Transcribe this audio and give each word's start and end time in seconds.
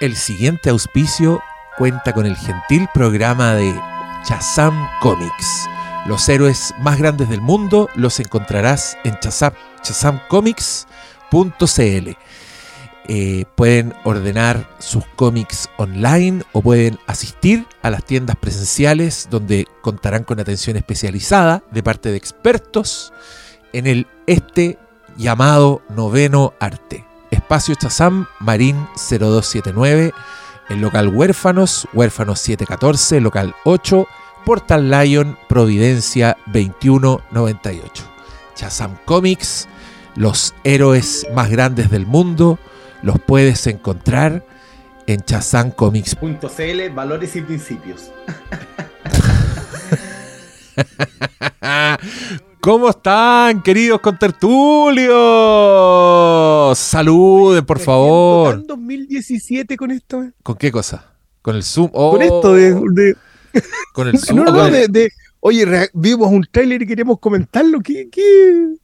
El 0.00 0.16
siguiente 0.16 0.70
auspicio 0.70 1.42
cuenta 1.76 2.14
con 2.14 2.24
el 2.24 2.34
gentil 2.34 2.88
programa 2.94 3.52
de 3.52 3.78
Chazam 4.24 4.88
Comics. 5.02 5.68
Los 6.06 6.26
héroes 6.30 6.72
más 6.78 6.96
grandes 6.96 7.28
del 7.28 7.42
mundo 7.42 7.90
los 7.96 8.20
encontrarás 8.20 8.96
en 9.04 9.18
Chazam, 9.18 9.52
chazamcomics.cl. 9.82 12.10
Eh, 13.12 13.44
pueden 13.56 13.92
ordenar 14.04 14.70
sus 14.78 15.04
cómics 15.16 15.68
online 15.78 16.44
o 16.52 16.62
pueden 16.62 16.96
asistir 17.08 17.66
a 17.82 17.90
las 17.90 18.04
tiendas 18.04 18.36
presenciales 18.36 19.26
donde 19.28 19.66
contarán 19.82 20.22
con 20.22 20.38
atención 20.38 20.76
especializada 20.76 21.64
de 21.72 21.82
parte 21.82 22.10
de 22.10 22.16
expertos 22.16 23.12
en 23.72 23.88
el 23.88 24.06
este 24.28 24.78
llamado 25.16 25.82
noveno 25.88 26.54
arte. 26.60 27.04
Espacio 27.32 27.74
Chazam 27.74 28.28
Marín 28.38 28.76
0279, 28.94 30.12
el 30.68 30.80
local 30.80 31.08
Huérfanos, 31.08 31.88
Huérfanos 31.92 32.38
714, 32.38 33.20
local 33.20 33.56
8, 33.64 34.06
Portal 34.46 34.88
Lion, 34.88 35.36
Providencia 35.48 36.36
2198. 36.46 38.04
Chazam 38.54 38.96
Comics, 39.04 39.66
los 40.14 40.54
héroes 40.62 41.26
más 41.34 41.50
grandes 41.50 41.90
del 41.90 42.06
mundo, 42.06 42.60
los 43.02 43.18
puedes 43.20 43.66
encontrar 43.66 44.44
en 45.06 45.20
chazamcomics.cl. 45.22 46.46
.cl, 46.46 46.90
valores 46.94 47.34
y 47.36 47.40
principios. 47.42 48.10
¿Cómo 52.60 52.90
están, 52.90 53.62
queridos 53.62 54.00
contertulios? 54.00 55.10
Saluden, 56.78 57.64
por 57.64 57.78
favor. 57.78 58.56
¿Tan 58.58 58.66
2017 58.66 59.76
con 59.76 59.90
esto? 59.90 60.22
eh? 60.22 60.32
¿Con 60.42 60.56
qué 60.56 60.70
cosa? 60.70 61.06
¿Con 61.42 61.56
el 61.56 61.62
Zoom? 61.62 61.90
Oh, 61.94 62.12
Con 62.12 62.22
esto 62.22 62.54
de, 62.54 62.74
de- 62.92 63.16
¿Con 63.94 64.08
el 64.08 64.18
Zoom? 64.18 64.38
no, 64.40 64.44
no, 64.44 64.50
¿O 64.50 64.54
no, 64.56 64.70
de, 64.70 64.88
de- 64.88 65.10
oye, 65.40 65.88
vimos 65.94 66.30
un 66.30 66.46
tráiler 66.50 66.82
y 66.82 66.86
queremos 66.86 67.18
comentarlo. 67.18 67.80
¿Qué, 67.80 68.08
qué? 68.12 68.74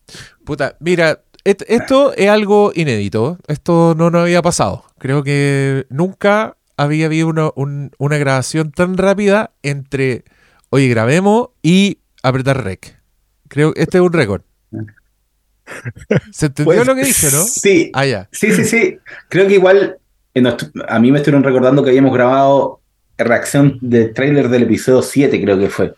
Puta, 0.44 0.74
mira, 0.80 1.20
et- 1.46 1.64
esto 1.68 2.12
es 2.14 2.28
algo 2.28 2.72
inédito. 2.74 3.38
Esto 3.48 3.94
no 3.96 4.10
nos 4.10 4.22
había 4.22 4.42
pasado. 4.42 4.84
Creo 4.98 5.22
que 5.22 5.86
nunca 5.88 6.56
había 6.76 7.06
habido 7.06 7.28
una, 7.28 7.50
un- 7.56 7.90
una 7.98 8.18
grabación 8.18 8.70
tan 8.72 8.96
rápida 8.98 9.52
entre, 9.62 10.24
oye, 10.70 10.88
grabemos 10.88 11.48
y 11.62 11.98
apretar 12.22 12.62
rec. 12.64 13.00
Creo 13.48 13.72
que 13.72 13.82
este 13.82 13.98
es 13.98 14.02
un 14.02 14.12
récord. 14.12 14.42
¿Se 16.32 16.46
entendió 16.46 16.74
Pues, 16.74 16.86
lo 16.86 16.94
que 16.94 17.04
dije, 17.04 17.26
no? 17.32 17.42
Sí, 17.42 17.90
Ah, 17.94 18.06
ya. 18.06 18.28
sí, 18.32 18.52
sí, 18.52 18.64
sí. 18.64 18.98
Creo 19.28 19.48
que 19.48 19.54
igual 19.54 19.98
nuestro- 20.34 20.68
a 20.88 20.98
mí 21.00 21.10
me 21.10 21.18
estuvieron 21.18 21.42
recordando 21.42 21.82
que 21.82 21.90
habíamos 21.90 22.12
grabado 22.14 22.80
reacción 23.18 23.78
del 23.80 24.12
tráiler 24.12 24.48
del 24.48 24.64
episodio 24.64 25.02
7, 25.02 25.40
creo 25.42 25.58
que 25.58 25.68
fue. 25.70 25.94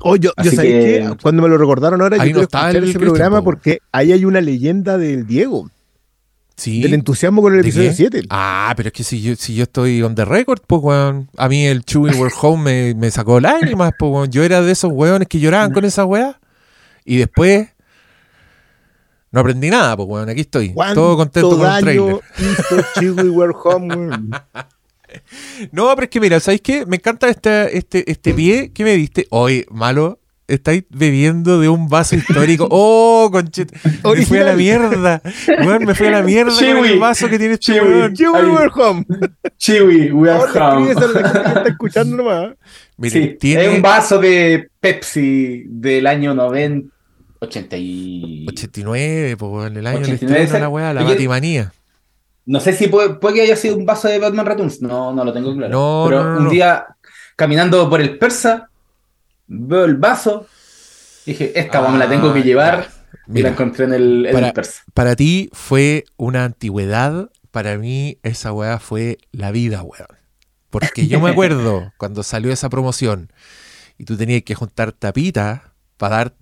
Oh, 0.00 0.16
yo, 0.16 0.32
yo 0.42 0.50
sabía 0.50 0.80
que- 0.80 0.84
que 1.10 1.16
cuando 1.22 1.42
me 1.42 1.48
lo 1.48 1.56
recordaron 1.56 2.00
ahora, 2.02 2.16
Ahí 2.20 2.28
yo 2.30 2.34
no 2.34 2.40
quiero 2.40 2.42
estaba 2.42 2.68
escuchar 2.70 2.82
el 2.84 2.90
ese 2.90 2.98
programa 2.98 3.38
po. 3.38 3.44
porque 3.44 3.78
ahí 3.92 4.12
hay 4.12 4.24
una 4.24 4.40
leyenda 4.40 4.98
del 4.98 5.26
Diego, 5.26 5.70
Sí. 6.56 6.82
del 6.82 6.94
entusiasmo 6.94 7.42
con 7.42 7.54
el 7.54 7.62
¿De 7.62 7.68
episodio 7.68 7.90
qué? 7.90 7.96
7. 7.96 8.22
Ah, 8.30 8.72
pero 8.76 8.88
es 8.88 8.92
que 8.92 9.04
si 9.04 9.22
yo, 9.22 9.34
si 9.36 9.54
yo 9.54 9.64
estoy 9.64 10.02
on 10.02 10.14
the 10.14 10.24
record, 10.24 10.60
pues, 10.66 10.82
weón. 10.82 11.28
A 11.36 11.48
mí 11.48 11.66
el 11.66 11.84
Chewy 11.84 12.10
We're 12.18 12.34
Home 12.42 12.62
me, 12.64 12.94
me 12.94 13.10
sacó 13.10 13.40
lágrimas, 13.40 13.92
pues, 13.98 14.12
weón. 14.12 14.30
Yo 14.30 14.42
era 14.42 14.62
de 14.62 14.72
esos 14.72 14.90
weones 14.92 15.26
que 15.28 15.38
lloraban 15.40 15.72
con 15.72 15.84
esa 15.84 16.04
weá. 16.04 16.38
Y 17.04 17.16
después. 17.18 17.68
No 19.30 19.40
aprendí 19.40 19.68
nada, 19.68 19.96
pues, 19.96 20.08
weón. 20.08 20.28
Aquí 20.28 20.42
estoy. 20.42 20.74
Todo 20.94 21.16
contento 21.16 21.58
con 21.58 21.68
el 21.72 21.80
trailer. 21.82 22.20
hizo 22.38 22.84
Chiwi 23.00 23.28
Were 23.30 23.52
Home, 23.64 23.94
weón? 23.96 24.30
No, 25.72 25.92
pero 25.94 26.04
es 26.04 26.10
que 26.10 26.20
mira, 26.20 26.40
¿sabéis 26.40 26.60
qué? 26.62 26.86
Me 26.86 26.96
encanta 26.96 27.28
este, 27.28 27.76
este, 27.76 28.10
este 28.10 28.34
pie 28.34 28.72
que 28.72 28.84
me 28.84 28.94
diste. 28.96 29.26
Hoy, 29.30 29.64
malo. 29.70 30.20
Estáis 30.46 30.84
bebiendo 30.90 31.58
de 31.58 31.70
un 31.70 31.88
vaso 31.88 32.16
histórico. 32.16 32.68
¡Oh, 32.70 33.30
conchet! 33.32 33.72
Me 34.04 34.26
fui 34.26 34.36
a 34.38 34.44
la 34.44 34.52
mierda. 34.52 35.22
Weón, 35.64 35.86
me 35.86 35.94
fui 35.94 36.08
a 36.08 36.10
la 36.10 36.22
mierda 36.22 36.52
con 36.54 36.84
el 36.84 36.98
vaso 36.98 37.30
que 37.30 37.38
tiene 37.38 37.54
este 37.54 37.72
Chiwi. 37.72 37.78
weón. 37.88 38.12
Chiwi. 38.14 38.30
Were 38.50 38.70
Home. 38.74 39.06
Chiwi, 39.56 40.12
we 40.12 40.30
are 40.30 40.42
home. 40.52 40.90
está 40.90 41.64
escuchando 41.66 42.16
nomás. 42.18 42.52
Miren, 42.98 43.22
Sí, 43.22 43.36
tiene. 43.40 43.64
es 43.64 43.74
un 43.76 43.80
vaso 43.80 44.18
de 44.18 44.68
Pepsi 44.80 45.62
del 45.66 46.06
año 46.06 46.34
90, 46.34 46.94
80 47.40 47.76
y... 47.78 48.46
89, 48.50 49.36
pues 49.38 49.50
weón, 49.50 49.76
el 49.78 49.86
año 49.86 50.00
del 50.00 50.14
89 50.14 50.42
estreno 50.44 50.52
de 50.52 50.60
la 50.60 50.68
weá, 50.68 50.92
la 50.92 51.02
Batimanía. 51.04 51.72
No 52.46 52.60
sé 52.60 52.72
si 52.74 52.88
puede, 52.88 53.14
puede 53.14 53.36
que 53.36 53.42
haya 53.42 53.56
sido 53.56 53.76
un 53.76 53.86
vaso 53.86 54.08
de 54.08 54.18
Batman 54.18 54.46
Returns. 54.46 54.82
No, 54.82 55.12
no 55.12 55.24
lo 55.24 55.32
tengo 55.32 55.54
claro. 55.56 55.72
No, 55.72 56.04
Pero 56.08 56.24
no, 56.24 56.34
no, 56.34 56.40
un 56.42 56.48
día, 56.50 56.86
caminando 57.36 57.88
por 57.88 58.00
el 58.00 58.18
Persa, 58.18 58.68
veo 59.46 59.84
el 59.84 59.96
vaso. 59.96 60.46
Dije, 61.24 61.58
esta 61.58 61.88
me 61.88 61.98
la 61.98 62.08
tengo 62.08 62.32
que 62.34 62.40
Ah, 62.40 62.44
llevar. 62.44 62.88
y 63.32 63.40
la 63.40 63.48
encontré 63.50 63.86
en 63.86 63.94
el, 63.94 64.26
en 64.26 64.32
para- 64.34 64.46
el 64.48 64.52
Persa. 64.52 64.82
para 64.92 65.16
ti 65.16 65.48
fue 65.54 66.04
una 66.18 66.44
antigüedad, 66.44 67.30
para 67.50 67.78
mí 67.78 68.18
esa 68.22 68.52
weá 68.52 68.78
fue 68.78 69.16
la 69.32 69.50
vida, 69.50 69.82
weón. 69.82 70.06
Porque 70.68 71.06
yo 71.06 71.20
me 71.20 71.30
acuerdo 71.30 71.92
cuando 71.96 72.22
salió 72.22 72.52
esa 72.52 72.68
promoción 72.68 73.32
y 73.96 74.04
tú 74.04 74.16
tenías 74.18 74.42
que 74.42 74.54
juntar 74.54 74.92
tapitas 74.92 75.62
para 75.96 76.32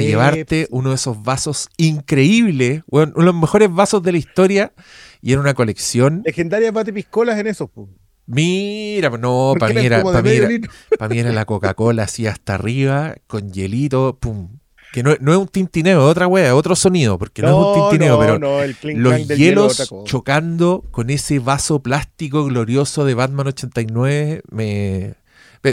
llevarte 0.00 0.66
uno 0.70 0.90
de 0.90 0.96
esos 0.96 1.22
vasos 1.22 1.68
increíbles, 1.76 2.82
weón, 2.88 3.12
uno 3.14 3.26
de 3.26 3.32
los 3.32 3.40
mejores 3.40 3.72
vasos 3.72 4.02
de 4.02 4.12
la 4.12 4.18
historia 4.18 4.72
y 5.20 5.32
era 5.32 5.40
una 5.40 5.54
colección. 5.54 6.22
Legendaria 6.24 6.72
Pate 6.72 6.92
Piscolas 6.92 7.38
en 7.38 7.46
eso. 7.46 7.68
po. 7.68 7.88
Mira, 8.26 9.10
no, 9.10 9.54
para 9.58 9.74
mí 9.74 9.84
era, 9.84 10.02
para 10.02 10.22
mí 10.22 10.30
era, 10.30 10.48
litro. 10.48 10.70
Para 10.98 11.12
mí 11.12 11.18
era 11.18 11.32
la 11.32 11.44
Coca-Cola 11.44 12.04
así 12.04 12.26
hasta 12.26 12.54
arriba, 12.54 13.16
con 13.26 13.52
hielito, 13.52 14.16
pum. 14.20 14.48
Que 14.92 15.02
no, 15.02 15.16
no 15.20 15.32
es 15.32 15.38
un 15.38 15.48
tintineo, 15.48 16.04
es 16.04 16.10
otra 16.10 16.26
wea, 16.26 16.48
es 16.48 16.52
otro 16.52 16.76
sonido, 16.76 17.18
porque 17.18 17.40
no, 17.42 17.48
es 17.48 17.54
un 17.54 17.90
tintineo, 17.90 18.14
no, 18.14 18.20
pero 18.20 18.38
no, 18.38 18.62
el 18.62 18.76
clink 18.76 18.98
los 18.98 19.16
hielo 19.16 19.34
hielos 19.34 19.88
cosa. 19.88 20.04
chocando 20.04 20.84
con 20.90 21.08
ese 21.08 21.38
vaso 21.38 21.82
plástico 21.82 22.44
glorioso 22.44 23.04
de 23.04 23.14
Batman 23.14 23.48
89, 23.48 24.42
me... 24.50 25.14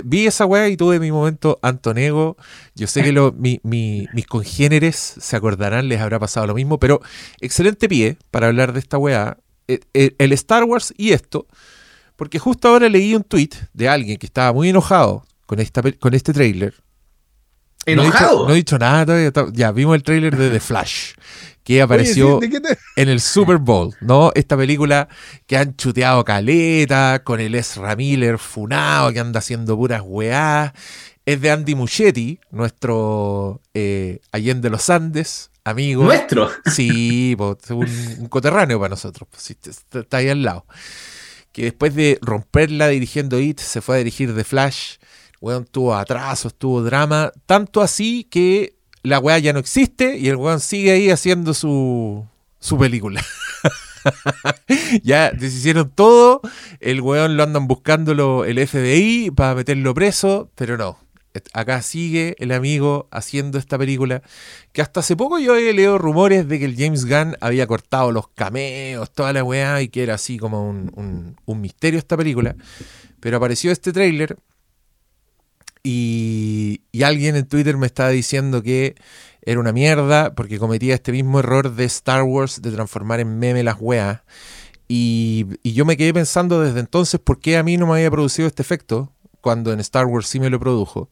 Vi 0.05 0.27
esa 0.27 0.45
wea 0.45 0.67
y 0.69 0.77
tuve 0.77 0.99
mi 0.99 1.11
momento 1.11 1.57
Antonego. 1.61 2.37
Yo 2.75 2.87
sé 2.87 3.01
que 3.03 3.11
lo- 3.11 3.31
mi- 3.37 3.59
mi- 3.63 4.07
mis 4.13 4.27
congéneres 4.27 4.95
se 5.19 5.35
acordarán, 5.35 5.87
les 5.87 5.99
habrá 5.99 6.19
pasado 6.19 6.45
lo 6.47 6.53
mismo, 6.53 6.79
pero 6.79 7.01
excelente 7.41 7.89
pie 7.89 8.17
para 8.31 8.47
hablar 8.47 8.73
de 8.73 8.79
esta 8.79 8.97
wea. 8.97 9.37
Eh, 9.67 9.79
eh, 9.93 10.15
El 10.17 10.31
Star 10.33 10.63
Wars 10.63 10.93
y 10.97 11.11
esto, 11.11 11.47
porque 12.15 12.39
justo 12.39 12.67
ahora 12.69 12.89
leí 12.89 13.13
un 13.15 13.23
tweet 13.23 13.49
de 13.73 13.87
alguien 13.89 14.17
que 14.17 14.25
estaba 14.25 14.51
muy 14.53 14.69
enojado 14.69 15.25
con, 15.45 15.59
esta, 15.59 15.81
con 15.99 16.13
este 16.13 16.33
tráiler. 16.33 16.73
No 17.87 18.01
he 18.03 18.05
dicho- 18.05 18.17
¿Enojado? 18.17 18.47
No 18.47 18.53
he, 18.53 18.57
dicho, 18.57 18.77
nada 18.77 19.05
todavía. 19.05 19.31
Ya, 19.53 19.71
vimos 19.71 19.95
el 19.95 20.03
tráiler 20.03 20.35
de 20.37 20.49
The 20.49 20.59
Flash, 20.59 21.13
que 21.75 21.81
apareció 21.83 22.37
Oye, 22.37 22.47
sí, 22.47 22.51
¿de 22.51 22.61
qué 22.61 22.75
te- 22.75 23.01
en 23.01 23.09
el 23.09 23.21
Super 23.21 23.57
Bowl, 23.57 23.95
¿no? 24.01 24.31
Esta 24.33 24.57
película 24.57 25.07
que 25.45 25.55
han 25.55 25.75
chuteado 25.75 26.25
caleta, 26.25 27.21
con 27.23 27.39
el 27.39 27.53
Ezra 27.53 27.95
Miller 27.95 28.39
funado, 28.39 29.13
que 29.13 29.19
anda 29.19 29.37
haciendo 29.37 29.77
puras 29.77 30.01
weás. 30.03 30.71
Es 31.25 31.39
de 31.41 31.51
Andy 31.51 31.75
Muschietti, 31.75 32.39
nuestro 32.49 33.61
eh, 33.75 34.19
Allende 34.31 34.71
los 34.71 34.89
Andes, 34.89 35.51
amigo. 35.63 36.03
Nuestro. 36.05 36.49
Sí, 36.73 37.35
po, 37.37 37.55
un, 37.69 37.87
un 38.17 38.27
coterráneo 38.29 38.79
para 38.79 38.89
nosotros, 38.89 39.27
pues, 39.29 39.43
sí, 39.43 39.55
está, 39.63 39.99
está 39.99 40.17
ahí 40.17 40.29
al 40.29 40.41
lado. 40.41 40.65
Que 41.51 41.65
después 41.65 41.93
de 41.93 42.17
romperla 42.23 42.87
dirigiendo 42.87 43.39
It, 43.39 43.59
se 43.59 43.81
fue 43.81 43.95
a 43.95 43.97
dirigir 43.99 44.35
The 44.35 44.43
Flash. 44.43 44.95
Weón 45.39 45.65
tuvo 45.65 45.95
atrasos, 45.95 46.55
tuvo 46.55 46.81
drama. 46.81 47.31
Tanto 47.45 47.81
así 47.81 48.23
que 48.23 48.78
la 49.03 49.19
weá 49.19 49.39
ya 49.39 49.53
no 49.53 49.59
existe 49.59 50.17
y 50.17 50.27
el 50.29 50.35
weón 50.35 50.59
sigue 50.59 50.91
ahí 50.91 51.09
haciendo 51.09 51.53
su, 51.53 52.25
su 52.59 52.77
película. 52.77 53.23
ya 55.03 55.31
deshicieron 55.31 55.89
todo. 55.93 56.41
El 56.79 57.01
weón 57.01 57.37
lo 57.37 57.43
andan 57.43 57.67
buscando 57.67 58.13
lo- 58.13 58.45
el 58.45 58.65
FBI 58.67 59.31
para 59.31 59.55
meterlo 59.55 59.93
preso, 59.93 60.49
pero 60.55 60.77
no. 60.77 60.97
Acá 61.53 61.81
sigue 61.83 62.35
el 62.39 62.51
amigo 62.51 63.07
haciendo 63.11 63.59
esta 63.59 63.77
película 63.77 64.23
que 64.73 64.81
hasta 64.81 65.01
hace 65.01 65.15
poco 65.15 65.37
yo 65.37 65.53
había 65.53 65.71
leído 65.71 65.97
rumores 65.99 66.47
de 66.47 66.57
que 66.57 66.65
el 66.65 66.75
James 66.75 67.05
Gunn 67.05 67.37
había 67.39 67.67
cortado 67.67 68.11
los 68.11 68.27
cameos, 68.29 69.11
toda 69.11 69.31
la 69.31 69.43
weá, 69.43 69.81
y 69.81 69.89
que 69.89 70.01
era 70.03 70.15
así 70.15 70.37
como 70.39 70.67
un, 70.67 70.91
un- 70.95 71.35
un 71.45 71.61
misterio 71.61 71.99
esta 71.99 72.17
película. 72.17 72.55
Pero 73.19 73.37
apareció 73.37 73.71
este 73.71 73.93
tráiler 73.93 74.37
y, 75.83 76.81
y 76.91 77.03
alguien 77.03 77.35
en 77.35 77.47
Twitter 77.47 77.77
me 77.77 77.87
estaba 77.87 78.09
diciendo 78.09 78.61
que 78.61 78.95
era 79.41 79.59
una 79.59 79.71
mierda 79.71 80.35
porque 80.35 80.59
cometía 80.59 80.95
este 80.95 81.11
mismo 81.11 81.39
error 81.39 81.75
de 81.75 81.85
Star 81.85 82.23
Wars 82.23 82.61
de 82.61 82.71
transformar 82.71 83.19
en 83.19 83.39
meme 83.39 83.63
las 83.63 83.77
weas. 83.79 84.21
Y, 84.87 85.45
y 85.63 85.73
yo 85.73 85.85
me 85.85 85.97
quedé 85.97 86.13
pensando 86.13 86.61
desde 86.61 86.79
entonces 86.79 87.19
por 87.19 87.39
qué 87.39 87.57
a 87.57 87.63
mí 87.63 87.77
no 87.77 87.87
me 87.87 87.93
había 87.93 88.11
producido 88.11 88.47
este 88.47 88.61
efecto. 88.61 89.13
cuando 89.41 89.71
en 89.71 89.79
Star 89.79 90.05
Wars 90.05 90.27
sí 90.27 90.39
me 90.39 90.49
lo 90.49 90.59
produjo. 90.59 91.09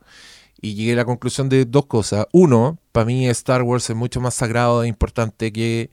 Y 0.59 0.73
llegué 0.73 0.93
a 0.93 0.97
la 0.97 1.05
conclusión 1.05 1.49
de 1.49 1.65
dos 1.65 1.85
cosas. 1.85 2.25
Uno, 2.33 2.79
para 2.91 3.05
mí 3.05 3.27
Star 3.29 3.61
Wars 3.61 3.89
es 3.89 3.95
mucho 3.95 4.19
más 4.19 4.33
sagrado 4.33 4.83
e 4.83 4.87
importante 4.87 5.53
que 5.53 5.91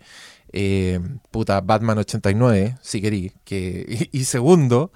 eh, 0.56 1.00
puta, 1.30 1.60
Batman 1.60 1.98
89, 1.98 2.76
si 2.80 3.02
querí. 3.02 3.32
Que, 3.44 4.08
y, 4.12 4.20
y 4.20 4.24
segundo, 4.24 4.92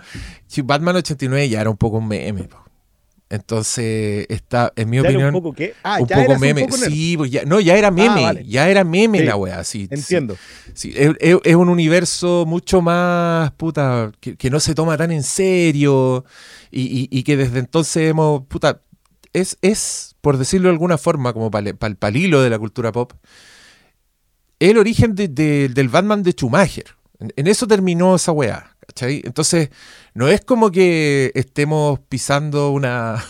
Batman 0.64 0.96
89 0.96 1.48
ya 1.48 1.60
era 1.60 1.70
un 1.70 1.76
poco 1.76 1.98
un 1.98 2.08
meme. 2.08 2.48
Entonces, 3.30 4.24
está, 4.30 4.72
en 4.74 4.88
mi 4.88 4.96
¿Ya 4.96 5.00
era 5.00 5.08
opinión, 5.10 5.34
un 5.34 5.42
poco 5.42 5.54
qué? 5.54 5.74
Ah, 5.82 5.98
un 6.00 6.08
ya 6.08 6.16
poco 6.24 6.38
meme. 6.38 6.62
poco 6.62 6.76
sí, 6.78 7.14
pues 7.16 7.30
ya, 7.30 7.44
no, 7.44 7.60
ya 7.60 7.76
era 7.76 7.90
meme. 7.90 8.22
vale. 8.22 8.44
Ya 8.46 8.68
era 8.70 8.84
meme 8.84 9.18
Sí, 9.18 9.24
la 9.26 9.36
wea. 9.36 9.64
Sí. 9.64 9.86
Entiendo. 9.90 10.36
Sí, 10.72 10.94
es, 10.96 11.54
un 11.54 11.68
universo 11.68 12.44
mucho 12.46 12.80
más, 12.80 13.50
puta, 13.52 14.12
que, 14.20 14.36
que 14.36 14.48
no 14.48 14.60
se 14.60 14.74
toma 14.74 14.96
tan 14.96 15.12
en 15.12 15.22
serio 15.22 16.24
y, 16.70 16.80
y- 16.82 17.08
y 17.10 17.22
que 17.22 17.36
desde 17.36 17.58
entonces 17.58 18.10
hemos, 18.10 18.46
puta, 18.46 18.80
es, 19.34 19.58
es 19.60 20.16
por 20.22 20.38
decirlo 20.38 20.68
de 20.68 20.72
alguna 20.72 20.96
forma, 20.96 21.32
como 21.34 21.50
para 21.50 21.68
el 21.68 21.96
palilo 21.96 22.40
de 22.40 22.48
la 22.50 22.58
cultura 22.58 22.92
pop, 22.92 23.12
el 24.58 24.78
origen 24.78 25.14
de- 25.14 25.28
de- 25.28 25.68
del 25.68 25.88
Batman 25.88 26.22
de 26.22 26.32
Schumacher. 26.32 26.86
En, 27.20 27.32
en 27.36 27.46
eso 27.46 27.66
terminó 27.66 28.16
esa 28.16 28.32
weá, 28.32 28.76
¿cachai? 28.88 29.22
Entonces, 29.24 29.70
no 30.14 30.28
es 30.28 30.40
como 30.40 30.70
que 30.70 31.30
estemos 31.34 32.00
pisando 32.08 32.70
una, 32.70 33.22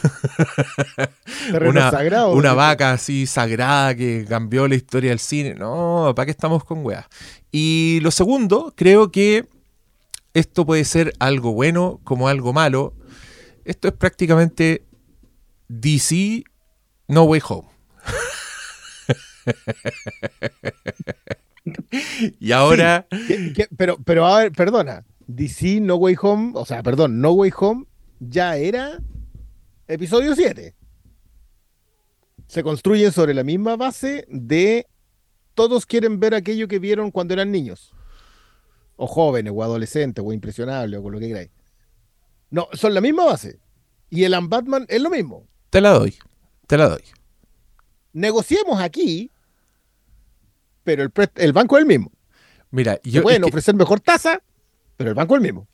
una, 1.61 1.91
sagrado. 1.91 2.33
una 2.33 2.51
¿no? 2.51 2.57
vaca 2.57 2.93
así 2.93 3.27
sagrada 3.27 3.93
que 3.95 4.25
cambió 4.27 4.69
la 4.69 4.77
historia 4.77 5.11
del 5.11 5.19
cine. 5.19 5.55
No, 5.55 6.13
¿para 6.15 6.27
qué 6.27 6.31
estamos 6.31 6.63
con 6.65 6.87
weas? 6.87 7.07
Y 7.51 7.99
lo 8.03 8.13
segundo, 8.13 8.73
creo 8.77 9.11
que 9.11 9.49
esto 10.33 10.65
puede 10.65 10.85
ser 10.85 11.13
algo 11.19 11.53
bueno 11.53 12.01
como 12.05 12.29
algo 12.29 12.53
malo. 12.53 12.95
Esto 13.65 13.89
es 13.89 13.95
prácticamente 13.95 14.85
DC 15.67 16.45
No 17.09 17.25
Way 17.25 17.43
Home. 17.49 17.69
y 22.39 22.53
ahora, 22.53 23.09
pero, 23.77 23.99
pero 24.05 24.27
a 24.27 24.39
ver, 24.39 24.53
perdona. 24.53 25.05
DC 25.29 25.81
No 25.81 25.97
Way 25.97 26.17
Home, 26.23 26.53
o 26.55 26.65
sea, 26.65 26.83
perdón, 26.83 27.21
No 27.21 27.33
Way 27.33 27.53
Home 27.59 27.85
ya 28.19 28.57
era 28.57 28.99
episodio 29.87 30.35
7. 30.35 30.75
Se 32.47 32.63
construyen 32.63 33.13
sobre 33.13 33.35
la 33.35 33.45
misma 33.45 33.77
base 33.77 34.27
de 34.29 34.87
todos 35.55 35.85
quieren 35.87 36.19
ver 36.19 36.35
aquello 36.35 36.67
que 36.67 36.79
vieron 36.79 37.11
cuando 37.11 37.35
eran 37.35 37.53
niños. 37.53 37.93
O 38.97 39.07
jóvenes, 39.07 39.53
o 39.55 39.63
adolescentes, 39.63 40.25
o 40.27 40.33
impresionables, 40.33 40.99
o 40.99 41.03
con 41.03 41.13
lo 41.13 41.21
que 41.21 41.29
queráis. 41.29 41.51
No, 42.51 42.69
son 42.73 42.95
la 42.95 43.01
misma 43.01 43.25
base. 43.27 43.61
Y 44.11 44.25
el 44.25 44.35
Batman 44.49 44.87
es 44.89 45.03
lo 45.03 45.11
mismo. 45.11 45.47
te 45.71 45.81
la 45.83 45.91
doy, 45.91 46.17
te 46.67 46.79
la 46.79 46.89
doy. 46.89 47.03
Negociemos 48.15 48.81
aquí, 48.81 49.31
pero 50.85 51.03
el, 51.03 51.13
el 51.37 51.53
banco 51.53 51.77
es 51.77 51.83
el 51.83 51.87
mismo. 51.87 52.11
Mira, 52.71 52.99
yo, 53.03 53.23
pueden 53.23 53.43
que- 53.43 53.49
ofrecer 53.49 53.75
mejor 53.75 54.01
tasa, 54.01 54.43
pero 54.99 55.11
el 55.11 55.15
banco 55.15 55.35
es 55.35 55.39
el 55.39 55.43
mismo. 55.45 55.67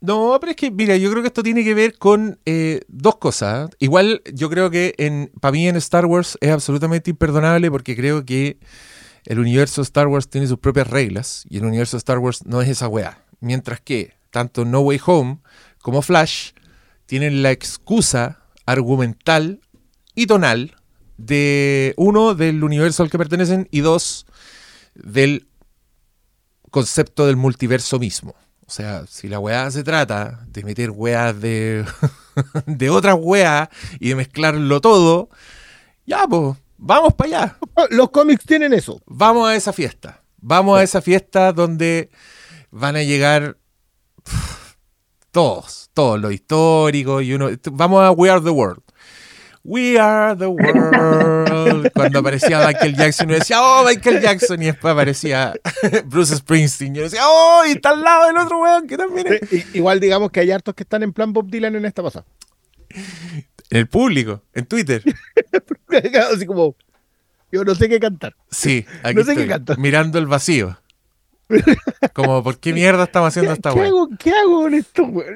No, 0.00 0.36
pero 0.40 0.50
es 0.50 0.56
que, 0.56 0.70
mira, 0.70 0.96
yo 0.96 1.10
creo 1.10 1.22
que 1.22 1.28
esto 1.28 1.42
tiene 1.42 1.64
que 1.64 1.74
ver 1.74 1.98
con 1.98 2.38
eh, 2.44 2.82
dos 2.86 3.16
cosas. 3.16 3.70
Igual, 3.80 4.22
yo 4.32 4.48
creo 4.48 4.70
que 4.70 4.94
para 5.40 5.50
mí 5.50 5.66
en 5.66 5.74
Star 5.74 6.06
Wars 6.06 6.38
es 6.40 6.50
absolutamente 6.52 7.10
imperdonable 7.10 7.68
porque 7.68 7.96
creo 7.96 8.24
que 8.24 8.60
el 9.24 9.40
universo 9.40 9.82
Star 9.82 10.06
Wars 10.06 10.28
tiene 10.30 10.46
sus 10.46 10.58
propias 10.58 10.86
reglas 10.86 11.44
y 11.50 11.56
el 11.56 11.64
universo 11.64 11.96
Star 11.96 12.18
Wars 12.18 12.46
no 12.46 12.62
es 12.62 12.68
esa 12.68 12.86
weá. 12.86 13.24
Mientras 13.40 13.80
que 13.80 14.12
tanto 14.30 14.64
No 14.64 14.80
Way 14.80 15.00
Home 15.06 15.38
como 15.82 16.02
Flash 16.02 16.52
tienen 17.06 17.42
la 17.42 17.50
excusa 17.50 18.44
argumental 18.66 19.60
y 20.14 20.26
tonal 20.26 20.76
de 21.16 21.94
uno 21.96 22.34
del 22.34 22.62
universo 22.62 23.02
al 23.02 23.10
que 23.10 23.18
pertenecen 23.18 23.66
y 23.72 23.80
dos 23.80 24.26
del 24.94 25.48
concepto 26.70 27.26
del 27.26 27.36
multiverso 27.36 27.98
mismo. 27.98 28.36
O 28.68 28.70
sea, 28.70 29.06
si 29.06 29.28
la 29.28 29.38
weá 29.38 29.70
se 29.70 29.82
trata 29.82 30.44
de 30.48 30.62
meter 30.62 30.90
weas 30.90 31.40
de, 31.40 31.86
de 32.66 32.90
otras 32.90 33.16
weas 33.18 33.70
y 33.98 34.10
de 34.10 34.14
mezclarlo 34.14 34.82
todo, 34.82 35.30
ya, 36.04 36.26
pues, 36.28 36.58
vamos 36.76 37.14
para 37.14 37.28
allá. 37.28 37.58
Los 37.88 38.10
cómics 38.10 38.44
tienen 38.44 38.74
eso. 38.74 39.00
Vamos 39.06 39.48
a 39.48 39.56
esa 39.56 39.72
fiesta. 39.72 40.20
Vamos 40.36 40.78
a 40.78 40.82
esa 40.82 41.00
fiesta 41.00 41.54
donde 41.54 42.10
van 42.70 42.96
a 42.96 43.02
llegar 43.04 43.56
pff, 44.22 44.74
todos, 45.30 45.88
todos 45.94 46.20
los 46.20 46.30
históricos 46.34 47.22
y 47.22 47.32
uno. 47.32 47.48
Vamos 47.72 48.02
a 48.04 48.10
We 48.10 48.28
Are 48.28 48.42
the 48.42 48.50
World. 48.50 48.82
We 49.64 49.98
are 49.98 50.34
the 50.36 50.46
world. 50.46 51.90
Cuando 51.94 52.20
aparecía 52.20 52.66
Michael 52.66 52.96
Jackson, 52.96 53.26
uno 53.28 53.38
decía, 53.38 53.60
oh, 53.62 53.84
Michael 53.84 54.20
Jackson. 54.20 54.62
Y 54.62 54.66
después 54.66 54.92
aparecía 54.92 55.52
Bruce 56.06 56.36
Springsteen. 56.36 56.94
Y 56.96 56.98
uno 57.00 57.04
decía, 57.10 57.22
oh, 57.26 57.62
y 57.66 57.72
está 57.72 57.90
al 57.90 58.02
lado 58.02 58.26
del 58.28 58.36
otro 58.38 58.58
weón 58.60 58.86
que 58.86 58.96
también 58.96 59.26
es. 59.28 59.74
Igual 59.74 60.00
digamos 60.00 60.30
que 60.30 60.40
hay 60.40 60.50
hartos 60.50 60.74
que 60.74 60.84
están 60.84 61.02
en 61.02 61.12
plan 61.12 61.32
Bob 61.32 61.50
Dylan 61.50 61.76
en 61.76 61.84
esta 61.84 62.02
pasada. 62.02 62.24
En 62.90 63.76
el 63.76 63.86
público, 63.88 64.42
en 64.54 64.64
Twitter. 64.66 65.02
Así 66.34 66.46
como, 66.46 66.74
yo 67.52 67.64
no 67.64 67.74
sé 67.74 67.88
qué 67.88 68.00
cantar. 68.00 68.34
Sí, 68.50 68.86
aquí 69.02 69.14
No 69.14 69.24
sé 69.24 69.36
qué 69.36 69.46
canto. 69.46 69.76
mirando 69.76 70.18
el 70.18 70.26
vacío. 70.26 70.78
Como, 72.12 72.42
¿por 72.42 72.58
qué 72.58 72.72
mierda 72.74 73.04
estamos 73.04 73.28
haciendo 73.28 73.50
¿Qué, 73.52 73.54
esta 73.54 73.72
qué 73.72 73.78
weá? 73.78 73.88
hago, 73.88 74.08
¿Qué 74.18 74.30
hago 74.32 74.62
con 74.62 74.74
esto? 74.74 75.06
güey? 75.06 75.26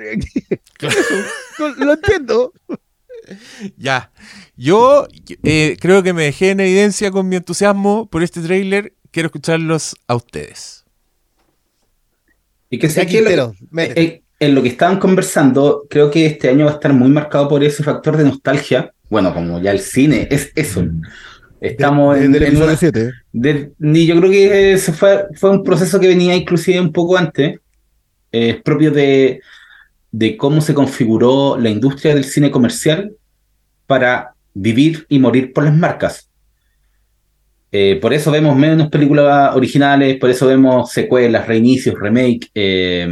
No, 1.58 1.68
lo 1.84 1.92
entiendo. 1.94 2.52
Ya. 3.76 4.10
Yo 4.56 5.06
eh, 5.44 5.76
creo 5.80 6.02
que 6.02 6.12
me 6.12 6.24
dejé 6.24 6.50
en 6.50 6.60
evidencia 6.60 7.10
con 7.10 7.28
mi 7.28 7.36
entusiasmo 7.36 8.06
por 8.06 8.22
este 8.22 8.40
tráiler. 8.40 8.94
Quiero 9.10 9.26
escucharlos 9.28 9.94
a 10.08 10.14
ustedes. 10.16 10.84
Y 12.70 12.78
que 12.78 12.88
sé 12.88 13.06
que 13.06 13.20
lo, 13.20 13.54
métete. 13.70 14.00
en, 14.40 14.48
en 14.48 14.54
lo 14.54 14.62
que 14.62 14.68
estaban 14.68 14.98
conversando, 14.98 15.84
creo 15.90 16.10
que 16.10 16.24
este 16.26 16.48
año 16.48 16.64
va 16.64 16.70
a 16.72 16.74
estar 16.74 16.92
muy 16.92 17.08
marcado 17.10 17.48
por 17.48 17.62
ese 17.62 17.82
factor 17.82 18.16
de 18.16 18.24
nostalgia. 18.24 18.92
Bueno, 19.10 19.34
como 19.34 19.60
ya 19.60 19.72
el 19.72 19.80
cine 19.80 20.26
es 20.30 20.50
eso. 20.54 20.84
Estamos 21.60 22.14
Desde 22.16 22.26
en, 22.26 22.34
el 22.34 22.42
en 22.44 22.62
una- 22.62 22.76
7. 22.76 23.12
de- 23.32 23.72
y 23.78 24.06
yo 24.06 24.16
creo 24.18 24.30
que 24.30 24.72
ese 24.72 24.92
fue, 24.92 25.26
fue 25.34 25.50
un 25.50 25.62
proceso 25.62 26.00
que 26.00 26.08
venía 26.08 26.34
inclusive 26.34 26.80
un 26.80 26.92
poco 26.92 27.16
antes. 27.16 27.58
eh, 28.32 28.48
Es 28.56 28.62
propio 28.62 28.90
de, 28.90 29.40
de 30.12 30.36
cómo 30.36 30.60
se 30.60 30.74
configuró 30.74 31.58
la 31.58 31.70
industria 31.70 32.14
del 32.14 32.24
cine 32.24 32.50
comercial 32.50 33.12
para 33.86 34.34
vivir 34.54 35.06
y 35.08 35.18
morir 35.18 35.52
por 35.52 35.64
las 35.64 35.74
marcas. 35.74 36.28
Eh, 37.72 37.98
por 38.02 38.12
eso 38.12 38.30
vemos 38.30 38.54
menos 38.54 38.90
películas 38.90 39.56
originales, 39.56 40.18
por 40.18 40.28
eso 40.28 40.46
vemos 40.46 40.90
secuelas, 40.92 41.46
reinicios, 41.48 41.94
remake, 41.98 42.50
eh, 42.54 43.08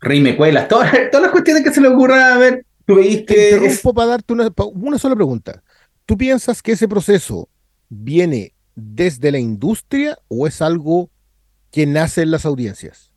remecuelas, 0.00 0.68
todas, 0.68 0.92
todas 1.10 1.22
las 1.22 1.32
cuestiones 1.32 1.64
que 1.64 1.72
se 1.72 1.80
le 1.80 1.88
ocurra 1.88 2.34
a 2.34 2.38
ver. 2.38 2.64
Tú 2.86 2.94
veis 2.94 3.24
que 3.26 3.50
es- 3.66 3.80
para 3.82 4.06
darte 4.06 4.32
una, 4.32 4.48
una 4.72 4.98
sola 4.98 5.14
pregunta. 5.16 5.62
¿Tú 6.06 6.16
piensas 6.16 6.62
que 6.62 6.72
ese 6.72 6.88
proceso 6.88 7.48
viene 7.88 8.54
desde 8.74 9.30
la 9.32 9.38
industria 9.38 10.16
o 10.28 10.46
es 10.46 10.62
algo 10.62 11.10
que 11.70 11.84
nace 11.86 12.22
en 12.22 12.30
las 12.30 12.46
audiencias? 12.46 13.07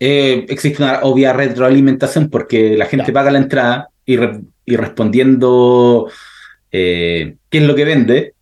Eh, 0.00 0.44
existe 0.48 0.82
una 0.82 1.00
obvia 1.02 1.32
retroalimentación 1.32 2.28
porque 2.30 2.76
la 2.76 2.86
gente 2.86 3.12
paga 3.12 3.30
la 3.30 3.38
entrada 3.38 3.88
y, 4.04 4.16
re- 4.16 4.40
y 4.64 4.76
respondiendo 4.76 6.08
eh, 6.70 7.36
qué 7.48 7.58
es 7.58 7.64
lo 7.64 7.74
que 7.74 7.84
vende, 7.84 8.34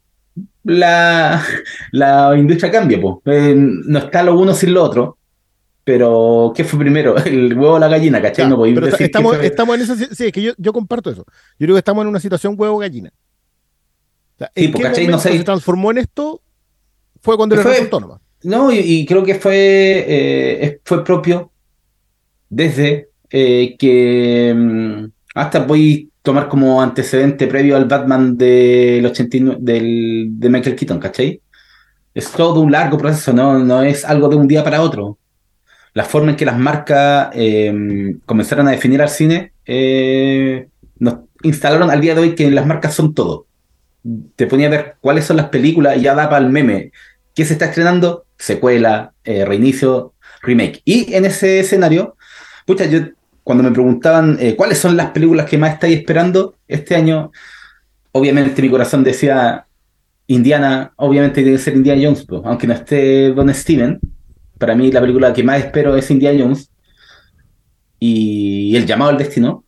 la, 0.65 1.43
la 1.93 2.33
industria 2.37 2.71
cambia. 2.73 3.01
po. 3.01 3.23
Eh, 3.27 3.55
no 3.57 3.99
está 3.99 4.23
lo 4.23 4.39
uno 4.39 4.55
sin 4.55 4.75
lo 4.75 4.83
otro, 4.83 5.19
pero 5.85 6.53
¿qué 6.57 6.65
fue 6.65 6.79
primero? 6.79 7.17
¿El 7.25 7.55
huevo 7.57 7.75
o 7.75 7.79
la 7.79 7.89
gallina? 7.89 8.21
¿Cachai? 8.21 8.49
No 8.49 8.61
pero 8.63 8.87
decir 8.87 8.99
que 8.99 9.05
estamos, 9.05 9.37
estamos 9.43 9.77
en 9.77 9.83
esa 9.83 9.97
sí, 9.97 10.27
es 10.27 10.33
que 10.33 10.43
yo, 10.43 10.53
yo 10.59 10.73
comparto 10.73 11.11
eso. 11.11 11.25
Yo 11.59 11.67
creo 11.67 11.75
que 11.75 11.79
estamos 11.81 12.03
en 12.03 12.09
una 12.09 12.21
situación 12.21 12.55
huevo 12.59 12.79
gallina. 12.79 13.11
O 14.35 14.39
sea, 14.39 14.51
Sí, 14.57 14.65
¿En 14.65 14.73
pues, 14.73 14.83
qué 14.93 15.01
momento 15.03 15.19
sé. 15.21 15.39
se 15.39 15.45
transformó 15.45 15.91
en 15.93 15.99
esto? 15.99 16.41
Fue 17.21 17.37
cuando 17.37 17.55
le 17.57 17.63
Fue- 17.63 17.71
resultó 17.73 18.01
nomás. 18.01 18.21
No, 18.45 18.71
y, 18.73 19.07
creo 19.07 19.25
que 19.25 19.37
fue, 19.37 20.05
eh, 20.07 20.81
fue 20.85 21.05
propio 21.05 21.51
desde 22.49 23.09
eh, 23.31 23.77
que 23.79 24.55
mm, 24.55 25.05
hasta 25.35 25.61
voy 25.61 26.11
a 26.13 26.23
tomar 26.23 26.49
como 26.49 26.81
antecedente 26.81 27.47
previo 27.47 27.77
al 27.77 27.87
Batman 27.87 28.37
del 28.37 29.05
89, 29.07 29.59
del, 29.61 30.29
de 30.31 30.49
Michael 30.51 30.77
Keaton, 30.77 31.01
¿cachai? 31.01 31.41
Es 32.15 32.31
todo 32.31 32.61
un 32.61 32.71
largo 32.71 32.99
proceso, 32.99 33.33
no, 33.33 33.59
no 33.59 33.83
es 33.83 34.05
algo 34.05 34.29
de 34.29 34.37
un 34.37 34.47
día 34.47 34.63
para 34.63 34.83
otro. 34.83 35.19
La 35.95 36.05
forma 36.05 36.31
en 36.31 36.37
que 36.37 36.45
las 36.45 36.59
marcas 36.59 37.31
eh, 37.35 38.17
comenzaron 38.27 38.69
a 38.69 38.73
definir 38.73 39.01
al 39.03 39.09
cine 39.09 39.55
eh, 39.67 40.69
nos 40.99 41.21
instalaron 41.43 41.91
al 41.91 42.01
día 42.01 42.15
de 42.15 42.21
hoy 42.21 42.35
que 42.35 42.51
las 42.51 42.67
marcas 42.67 42.95
son 42.95 43.15
todo. 43.15 43.47
Te 44.37 44.47
ponía 44.47 44.67
a 44.67 44.71
ver 44.71 44.97
cuáles 45.01 45.25
son 45.25 45.37
las 45.39 45.49
películas 45.49 45.97
y 45.97 46.03
ya 46.03 46.15
da 46.15 46.29
para 46.29 46.45
el 46.45 46.53
meme. 46.53 46.93
¿Qué 47.35 47.45
se 47.45 47.55
está 47.55 47.67
estrenando? 47.67 48.24
Secuela, 48.39 49.15
eh, 49.25 49.45
reinicio, 49.45 50.15
remake. 50.43 50.83
Y 50.85 51.15
en 51.15 51.25
ese 51.25 51.61
escenario, 51.61 52.17
pucha, 52.67 52.87
yo 52.87 53.01
cuando 53.43 53.63
me 53.63 53.71
preguntaban 53.71 54.39
eh, 54.41 54.57
cuáles 54.57 54.79
son 54.79 54.97
las 54.97 55.11
películas 55.11 55.49
que 55.49 55.59
más 55.59 55.75
estáis 55.75 55.99
esperando 55.99 56.57
este 56.67 56.97
año, 56.97 57.31
obviamente 58.13 58.63
mi 58.63 58.71
corazón 58.71 59.05
decía 59.05 59.67
Indiana, 60.27 60.93
obviamente 60.97 61.43
tiene 61.43 61.57
que 61.57 61.63
ser 61.63 61.75
Indiana 61.75 62.03
Jones, 62.03 62.25
pues, 62.27 62.41
aunque 62.45 62.67
no 62.67 62.75
esté 62.75 63.33
Don 63.33 63.53
Steven. 63.53 64.01
Para 64.59 64.75
mí 64.75 64.91
la 64.91 65.01
película 65.01 65.33
que 65.33 65.43
más 65.43 65.59
espero 65.59 65.97
es 65.97 66.11
Indiana 66.11 66.43
Jones 66.43 66.71
y 67.99 68.77
El 68.77 68.87
llamado 68.87 69.11
al 69.11 69.19
destino. 69.19 69.65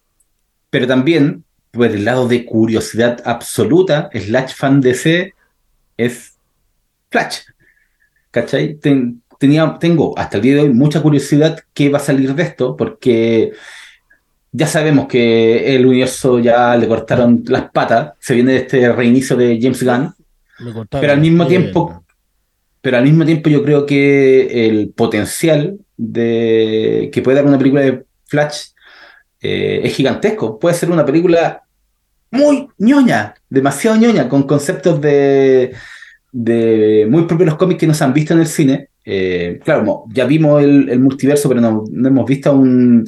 Pero 0.71 0.87
también, 0.87 1.45
por 1.71 1.87
el 1.87 2.05
lado 2.05 2.29
de 2.29 2.45
curiosidad 2.45 3.21
absoluta, 3.25 4.11
Slash 4.13 4.55
fan 4.55 4.81
DC 4.81 5.35
es 5.97 6.39
Flash. 7.11 7.41
¿Cachai? 8.31 8.75
Ten- 8.75 9.23
tenía, 9.39 9.77
tengo 9.79 10.15
hasta 10.19 10.37
el 10.37 10.43
día 10.43 10.55
de 10.57 10.61
hoy 10.63 10.71
mucha 10.71 11.03
curiosidad 11.03 11.59
qué 11.75 11.89
va 11.91 11.99
a 11.99 12.01
salir 12.01 12.35
de 12.35 12.43
esto, 12.43 12.77
porque 12.77 13.53
ya 14.53 14.67
sabemos 14.67 15.07
que 15.07 15.75
el 15.77 15.85
universo 15.87 16.39
ya 16.39 16.77
le 16.77 16.89
cortaron 16.89 17.43
las 17.49 17.71
patas, 17.71 18.13
se 18.19 18.35
viene 18.35 18.57
este 18.57 18.91
reinicio 18.93 19.37
de 19.37 19.59
James 19.61 19.83
Gunn, 19.83 20.15
pero 21.01 21.13
al 21.13 21.21
mismo 21.21 21.45
tiempo, 21.47 22.05
pero 22.81 22.97
al 22.97 23.05
mismo 23.05 23.25
tiempo 23.27 23.51
yo 23.51 23.63
creo 23.63 23.85
que 23.85 24.67
el 24.69 24.91
potencial 24.91 25.79
de 25.99 27.11
que 27.13 27.21
puede 27.23 27.37
dar 27.37 27.47
una 27.47 27.59
película 27.59 27.83
de 27.83 28.05
Flash 28.27 28.69
eh, 29.43 29.81
es 29.85 29.95
gigantesco. 29.95 30.59
Puede 30.59 30.75
ser 30.75 30.91
una 30.91 31.05
película 31.05 31.63
muy 32.31 32.69
ñoña, 32.79 33.35
demasiado 33.51 33.97
ñoña, 33.99 34.29
con 34.29 34.45
conceptos 34.45 35.01
de, 35.01 35.75
de 36.33 37.07
muy 37.09 37.25
propios 37.25 37.51
los 37.51 37.59
cómics 37.59 37.81
que 37.81 37.87
no 37.87 37.95
se 37.95 38.05
han 38.05 38.13
visto 38.13 38.35
en 38.35 38.41
el 38.41 38.47
cine. 38.47 38.89
Eh, 39.05 39.61
claro, 39.65 40.05
ya 40.13 40.27
vimos 40.27 40.63
el, 40.63 40.99
multiverso, 40.99 41.49
pero 41.49 41.61
no, 41.61 41.85
no 41.91 42.09
hemos 42.09 42.27
visto 42.27 42.51
a 42.51 42.53
un, 42.53 43.07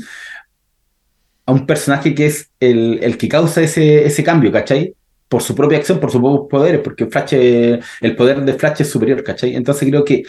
a 1.46 1.52
un 1.52 1.66
personaje 1.66 2.14
que 2.14 2.26
es 2.26 2.50
el, 2.60 3.00
el 3.02 3.18
que 3.18 3.28
causa 3.28 3.62
ese, 3.62 4.06
ese 4.06 4.22
cambio, 4.22 4.52
¿cachai? 4.52 4.94
Por 5.28 5.42
su 5.42 5.54
propia 5.54 5.78
acción, 5.78 6.00
por 6.00 6.10
sus 6.10 6.20
propios 6.20 6.48
poderes, 6.48 6.80
porque 6.82 7.06
Flash, 7.06 7.34
el 7.34 8.16
poder 8.16 8.44
de 8.44 8.54
Flash 8.54 8.82
es 8.82 8.90
superior, 8.90 9.22
¿cachai? 9.22 9.54
Entonces 9.54 9.88
creo 9.88 10.04
que 10.04 10.22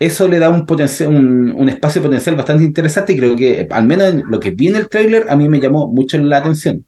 eso 0.00 0.26
le 0.28 0.38
da 0.38 0.48
un, 0.48 0.66
un, 0.68 1.52
un 1.56 1.68
espacio 1.68 2.02
potencial 2.02 2.34
bastante 2.34 2.64
interesante 2.64 3.12
y 3.12 3.18
creo 3.18 3.36
que, 3.36 3.68
al 3.70 3.86
menos 3.86 4.08
en 4.08 4.22
lo 4.26 4.40
que 4.40 4.50
vi 4.50 4.68
en 4.68 4.76
el 4.76 4.88
tráiler, 4.88 5.26
a 5.28 5.36
mí 5.36 5.48
me 5.48 5.60
llamó 5.60 5.88
mucho 5.88 6.16
la 6.18 6.38
atención. 6.38 6.86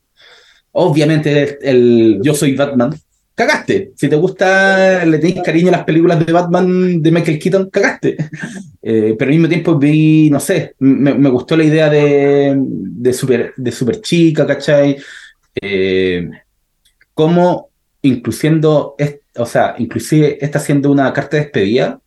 Obviamente, 0.71 1.59
el 1.61 2.19
Yo 2.23 2.33
Soy 2.33 2.55
Batman, 2.55 2.95
cagaste. 3.35 3.93
Si 3.95 4.07
te 4.09 4.15
gusta, 4.15 5.05
le 5.05 5.17
tenés 5.19 5.43
cariño 5.43 5.69
a 5.69 5.77
las 5.77 5.83
películas 5.83 6.25
de 6.25 6.31
Batman 6.31 7.01
de 7.01 7.11
Michael 7.11 7.39
Keaton, 7.39 7.69
cagaste. 7.69 8.17
Eh, 8.85 9.15
pero 9.17 9.29
al 9.29 9.35
mismo 9.37 9.47
tiempo 9.47 9.79
vi, 9.79 10.29
no 10.29 10.41
sé, 10.41 10.75
me, 10.79 11.13
me 11.13 11.29
gustó 11.29 11.55
la 11.55 11.63
idea 11.63 11.89
de, 11.89 12.53
de, 12.57 13.13
super, 13.13 13.53
de 13.55 13.71
super 13.71 14.01
chica, 14.01 14.45
¿cachai? 14.45 14.97
Eh, 15.61 16.29
cómo 17.13 17.69
incluyendo, 18.01 18.97
o 19.37 19.45
sea, 19.45 19.75
inclusive 19.77 20.37
está 20.43 20.59
haciendo 20.59 20.91
una 20.91 21.13
carta 21.13 21.37
de 21.37 21.43
despedida. 21.43 22.01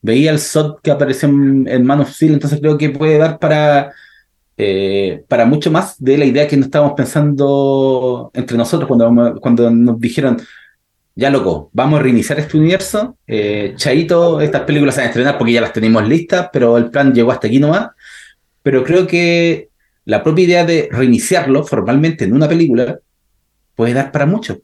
Veía 0.00 0.30
el 0.30 0.38
SOT 0.38 0.80
que 0.80 0.90
apareció 0.90 1.28
en, 1.28 1.68
en 1.68 1.84
Man 1.84 2.00
of 2.00 2.10
Steel, 2.10 2.32
entonces 2.32 2.60
creo 2.60 2.78
que 2.78 2.88
puede 2.88 3.18
dar 3.18 3.38
para, 3.38 3.92
eh, 4.56 5.22
para 5.28 5.44
mucho 5.44 5.70
más 5.70 6.02
de 6.02 6.16
la 6.16 6.24
idea 6.24 6.48
que 6.48 6.56
nos 6.56 6.66
estábamos 6.66 6.94
pensando 6.96 8.30
entre 8.34 8.56
nosotros 8.56 8.88
cuando, 8.88 9.38
cuando 9.40 9.70
nos 9.70 10.00
dijeron, 10.00 10.38
ya 11.14 11.30
loco, 11.30 11.70
vamos 11.72 12.00
a 12.00 12.02
reiniciar 12.02 12.38
este 12.38 12.56
universo. 12.58 13.16
Eh, 13.26 13.74
Chaito, 13.76 14.40
estas 14.40 14.62
películas 14.62 14.94
se 14.94 15.00
van 15.00 15.06
a 15.06 15.10
estrenar 15.10 15.38
porque 15.38 15.52
ya 15.52 15.60
las 15.60 15.72
tenemos 15.72 16.06
listas, 16.06 16.48
pero 16.52 16.76
el 16.76 16.90
plan 16.90 17.12
llegó 17.12 17.32
hasta 17.32 17.46
aquí 17.46 17.58
nomás. 17.58 17.88
Pero 18.62 18.84
creo 18.84 19.06
que 19.06 19.70
la 20.04 20.22
propia 20.22 20.44
idea 20.44 20.64
de 20.64 20.88
reiniciarlo 20.90 21.64
formalmente 21.64 22.24
en 22.24 22.34
una 22.34 22.48
película 22.48 22.98
puede 23.74 23.94
dar 23.94 24.12
para 24.12 24.26
mucho. 24.26 24.58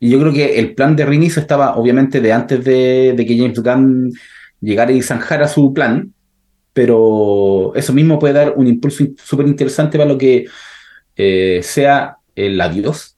Y 0.00 0.10
yo 0.10 0.20
creo 0.20 0.32
que 0.32 0.58
el 0.58 0.74
plan 0.74 0.96
de 0.96 1.04
reinicio 1.04 1.42
estaba 1.42 1.76
obviamente 1.76 2.20
de 2.20 2.32
antes 2.32 2.64
de, 2.64 3.14
de 3.16 3.26
que 3.26 3.36
James 3.36 3.60
Gunn 3.62 4.12
llegara 4.60 4.92
y 4.92 5.02
zanjara 5.02 5.48
su 5.48 5.72
plan, 5.72 6.12
pero 6.78 7.72
eso 7.74 7.92
mismo 7.92 8.20
puede 8.20 8.34
dar 8.34 8.52
un 8.54 8.68
impulso 8.68 9.02
súper 9.20 9.48
interesante 9.48 9.98
para 9.98 10.08
lo 10.08 10.16
que 10.16 10.44
eh, 11.16 11.58
sea 11.60 12.18
el 12.36 12.60
adiós 12.60 13.16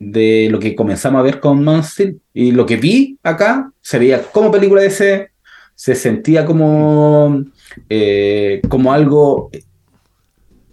de 0.00 0.48
lo 0.50 0.58
que 0.58 0.74
comenzamos 0.74 1.20
a 1.20 1.22
ver 1.22 1.38
con 1.38 1.62
Man 1.62 1.78
of 1.78 1.88
Steel. 1.88 2.20
Y 2.32 2.50
lo 2.50 2.66
que 2.66 2.76
vi 2.76 3.20
acá 3.22 3.70
se 3.80 4.00
veía 4.00 4.20
como 4.20 4.50
película 4.50 4.80
de 4.80 4.88
ese, 4.88 5.30
se 5.76 5.94
sentía 5.94 6.44
como, 6.44 7.44
eh, 7.88 8.60
como 8.68 8.92
algo 8.92 9.52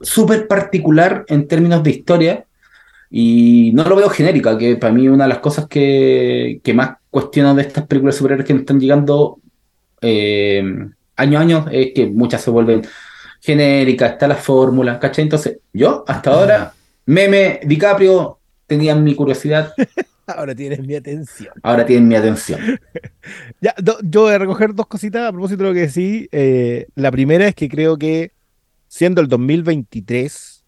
súper 0.01 0.47
particular 0.47 1.25
en 1.27 1.47
términos 1.47 1.83
de 1.83 1.91
historia. 1.91 2.45
Y 3.11 3.69
no 3.75 3.83
lo 3.83 3.97
veo 3.97 4.09
genérica, 4.09 4.57
que 4.57 4.77
para 4.77 4.93
mí 4.93 5.07
una 5.07 5.25
de 5.25 5.29
las 5.29 5.39
cosas 5.39 5.67
que, 5.67 6.59
que 6.63 6.73
más 6.73 6.97
cuestiono 7.11 7.53
de 7.53 7.61
estas 7.61 7.85
películas 7.85 8.15
superhéroes 8.15 8.47
que 8.47 8.53
nos 8.53 8.61
están 8.61 8.79
llegando 8.79 9.37
eh, 10.01 10.63
año 11.21 11.37
a 11.39 11.41
año 11.41 11.65
es 11.71 11.93
que 11.93 12.07
muchas 12.07 12.41
se 12.41 12.49
vuelven 12.51 12.81
genéricas, 13.41 14.11
está 14.13 14.27
la 14.27 14.35
fórmula, 14.35 14.99
¿cachai? 14.99 15.23
Entonces, 15.23 15.59
yo 15.73 16.03
hasta 16.07 16.31
ahora, 16.31 16.73
meme, 17.05 17.59
DiCaprio, 17.65 18.39
tenían 18.67 19.03
mi 19.03 19.15
curiosidad, 19.15 19.73
Ahora 20.27 20.55
tienes 20.55 20.79
mi 20.79 20.95
atención. 20.95 21.53
ahora 21.61 21.85
tienen 21.85 22.07
mi 22.07 22.15
atención. 22.15 22.59
Ya, 23.59 23.73
do- 23.77 23.97
yo 24.01 24.21
voy 24.21 24.33
a 24.33 24.37
recoger 24.37 24.73
dos 24.73 24.87
cositas 24.87 25.27
a 25.27 25.31
propósito 25.31 25.63
de 25.63 25.69
lo 25.69 25.73
que 25.75 25.87
decís. 25.87 26.27
Eh, 26.31 26.87
la 26.95 27.11
primera 27.11 27.47
es 27.47 27.55
que 27.55 27.67
creo 27.67 27.97
que 27.97 28.31
siendo 28.87 29.19
el 29.21 29.27
2023 29.27 30.63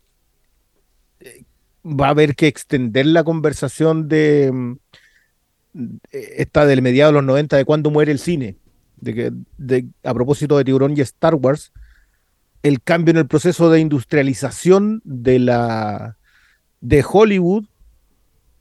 eh, 1.22 1.44
va 1.86 2.08
a 2.08 2.10
haber 2.10 2.36
que 2.36 2.48
extender 2.48 3.06
la 3.06 3.24
conversación 3.24 4.08
de 4.10 4.52
mm, 4.52 4.74
eh, 6.12 6.34
esta 6.38 6.66
del 6.66 6.82
mediado 6.82 7.12
de 7.12 7.18
los 7.20 7.26
90 7.26 7.56
de 7.58 7.66
cuándo 7.66 7.90
muere 7.90 8.12
el 8.12 8.20
cine. 8.20 8.58
De 9.04 9.14
que, 9.14 9.32
de, 9.58 9.88
a 10.04 10.14
propósito 10.14 10.58
de 10.58 10.64
Tiburón 10.64 10.96
y 10.98 11.02
Star 11.02 11.36
Wars, 11.36 11.72
el 12.64 12.82
cambio 12.82 13.12
en 13.12 13.18
el 13.18 13.28
proceso 13.28 13.70
de 13.70 13.80
industrialización 13.80 15.02
de 15.04 15.40
la 15.40 16.18
de 16.80 17.06
Hollywood 17.10 17.66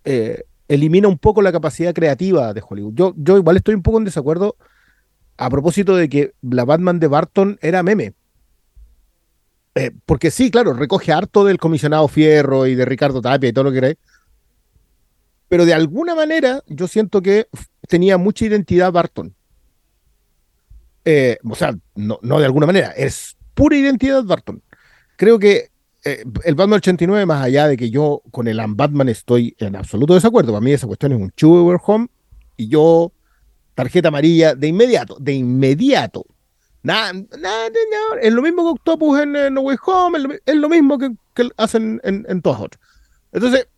eh, 0.05 0.45
elimina 0.69 1.09
un 1.09 1.19
poco 1.19 1.43
la 1.43 1.53
capacidad 1.53 1.93
creativa 1.93 2.53
de 2.55 2.63
Hollywood. 2.67 2.95
Yo, 2.95 3.15
yo 3.17 3.37
igual 3.37 3.57
estoy 3.57 3.75
un 3.75 3.83
poco 3.83 3.99
en 3.99 4.05
desacuerdo 4.05 4.57
a 5.37 5.51
propósito 5.51 5.97
de 5.97 6.09
que 6.09 6.35
la 6.43 6.65
Batman 6.65 7.01
de 7.01 7.09
Barton 7.09 7.59
era 7.61 7.83
meme. 7.83 8.15
Eh, 9.75 9.91
porque 10.07 10.31
sí, 10.31 10.51
claro, 10.51 10.75
recoge 10.75 11.13
harto 11.13 11.45
del 11.45 11.59
comisionado 11.59 12.07
Fierro 12.09 12.67
y 12.67 12.75
de 12.75 12.85
Ricardo 12.85 13.21
Tapia 13.21 13.49
y 13.49 13.53
todo 13.53 13.65
lo 13.65 13.71
que 13.71 13.77
queráis. 13.77 13.97
Pero 15.49 15.65
de 15.65 15.75
alguna 15.75 16.15
manera 16.15 16.63
yo 16.67 16.89
siento 16.89 17.23
que 17.23 17.49
tenía 17.89 18.19
mucha 18.19 18.47
identidad 18.47 18.93
Barton. 18.93 19.35
Eh, 21.05 21.39
o 21.49 21.55
sea, 21.55 21.75
no, 21.95 22.19
no 22.23 22.39
de 22.39 22.47
alguna 22.47 22.67
manera, 22.67 22.91
es 22.91 23.37
pura 23.55 23.77
identidad 23.77 24.25
Barton. 24.25 24.63
Creo 25.17 25.39
que 25.39 25.71
eh, 26.05 26.25
el 26.45 26.55
Batman 26.55 26.79
89, 26.79 27.27
más 27.27 27.45
allá 27.45 27.69
de 27.69 27.77
que 27.77 27.91
yo 27.91 28.23
con 28.31 28.49
el 28.49 28.61
Batman 28.69 29.09
estoy 29.09 29.55
en 29.59 29.77
absoluto 29.77 30.15
desacuerdo, 30.15 30.53
para 30.53 30.61
mí 30.61 30.73
esa 30.73 30.87
cuestión 30.87 31.13
es 31.13 31.19
un 31.19 31.31
Chuber 31.33 31.79
Home 31.87 32.09
y 32.57 32.69
yo 32.69 33.13
tarjeta 33.75 34.09
amarilla 34.09 34.55
de 34.55 34.69
inmediato, 34.69 35.17
de 35.21 35.33
inmediato. 35.33 36.25
Nada, 36.83 37.13
nada, 37.13 37.69
es 38.21 38.33
lo 38.33 38.43
mismo 38.43 38.65
que 38.65 38.71
Octopus 38.71 39.21
en, 39.21 39.37
eh, 39.37 39.51
No 39.51 39.61
Way 39.61 39.77
Home, 39.87 40.19
es 40.19 40.25
lo, 40.25 40.35
es 40.45 40.57
lo 40.57 40.69
mismo 40.69 40.99
que, 40.99 41.13
que 41.35 41.49
hacen 41.57 42.01
en, 42.03 42.27
en 42.29 42.43
todas 42.43 42.61
otras. 42.61 42.83
Entonces, 43.31 43.69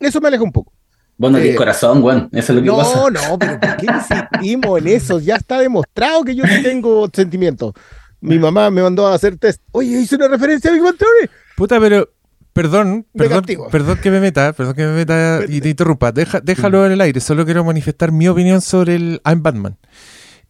eso 0.00 0.20
me 0.20 0.28
aleja 0.28 0.42
un 0.42 0.52
poco. 0.52 0.72
Vos 1.22 1.30
no 1.30 1.38
Eh, 1.38 1.54
corazón, 1.54 2.02
weón, 2.02 2.28
eso 2.32 2.52
es 2.52 2.56
lo 2.58 2.64
que 2.64 2.70
pasa. 2.82 2.96
No, 2.96 3.10
no, 3.10 3.38
pero 3.38 3.60
¿por 3.60 3.76
qué 3.76 3.86
insistimos 3.86 4.80
en 4.80 4.88
eso? 4.88 5.20
Ya 5.20 5.36
está 5.36 5.60
demostrado 5.60 6.24
que 6.24 6.34
yo 6.34 6.44
sí 6.44 6.64
tengo 6.64 7.08
sentimientos. 7.14 7.74
Mi 8.20 8.40
mamá 8.40 8.70
me 8.72 8.82
mandó 8.82 9.06
a 9.06 9.14
hacer 9.14 9.38
test. 9.38 9.62
Oye, 9.70 10.00
hice 10.00 10.16
una 10.16 10.26
referencia 10.26 10.68
a 10.68 10.74
Big 10.74 10.82
Bang 10.82 10.96
Theory. 10.96 11.30
Puta, 11.56 11.78
pero. 11.78 12.08
Perdón, 12.52 13.06
perdón, 13.16 13.44
perdón 13.70 13.98
que 14.02 14.10
me 14.10 14.18
meta, 14.18 14.52
perdón 14.52 14.74
que 14.74 14.84
me 14.84 14.92
meta 14.94 15.40
y 15.48 15.60
te 15.60 15.70
interrumpa. 15.70 16.10
Deja, 16.10 16.40
déjalo 16.40 16.84
en 16.84 16.92
el 16.92 17.00
aire, 17.00 17.20
solo 17.20 17.44
quiero 17.44 17.64
manifestar 17.64 18.10
mi 18.10 18.26
opinión 18.26 18.60
sobre 18.60 18.96
el 18.96 19.22
I'm 19.24 19.42
Batman. 19.44 19.78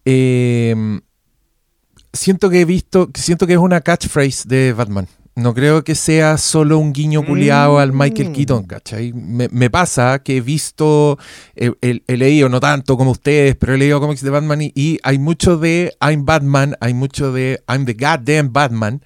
Eh, 0.03 0.75
siento 2.11 2.49
que 2.49 2.61
he 2.61 2.65
visto, 2.65 3.09
siento 3.13 3.45
que 3.45 3.53
es 3.53 3.59
una 3.59 3.79
catchphrase 3.79 4.49
de 4.49 4.73
Batman. 4.73 5.07
No 5.35 5.55
creo 5.55 5.83
que 5.83 5.95
sea 5.95 6.37
solo 6.37 6.77
un 6.77 6.93
guiño 6.93 7.25
culiado 7.25 7.79
al 7.79 7.91
Michael 7.91 8.29
Mm. 8.29 8.33
Keaton, 8.33 8.63
¿cachai? 8.65 9.13
Me, 9.13 9.49
me 9.51 9.71
pasa 9.71 10.19
que 10.19 10.37
he 10.37 10.41
visto, 10.41 11.17
he, 11.55 11.71
he- 11.81 12.03
he 12.05 12.17
leído, 12.17 12.49
no 12.49 12.59
tanto 12.59 12.97
como 12.97 13.09
ustedes, 13.09 13.55
pero 13.55 13.73
he 13.73 13.79
leído 13.79 13.99
cómics 13.99 14.21
de 14.21 14.29
Batman 14.29 14.61
y, 14.61 14.71
y 14.75 14.99
hay 15.01 15.17
mucho 15.17 15.57
de 15.57 15.91
I'm 15.99 16.23
Batman, 16.25 16.75
hay 16.81 16.93
mucho 16.93 17.33
de 17.33 17.63
I'm 17.67 17.85
the 17.85 17.93
goddamn 17.93 18.53
Batman, 18.53 19.01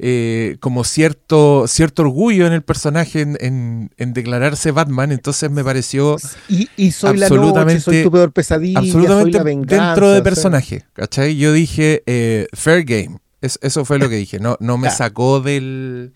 eh, 0.00 0.56
como 0.58 0.82
cierto, 0.82 1.68
cierto 1.68 2.02
orgullo 2.02 2.48
en 2.48 2.54
el 2.54 2.62
personaje 2.62 3.20
en, 3.20 3.36
en- 3.40 3.90
en 3.98 4.12
declararse 4.14 4.72
Batman, 4.72 5.12
entonces 5.12 5.48
me 5.48 5.62
pareció 5.62 6.16
Y, 6.48 6.68
y 6.76 6.90
soy 6.90 7.18
la 7.18 7.28
noche, 7.28 7.38
Absolutamente- 7.40 7.80
soy 7.82 8.02
tu 8.02 8.10
peor 8.10 8.32
pesadilla, 8.32 8.80
soy 8.80 8.88
absolutamente 8.90 9.38
la 9.38 9.44
venganza. 9.44 9.84
dentro 9.86 10.10
de 10.10 10.22
personaje, 10.22 10.84
¿cachai? 10.92 11.36
Yo 11.36 11.52
dije, 11.52 12.02
eh, 12.06 12.48
fair 12.52 12.82
game, 12.84 13.18
Es- 13.40 13.58
eso 13.62 13.84
fue 13.84 13.98
lo 13.98 14.08
que 14.08 14.16
dije. 14.16 14.38
No, 14.40 14.56
no 14.60 14.78
me 14.78 14.88
sacó 14.90 15.40
del, 15.40 16.12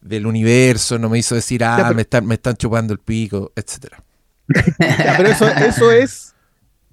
del 0.00 0.26
universo, 0.26 0.98
no 0.98 1.08
me 1.08 1.18
hizo 1.18 1.34
decir, 1.34 1.62
ah, 1.64 1.76
pero- 1.78 1.94
me, 1.94 2.02
están, 2.02 2.26
me 2.26 2.34
están 2.34 2.56
chupando 2.56 2.92
el 2.92 2.98
pico, 2.98 3.52
etcétera. 3.56 4.02
Ya, 4.78 5.14
pero 5.16 5.28
eso, 5.30 5.48
eso 5.48 5.90
es 5.92 6.34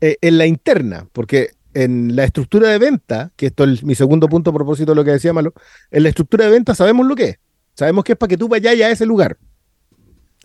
eh, 0.02 0.18
en 0.22 0.38
la 0.38 0.46
interna, 0.48 1.08
porque 1.12 1.52
en 1.76 2.16
la 2.16 2.24
estructura 2.24 2.70
de 2.70 2.78
venta, 2.80 3.32
que 3.36 3.48
esto 3.48 3.64
es 3.64 3.84
mi 3.84 3.96
segundo 3.96 4.28
punto 4.30 4.52
a 4.52 4.54
propósito 4.54 4.92
de 4.92 4.96
lo 4.96 5.04
que 5.04 5.12
decía 5.12 5.34
Malo, 5.34 5.54
en 5.92 6.04
la 6.04 6.10
estructura 6.10 6.46
de 6.46 6.52
venta 6.52 6.76
sabemos 6.76 7.06
lo 7.08 7.16
que 7.16 7.24
es. 7.30 7.38
Sabemos 7.76 8.04
que 8.04 8.12
es 8.14 8.18
para 8.18 8.28
que 8.28 8.38
tú 8.38 8.48
vayas 8.48 8.74
a 8.80 8.90
ese 8.92 9.06
lugar. 9.06 9.38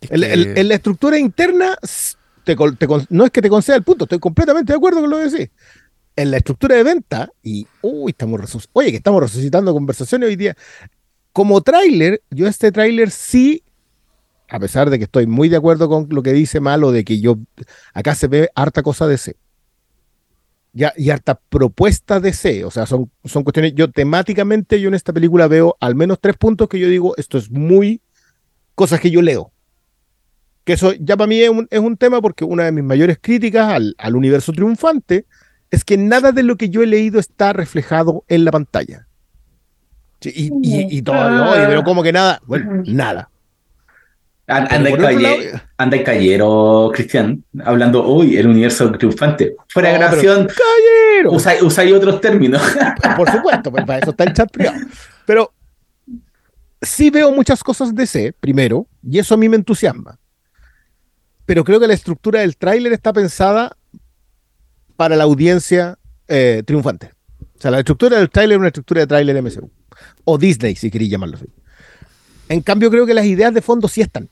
Es 0.01 0.11
En, 0.11 0.21
que- 0.21 0.33
en- 0.33 0.59
en 0.59 0.69
la 0.69 0.75
estructura 0.77 1.19
interna, 1.19 1.77
te 2.45 2.57
te 2.57 2.87
no 3.11 3.25
es 3.27 3.31
que 3.31 3.43
te 3.43 3.49
conceda 3.51 3.77
el 3.77 3.83
punto, 3.83 4.05
estoy 4.05 4.19
completamente 4.19 4.73
de 4.73 4.77
acuerdo 4.77 5.01
con 5.01 5.11
lo 5.11 5.19
que 5.19 5.29
decís. 5.29 5.51
En 6.19 6.33
la 6.33 6.39
estructura 6.39 6.75
de 6.75 6.83
venta, 6.83 7.31
y 7.45 7.65
uy, 7.81 8.11
estamos 8.11 8.41
resuc- 8.41 8.69
oye, 8.73 8.91
que 8.91 8.97
estamos 8.97 9.23
resucitando 9.23 9.73
conversaciones 9.73 10.29
hoy 10.29 10.35
día. 10.35 10.57
Como 11.33 11.61
tráiler, 11.61 12.23
yo 12.29 12.49
este 12.49 12.73
tráiler 12.73 13.13
sí, 13.13 13.63
a 14.49 14.59
pesar 14.59 14.91
de 14.91 14.99
que 14.99 15.05
estoy 15.05 15.29
muy 15.29 15.49
de 15.49 15.59
acuerdo 15.59 15.89
con 15.89 16.09
lo 16.11 16.21
que 16.25 16.33
dice 16.33 16.59
Malo, 16.59 16.91
de 16.91 17.05
que 17.05 17.21
yo 17.21 17.39
acá 17.95 18.17
se 18.17 18.27
ve 18.27 18.51
harta 18.57 18.83
cosa 18.83 19.07
de 19.07 19.17
C. 19.17 19.37
Ya, 20.73 20.93
y 20.97 21.11
harta 21.11 21.39
propuesta 21.49 22.19
de 22.19 22.33
C. 22.33 22.65
O 22.65 22.73
sea, 22.73 22.85
son, 22.85 23.13
son 23.25 23.45
cuestiones. 23.45 23.75
Yo 23.77 23.89
temáticamente, 23.89 24.81
yo 24.81 24.89
en 24.89 24.95
esta 24.95 25.13
película 25.13 25.47
veo 25.47 25.77
al 25.79 25.95
menos 25.95 26.19
tres 26.21 26.37
puntos 26.37 26.69
que 26.69 26.81
yo 26.81 26.89
digo, 26.89 27.17
esto 27.17 27.39
es 27.39 27.49
muy 27.49 28.03
cosas 28.75 28.99
que 28.99 29.13
yo 29.13 29.23
leo. 29.23 29.53
Que 30.65 30.73
eso 30.73 30.95
ya 30.95 31.17
para 31.17 31.29
mí 31.29 31.41
es 31.41 31.51
un, 31.51 31.69
es 31.71 31.79
un 31.79 31.97
tema 31.97 32.21
porque 32.21 32.45
una 32.45 32.65
de 32.65 32.73
mis 32.73 32.83
mayores 32.83 33.19
críticas 33.21 33.73
al, 33.73 33.95
al 33.99 34.17
universo 34.17 34.51
triunfante 34.51 35.27
es 35.71 35.85
que 35.85 35.97
nada 35.97 36.33
de 36.33 36.43
lo 36.43 36.57
que 36.57 36.71
yo 36.71 36.83
he 36.83 36.87
leído 36.87 37.21
está 37.21 37.53
reflejado 37.53 38.25
en 38.29 38.45
la 38.45 38.53
pantalla. 38.53 39.07
Sí, 40.21 40.33
y, 40.35 40.47
y, 40.63 40.99
y 40.99 41.03
todo, 41.03 41.51
oye, 41.51 41.67
pero 41.67 41.85
como 41.85 42.03
que 42.03 42.13
nada, 42.13 42.41
bueno, 42.47 42.83
nada. 42.87 43.31
Anda, 44.49 45.97
en 45.99 46.05
callero, 46.05 46.91
Cristian, 46.95 47.45
hablando, 47.63 48.09
uy, 48.09 48.39
el 48.39 48.47
universo 48.47 48.91
triunfante. 48.93 49.55
Fuera 49.69 49.91
de 49.91 49.95
No, 49.95 50.01
grabación, 50.01 50.49
usáis 51.27 51.61
usáis 51.61 51.93
otros 51.93 52.19
términos. 52.23 52.63
Por 53.17 53.31
supuesto, 53.31 53.71
pues, 53.71 53.85
para 53.85 53.99
eso 53.99 54.11
está 54.11 54.25
el 54.25 54.33
chat 54.33 54.51
privado. 54.51 54.79
Pero 55.27 55.53
sí 56.81 57.11
veo 57.11 57.31
muchas 57.31 57.63
cosas 57.63 57.95
de 57.95 58.07
C, 58.07 58.35
primero, 58.41 58.87
y 59.03 59.19
eso 59.19 59.35
a 59.35 59.37
mí 59.37 59.51
me 59.51 59.57
entusiasma. 59.57 60.19
Pero 61.45 61.63
creo 61.63 61.79
que 61.79 61.87
la 61.87 61.95
estructura 61.95 62.41
del 62.41 62.57
tráiler 62.57 62.95
está 62.95 63.13
pensada 63.13 63.77
para 64.99 65.15
la 65.15 65.23
audiencia 65.23 65.97
eh, 66.27 66.65
triunfante. 66.67 67.13
O 67.57 67.61
sea, 67.61 67.71
la 67.71 67.79
estructura 67.79 68.19
del 68.19 68.29
tráiler 68.31 68.57
es 68.57 68.59
una 68.59 68.67
estructura 68.67 69.01
de 69.03 69.07
tráiler 69.07 69.41
MCU. 69.41 69.71
O 70.25 70.37
Disney, 70.39 70.75
si 70.75 70.91
queréis 70.91 71.13
llamarlo 71.13 71.37
así. 71.37 71.47
En 72.49 72.61
cambio, 72.63 72.91
creo 72.91 73.07
que 73.07 73.15
las 73.15 73.25
ideas 73.25 73.55
de 73.55 73.63
fondo 73.63 73.87
sí 73.87 74.01
están. 74.01 74.29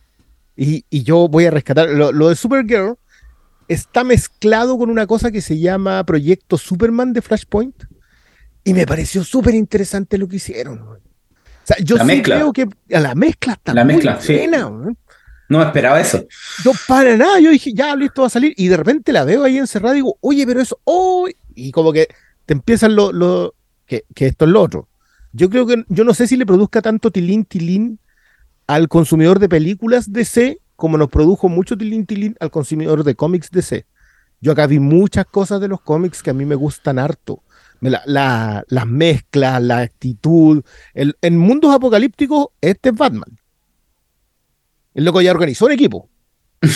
Y, 0.57 0.85
y 0.91 1.05
yo 1.05 1.29
voy 1.29 1.45
a 1.47 1.53
rescatar. 1.53 1.89
Lo, 1.91 2.11
lo 2.11 2.31
de 2.31 2.35
Supergirl 2.35 2.97
está 3.69 4.03
mezclado 4.03 4.77
con 4.77 4.91
una 4.91 5.07
cosa 5.07 5.31
que 5.31 5.41
se 5.41 5.57
llama 5.61 6.03
Proyecto 6.05 6.59
Superman 6.59 7.13
de 7.13 7.23
Flashpoint. 7.23 7.85
Y 8.65 8.75
me 8.75 8.87
pareció 8.87 9.23
súper 9.23 9.55
interesante 9.55 10.19
lo 10.19 10.27
que 10.27 10.37
hicieron. 10.37 10.81
O 10.81 10.99
sea, 11.63 11.77
yo 11.79 11.95
La 11.97 12.03
sí 12.03 12.09
mezcla. 12.09 12.35
creo 12.37 12.53
que 12.53 12.67
la 12.89 13.15
mezcla 13.15 13.53
está 13.53 13.73
La 13.73 13.85
muy 13.85 13.95
mezcla, 13.95 14.21
sí. 14.21 14.35
buena, 14.35 14.65
güey. 14.65 14.97
No 15.49 15.59
me 15.59 15.65
esperaba 15.65 16.01
eso. 16.01 16.25
Yo 16.65 16.73
para 16.89 17.17
nada, 17.17 17.39
yo 17.41 17.51
dije, 17.51 17.73
ya, 17.73 17.95
listo, 17.95 18.23
va 18.23 18.27
a 18.27 18.31
salir. 18.31 18.53
Y 18.57 18.69
de 18.69 18.77
repente 18.77 19.13
la 19.13 19.25
veo 19.25 19.45
ahí 19.45 19.59
encerrada 19.59 19.95
y 19.95 19.99
digo, 19.99 20.19
oye, 20.21 20.45
pero 20.47 20.61
eso, 20.61 20.81
oh, 20.85 21.29
y 21.55 21.71
como 21.71 21.93
que 21.93 22.09
te 22.47 22.55
empiezan 22.55 22.97
lo, 22.97 23.13
lo 23.13 23.55
que, 23.87 24.05
que 24.15 24.27
esto 24.27 24.45
es 24.45 24.51
lo 24.51 24.63
otro. 24.63 24.89
Yo 25.33 25.49
creo 25.51 25.67
que, 25.67 25.85
yo 25.89 26.05
no 26.05 26.15
sé 26.15 26.27
si 26.27 26.37
le 26.37 26.47
produzca 26.47 26.83
tanto 26.83 27.11
tilín, 27.11 27.45
tilín 27.45 27.99
al 28.67 28.89
consumidor 28.89 29.39
de 29.39 29.49
películas 29.49 30.13
DC 30.13 30.59
como 30.75 30.99
nos 30.99 31.09
produjo 31.09 31.49
mucho 31.49 31.77
tilín, 31.79 32.05
tilín 32.07 32.37
al 32.41 32.51
consumidor 32.51 33.05
de 33.05 33.15
cómics 33.15 33.51
DC. 33.51 33.87
Yo 34.41 34.53
acá 34.53 34.67
vi 34.67 34.79
muchas 34.79 35.25
cosas 35.27 35.61
de 35.61 35.69
los 35.69 35.81
cómics 35.81 36.23
que 36.23 36.31
a 36.31 36.35
mí 36.35 36.45
me 36.45 36.55
gustan 36.55 36.99
harto. 36.99 37.43
La- 37.81 38.03
la- 38.07 38.65
las 38.69 38.87
mezclas, 38.87 39.63
la 39.63 39.79
actitud. 39.79 40.63
El, 40.93 41.17
en 41.23 41.39
mundos 41.39 41.75
apocalípticos, 41.75 42.49
este 42.61 42.89
es 42.91 42.95
Batman. 42.95 43.39
El 44.97 45.05
loco 45.05 45.21
ya 45.21 45.31
organizó 45.31 45.67
un 45.67 45.73
equipo. 45.73 46.09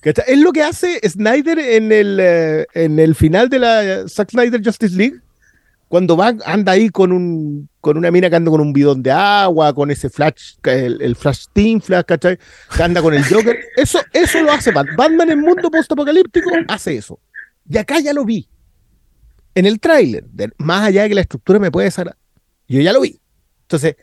Es 0.00 0.38
lo 0.38 0.52
que 0.52 0.62
hace 0.62 1.00
Snyder 1.06 1.58
en 1.58 1.90
el, 1.90 2.18
eh, 2.20 2.66
en 2.72 2.98
el 2.98 3.14
final 3.14 3.48
de 3.48 3.58
la 3.58 4.08
Zack 4.08 4.30
Snyder 4.30 4.62
Justice 4.64 4.96
League. 4.96 5.20
Cuando 5.88 6.16
va, 6.16 6.34
anda 6.46 6.72
ahí 6.72 6.88
con 6.88 7.12
un 7.12 7.68
con 7.80 7.98
una 7.98 8.10
mina 8.10 8.30
que 8.30 8.36
anda 8.36 8.50
con 8.50 8.60
un 8.60 8.72
bidón 8.72 9.02
de 9.02 9.10
agua, 9.10 9.74
con 9.74 9.90
ese 9.90 10.08
flash, 10.08 10.54
el, 10.62 11.02
el 11.02 11.16
flash 11.16 11.46
team 11.52 11.80
flash, 11.80 12.04
¿cachai? 12.04 12.38
Que 12.74 12.82
anda 12.82 13.02
con 13.02 13.12
el 13.12 13.24
Joker. 13.24 13.58
Eso, 13.76 13.98
eso 14.12 14.40
lo 14.40 14.52
hace 14.52 14.70
Batman. 14.70 14.96
Batman 14.96 15.30
en 15.30 15.40
mundo 15.40 15.70
postapocalíptico 15.70 16.50
hace 16.68 16.96
eso. 16.96 17.18
Y 17.68 17.76
acá 17.76 17.98
ya 17.98 18.12
lo 18.12 18.24
vi. 18.24 18.48
En 19.54 19.66
el 19.66 19.80
tráiler, 19.80 20.24
más 20.58 20.84
allá 20.86 21.02
de 21.02 21.08
que 21.08 21.14
la 21.16 21.22
estructura 21.22 21.58
me 21.58 21.70
puede 21.70 21.86
desagradar. 21.86 22.18
Yo 22.68 22.80
ya 22.80 22.92
lo 22.92 23.00
vi. 23.00 23.20
Entonces, 23.62 23.96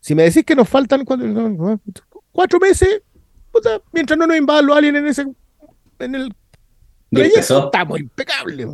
si 0.00 0.14
me 0.14 0.22
decís 0.22 0.44
que 0.44 0.54
nos 0.54 0.68
faltan 0.68 1.04
cuatro, 2.32 2.58
meses, 2.60 3.02
puta, 3.52 3.80
mientras 3.92 4.18
no 4.18 4.26
nos 4.26 4.36
invadan 4.36 4.66
los 4.66 4.76
aliens 4.76 4.96
en 4.98 5.06
ese 5.06 5.26
en 6.00 6.14
el 6.14 6.32
empezó, 7.10 7.66
estamos 7.66 7.98
impecables. 8.00 8.66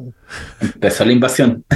empezó 0.60 1.04
la 1.04 1.12
invasión. 1.12 1.64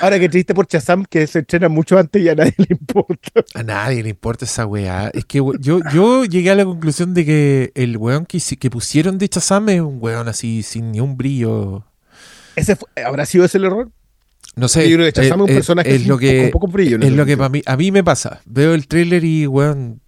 Ahora 0.00 0.18
que 0.18 0.28
triste 0.28 0.54
por 0.54 0.66
Chazam, 0.66 1.04
que 1.04 1.26
se 1.26 1.40
estrena 1.40 1.68
mucho 1.68 1.96
antes 1.98 2.20
y 2.20 2.28
a 2.28 2.34
nadie 2.34 2.54
le 2.58 2.66
importa. 2.70 3.44
A 3.54 3.62
nadie 3.62 4.02
le 4.02 4.10
importa 4.10 4.44
esa 4.44 4.66
weá. 4.66 5.10
Es 5.14 5.24
que 5.24 5.38
yo, 5.60 5.80
yo 5.92 6.24
llegué 6.24 6.50
a 6.50 6.54
la 6.54 6.64
conclusión 6.64 7.14
de 7.14 7.24
que 7.24 7.72
el 7.74 7.96
weón 7.96 8.26
que, 8.26 8.40
que 8.58 8.70
pusieron 8.70 9.18
de 9.18 9.28
Chazam 9.28 9.68
es 9.68 9.80
un 9.80 9.98
weón 10.00 10.28
así 10.28 10.62
sin 10.62 10.92
ni 10.92 11.00
un 11.00 11.16
brillo. 11.16 11.84
¿Ese 12.56 12.74
fue- 12.76 12.88
¿Habrá 13.04 13.26
sido 13.26 13.44
ese 13.44 13.58
el 13.58 13.64
error? 13.64 13.90
No 14.56 14.68
sé. 14.68 14.88
Yo 14.88 14.96
creo 14.96 15.12
que 15.12 15.20
Shazam 15.22 15.40
es 15.42 15.48
un 15.48 15.54
personaje 15.54 15.90
es 15.90 15.96
así, 16.00 16.08
lo 16.08 16.18
que, 16.18 16.42
con 16.42 16.50
poco 16.50 16.66
brillo 16.68 16.98
es 17.00 17.12
lo 17.12 17.24
que 17.26 17.36
para 17.36 17.48
mí, 17.48 17.62
a 17.64 17.76
mí 17.76 17.92
me 17.92 18.02
pasa. 18.02 18.40
Veo 18.44 18.74
el 18.74 18.88
tráiler 18.88 19.22
y 19.24 19.46
weón, 19.46 20.00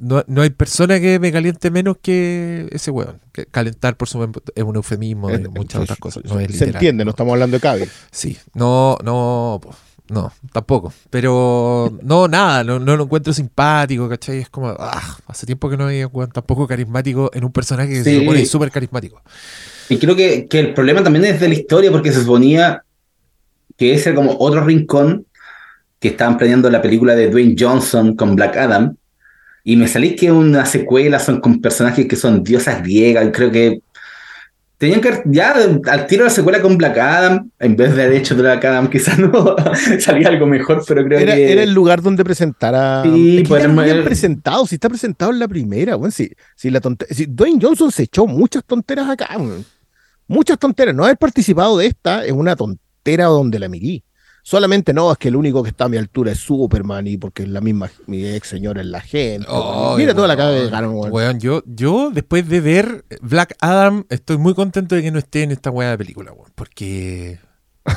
no, 0.00 0.22
no 0.26 0.42
hay 0.42 0.50
persona 0.50 0.98
que 1.00 1.18
me 1.18 1.30
caliente 1.32 1.70
menos 1.70 1.96
que 2.02 2.68
ese 2.72 2.90
weón. 2.90 3.20
Que 3.32 3.46
calentar 3.46 3.96
por 3.96 4.08
su 4.08 4.22
es 4.54 4.62
un 4.62 4.76
eufemismo 4.76 5.28
de 5.28 5.48
muchas 5.48 5.82
otras 5.82 5.96
se- 5.96 6.00
cosas. 6.02 6.22
se- 6.24 6.28
No 6.28 6.40
es 6.40 6.46
se 6.46 6.52
literal. 6.52 6.74
entiende, 6.74 7.04
no 7.04 7.10
estamos 7.10 7.32
hablando 7.32 7.56
de 7.56 7.60
Cavill. 7.60 7.88
Sí, 8.10 8.36
no, 8.54 8.96
no, 9.04 9.60
no, 10.10 10.32
tampoco. 10.52 10.92
Pero 11.10 11.96
no, 12.02 12.28
nada, 12.28 12.62
no, 12.64 12.78
no 12.78 12.96
lo 12.96 13.04
encuentro 13.04 13.32
simpático, 13.32 14.08
¿cachai? 14.08 14.38
Es 14.38 14.48
como, 14.50 14.68
ah, 14.78 15.16
hace 15.26 15.46
tiempo 15.46 15.68
que 15.70 15.76
no 15.76 15.86
hay 15.86 16.04
un 16.04 16.10
weón 16.12 16.30
tampoco 16.30 16.66
carismático 16.66 17.30
en 17.34 17.44
un 17.44 17.52
personaje 17.52 17.90
que 17.90 18.04
se 18.04 18.10
Sí. 18.12 18.20
supone 18.20 18.46
súper 18.46 18.70
carismático. 18.70 19.22
Y 19.88 19.98
creo 19.98 20.16
que, 20.16 20.46
que 20.48 20.60
el 20.60 20.74
problema 20.74 21.02
también 21.02 21.24
es 21.26 21.40
de 21.40 21.48
la 21.48 21.54
historia, 21.54 21.90
porque 21.90 22.12
se 22.12 22.20
suponía 22.20 22.82
que 23.76 23.94
ese 23.94 24.10
era 24.10 24.16
como 24.16 24.36
otro 24.38 24.64
rincón 24.64 25.26
que 25.98 26.08
estaban 26.08 26.36
planeando 26.36 26.70
la 26.70 26.80
película 26.82 27.14
de 27.14 27.30
Dwayne 27.30 27.56
Johnson 27.58 28.14
con 28.14 28.36
Black 28.36 28.56
Adam. 28.56 28.96
Y 29.64 29.76
me 29.76 29.88
salí 29.88 30.14
que 30.14 30.30
una 30.30 30.66
secuela 30.66 31.18
son 31.18 31.40
con 31.40 31.60
personajes 31.60 32.06
que 32.06 32.16
son 32.16 32.44
diosas 32.44 32.82
griegas. 32.82 33.26
Y 33.26 33.32
creo 33.32 33.50
que 33.50 33.80
tenían 34.76 35.00
que 35.00 35.22
ya 35.24 35.54
al 35.86 36.06
tiro 36.06 36.24
la 36.24 36.30
secuela 36.30 36.60
con 36.60 36.76
Black 36.76 36.98
Adam, 36.98 37.50
en 37.58 37.74
vez 37.74 37.96
de 37.96 38.02
haber 38.02 38.18
hecho 38.18 38.36
Black 38.36 38.62
Adam, 38.62 38.90
quizás 38.90 39.18
no 39.18 39.56
salía 39.98 40.28
algo 40.28 40.46
mejor, 40.46 40.84
pero 40.86 41.02
creo 41.04 41.18
Era, 41.18 41.34
que. 41.34 41.50
era 41.52 41.62
el 41.62 41.72
lugar 41.72 42.02
donde 42.02 42.22
presentara. 42.22 43.02
Sí, 43.04 43.38
Es 43.38 43.42
que 43.44 43.48
pues, 43.48 43.62
ya 43.86 44.04
presentado, 44.04 44.66
si 44.66 44.74
está 44.74 44.90
presentado 44.90 45.32
en 45.32 45.38
la 45.38 45.48
primera, 45.48 45.94
bueno, 45.96 46.12
si, 46.12 46.30
si 46.54 46.68
la 46.68 46.82
tonte- 46.82 47.06
si 47.10 47.24
Dwayne 47.24 47.58
Johnson 47.62 47.90
se 47.90 48.02
echó 48.02 48.26
muchas 48.26 48.62
tonteras 48.66 49.08
acá, 49.08 49.28
muchas 50.28 50.58
tonteras. 50.58 50.94
No 50.94 51.04
haber 51.04 51.16
participado 51.16 51.78
de 51.78 51.86
esta 51.86 52.22
es 52.22 52.32
una 52.32 52.54
tontera 52.54 53.24
donde 53.26 53.58
la 53.58 53.70
mirí. 53.70 54.03
Solamente 54.46 54.92
no, 54.92 55.10
es 55.10 55.16
que 55.16 55.28
el 55.28 55.36
único 55.36 55.62
que 55.62 55.70
está 55.70 55.86
a 55.86 55.88
mi 55.88 55.96
altura 55.96 56.32
es 56.32 56.38
Superman 56.38 57.06
y 57.06 57.16
porque 57.16 57.44
es 57.44 57.48
la 57.48 57.62
misma, 57.62 57.90
mi 58.06 58.26
ex 58.26 58.46
señora 58.46 58.82
es 58.82 58.86
la 58.86 59.00
gente. 59.00 59.46
Mira 59.96 60.14
toda 60.14 60.28
la 60.28 60.36
cara 60.36 60.50
de 60.50 60.68
Ganon, 60.68 60.94
weón. 60.94 61.12
Weón, 61.12 61.40
yo, 61.40 61.62
yo 61.64 62.10
después 62.12 62.46
de 62.46 62.60
ver 62.60 63.06
Black 63.22 63.56
Adam, 63.60 64.04
estoy 64.10 64.36
muy 64.36 64.52
contento 64.52 64.96
de 64.96 65.02
que 65.02 65.10
no 65.10 65.18
esté 65.18 65.44
en 65.44 65.50
esta 65.50 65.70
weá 65.70 65.88
de 65.92 65.98
película, 65.98 66.32
weón. 66.32 66.52
Porque. 66.54 67.38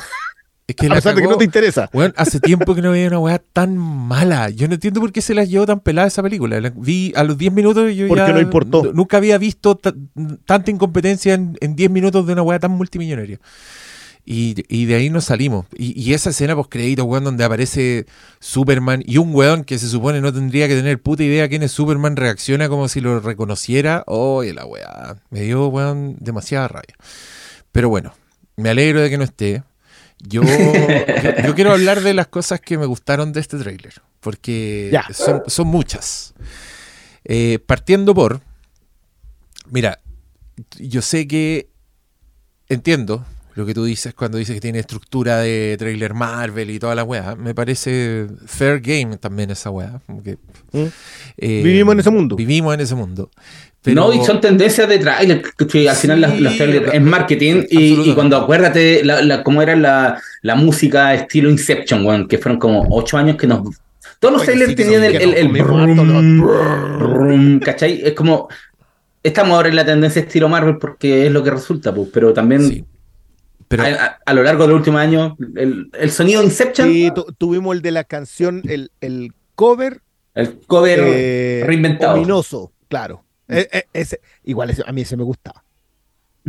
Es 0.66 0.76
que 0.76 0.86
A 0.86 0.96
pesar 0.96 1.14
de 1.14 1.22
que 1.22 1.28
no 1.28 1.38
te 1.38 1.44
interesa. 1.46 1.88
Weón, 1.94 2.12
hace 2.18 2.40
tiempo 2.42 2.74
que 2.74 2.82
no 2.82 2.90
veía 2.90 3.08
una 3.08 3.18
weá 3.18 3.38
tan 3.54 3.78
mala. 3.78 4.50
Yo 4.50 4.68
no 4.68 4.74
entiendo 4.74 5.00
por 5.00 5.12
qué 5.12 5.22
se 5.22 5.32
la 5.34 5.44
llevó 5.44 5.64
tan 5.64 5.80
pelada 5.80 6.08
esa 6.08 6.22
película. 6.22 6.60
La 6.60 6.70
vi 6.76 7.10
a 7.16 7.24
los 7.24 7.38
10 7.38 7.54
minutos 7.54 7.90
y 7.90 7.96
yo 7.96 8.06
Porque 8.08 8.20
ya 8.26 8.32
no 8.34 8.40
importó. 8.40 8.92
Nunca 8.92 9.16
había 9.16 9.38
visto 9.38 9.76
ta- 9.76 9.94
tanta 10.44 10.70
incompetencia 10.70 11.32
en, 11.32 11.56
en 11.62 11.74
10 11.74 11.90
minutos 11.90 12.26
de 12.26 12.34
una 12.34 12.42
weá 12.42 12.58
tan 12.58 12.72
multimillonaria. 12.72 13.40
Y, 14.30 14.62
y 14.68 14.84
de 14.84 14.94
ahí 14.94 15.08
nos 15.08 15.24
salimos. 15.24 15.64
Y, 15.74 15.98
y 15.98 16.12
esa 16.12 16.28
escena 16.28 16.54
post 16.54 16.70
crédito, 16.70 17.04
weón, 17.04 17.24
donde 17.24 17.44
aparece 17.44 18.04
Superman 18.40 19.02
y 19.06 19.16
un 19.16 19.34
weón 19.34 19.64
que 19.64 19.78
se 19.78 19.88
supone 19.88 20.20
no 20.20 20.34
tendría 20.34 20.68
que 20.68 20.74
tener 20.74 21.00
puta 21.00 21.22
idea 21.22 21.48
quién 21.48 21.62
es 21.62 21.72
Superman, 21.72 22.14
reacciona 22.14 22.68
como 22.68 22.88
si 22.88 23.00
lo 23.00 23.20
reconociera. 23.20 24.04
Oye, 24.06 24.52
la 24.52 24.66
weá. 24.66 25.16
Me 25.30 25.40
dio, 25.40 25.68
weón, 25.68 26.16
demasiada 26.20 26.68
rabia. 26.68 26.94
Pero 27.72 27.88
bueno, 27.88 28.12
me 28.56 28.68
alegro 28.68 29.00
de 29.00 29.08
que 29.08 29.16
no 29.16 29.24
esté. 29.24 29.62
Yo, 30.18 30.42
yo, 30.44 31.46
yo 31.46 31.54
quiero 31.54 31.72
hablar 31.72 32.02
de 32.02 32.12
las 32.12 32.26
cosas 32.26 32.60
que 32.60 32.76
me 32.76 32.84
gustaron 32.84 33.32
de 33.32 33.40
este 33.40 33.56
tráiler, 33.56 33.94
porque 34.20 34.94
son, 35.10 35.42
son 35.46 35.68
muchas. 35.68 36.34
Eh, 37.24 37.60
partiendo 37.64 38.14
por, 38.14 38.42
mira, 39.70 40.00
yo 40.78 41.00
sé 41.00 41.26
que 41.26 41.70
entiendo 42.68 43.24
lo 43.58 43.66
que 43.66 43.74
tú 43.74 43.84
dices 43.84 44.14
cuando 44.14 44.38
dices 44.38 44.54
que 44.54 44.60
tiene 44.60 44.78
estructura 44.78 45.38
de 45.40 45.74
trailer 45.78 46.14
Marvel 46.14 46.70
y 46.70 46.78
toda 46.78 46.94
la 46.94 47.02
weá. 47.02 47.34
Me 47.34 47.54
parece 47.56 48.26
fair 48.46 48.80
game 48.80 49.16
también 49.18 49.50
esa 49.50 49.68
weá. 49.70 50.00
¿Mm? 50.06 50.18
eh, 51.36 51.60
Vivimos 51.64 51.92
en 51.94 51.98
ese 52.00 52.10
mundo. 52.10 52.36
Vivimos 52.36 52.72
en 52.72 52.80
ese 52.80 52.94
mundo. 52.94 53.30
Pero- 53.82 54.00
No, 54.00 54.12
y 54.14 54.24
son 54.24 54.40
tendencias 54.40 54.88
de 54.88 54.98
trailer, 55.00 55.42
que 55.68 55.88
al 55.88 55.96
final 55.96 56.20
las- 56.20 56.56
trailers 56.56 56.94
es 56.94 57.02
marketing, 57.02 57.64
y, 57.68 58.12
cuando 58.14 58.36
acuérdate 58.36 59.04
la, 59.04 59.22
la- 59.22 59.42
cómo 59.42 59.60
era 59.60 59.74
la, 59.74 60.20
la 60.42 60.54
música 60.54 61.12
estilo 61.14 61.50
Inception, 61.50 62.06
weón, 62.06 62.28
que 62.28 62.38
fueron 62.38 62.60
como 62.60 62.86
ocho 62.90 63.18
años 63.18 63.36
que 63.36 63.48
nos... 63.48 63.62
Todos 64.20 64.34
los 64.34 64.44
trailers 64.44 64.70
sí 64.70 64.76
tenían 64.76 65.02
el, 65.02 65.16
el, 65.34 65.48
brum, 65.48 66.38
brum, 66.98 67.58
¿cachai? 67.60 68.02
Es 68.04 68.12
como... 68.12 68.48
Estamos 69.22 69.54
ahora 69.56 69.68
en 69.68 69.74
la 69.76 69.84
tendencia 69.84 70.22
estilo 70.22 70.48
Marvel 70.48 70.76
porque 70.78 71.26
es 71.26 71.32
lo 71.32 71.42
que 71.42 71.50
resulta, 71.50 71.92
pues, 71.92 72.08
pero 72.12 72.32
también 72.32 72.68
Sí. 72.68 72.84
Pero, 73.68 73.82
a, 73.82 73.86
a- 73.86 74.18
a 74.24 74.34
lo 74.34 74.42
largo 74.42 74.62
de 74.62 74.68
los 74.70 74.76
últimos 74.78 75.00
años, 75.00 75.34
el, 75.56 75.90
el 75.92 76.10
sonido 76.10 76.42
Inception, 76.42 76.88
Sí, 76.88 77.10
tu- 77.14 77.26
tuvimos 77.36 77.76
el 77.76 77.82
de 77.82 77.90
la 77.90 78.04
canción, 78.04 78.62
el, 78.66 78.90
el 79.00 79.32
cover 79.54 80.00
el 80.34 80.58
cover 80.66 81.00
eh, 81.02 81.62
reinventado. 81.66 82.14
ominoso, 82.14 82.72
claro. 82.88 83.24
E- 83.48 83.68
e- 83.72 83.86
ese, 83.92 84.20
igual 84.44 84.70
ese- 84.70 84.84
a 84.86 84.92
mí 84.92 85.02
ese 85.02 85.16
me 85.16 85.24
gustaba. 85.24 85.64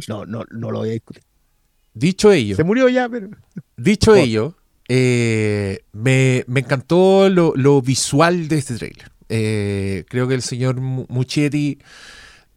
No, 0.07 0.25
no, 0.25 0.43
no 0.51 0.71
lo 0.71 0.79
voy 0.79 0.89
a 0.89 0.93
discutir. 0.93 1.23
dicho 1.93 2.31
ello, 2.31 2.55
Se 2.55 2.63
murió 2.63 2.87
ya, 2.87 3.09
pero. 3.09 3.29
Dicho 3.77 4.11
Por- 4.11 4.19
ello, 4.19 4.55
eh, 4.87 5.79
me, 5.91 6.43
me 6.47 6.59
encantó 6.61 7.29
lo, 7.29 7.53
lo 7.55 7.81
visual 7.81 8.47
de 8.47 8.57
este 8.59 8.75
trailer. 8.75 9.11
Eh, 9.27 10.05
creo 10.09 10.27
que 10.27 10.35
el 10.35 10.41
señor 10.41 10.79
Mu- 10.81 11.05
Muchetti 11.09 11.79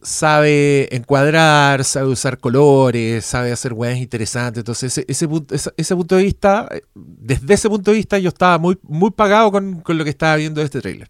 sabe 0.02 0.94
encuadrar, 0.94 1.84
sabe 1.84 2.08
usar 2.08 2.38
colores, 2.38 3.24
sabe 3.24 3.52
hacer 3.52 3.72
weas 3.72 3.98
interesantes. 3.98 4.60
Entonces, 4.60 4.98
ese, 4.98 5.04
ese, 5.08 5.28
punto, 5.28 5.54
ese, 5.54 5.96
punto 5.96 6.16
de 6.16 6.22
vista, 6.24 6.68
eh, 6.70 6.82
desde 6.94 7.54
ese 7.54 7.68
punto 7.68 7.90
de 7.90 7.96
vista, 7.98 8.18
yo 8.18 8.28
estaba 8.28 8.58
muy, 8.58 8.78
muy 8.82 9.10
pagado 9.10 9.50
con, 9.52 9.80
con 9.80 9.96
lo 9.98 10.04
que 10.04 10.10
estaba 10.10 10.36
viendo 10.36 10.60
este 10.60 10.80
trailer. 10.80 11.08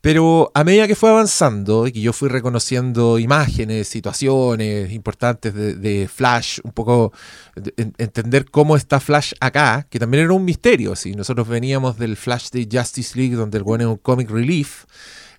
Pero 0.00 0.50
a 0.54 0.64
medida 0.64 0.88
que 0.88 0.96
fue 0.96 1.10
avanzando 1.10 1.86
y 1.86 1.92
que 1.92 2.00
yo 2.00 2.12
fui 2.12 2.28
reconociendo 2.28 3.20
imágenes, 3.20 3.86
situaciones 3.86 4.90
importantes 4.90 5.54
de, 5.54 6.08
Flash, 6.12 6.58
un 6.64 6.72
poco 6.72 7.12
de- 7.54 7.72
en- 7.76 7.94
entender 7.98 8.50
cómo 8.50 8.76
está 8.76 8.98
Flash 8.98 9.32
acá, 9.38 9.86
que 9.88 10.00
también 10.00 10.24
era 10.24 10.32
un 10.32 10.44
misterio. 10.44 10.96
Si 10.96 11.12
nosotros 11.12 11.46
veníamos 11.46 11.98
del 11.98 12.16
Flash 12.16 12.48
de 12.50 12.68
Justice 12.72 13.16
League, 13.16 13.36
donde 13.36 13.58
el 13.58 13.64
bueno 13.64 13.84
es 13.84 13.90
un 13.90 13.96
comic 13.98 14.28
relief, 14.28 14.86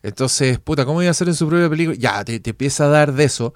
entonces, 0.04 0.60
puta, 0.60 0.86
¿cómo 0.86 1.02
iba 1.02 1.10
a 1.10 1.12
hacer 1.12 1.28
en 1.30 1.36
su 1.36 1.48
propia 1.48 1.70
película? 1.70 1.98
Ya, 1.98 2.24
te, 2.24 2.40
te 2.40 2.52
empieza 2.52 2.86
a 2.86 2.90
dar 2.90 3.14
de 3.14 3.24
eso. 3.24 3.54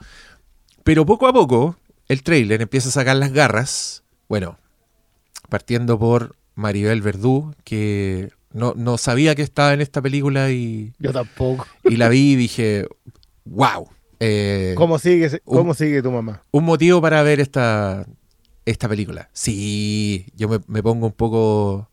Pero 0.84 1.06
poco 1.06 1.28
a 1.28 1.34
poco, 1.34 1.76
el 2.08 2.24
trailer 2.24 2.62
empieza 2.62 2.90
a 2.90 2.92
sacar 2.94 3.18
las 3.18 3.32
garras. 3.34 4.04
Bueno, 4.30 4.58
partiendo 5.50 6.00
por 6.00 6.36
Maribel 6.56 7.02
Verdú, 7.02 7.54
que 7.64 8.32
no, 8.54 8.74
no 8.76 8.98
sabía 8.98 9.36
que 9.36 9.42
estaba 9.44 9.74
en 9.74 9.82
esta 9.82 10.02
película 10.02 10.50
y, 10.52 10.94
Yo 11.00 11.12
tampoco. 11.14 11.68
y 11.84 11.98
la 11.98 12.10
vi 12.10 12.32
y 12.32 12.36
dije, 12.36 12.88
wow. 13.46 13.90
eh, 14.20 14.74
¿Cómo 14.78 14.98
sigue, 15.00 15.28
un- 15.46 15.58
cómo 15.58 15.74
sigue 15.74 16.02
tu 16.02 16.12
mamá? 16.12 16.42
un 16.52 16.64
motivo 16.64 17.02
para 17.02 17.22
ver 17.24 17.40
esta, 17.40 18.06
esta 18.66 18.88
película. 18.90 19.30
Sí, 19.34 20.26
yo 20.36 20.48
me, 20.50 20.60
me 20.68 20.82
pongo 20.82 21.08
un 21.08 21.14
poco 21.14 21.90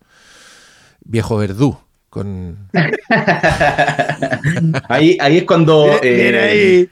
viejo 1.05 1.37
verdú 1.37 1.77
con... 2.14 2.68
ahí, 4.88 5.16
ahí 5.20 5.38
es 5.38 5.44
cuando, 5.44 5.85
Bien, 5.85 6.00
bien 6.03 6.35
eh, 6.35 6.40
ahí. 6.40 6.88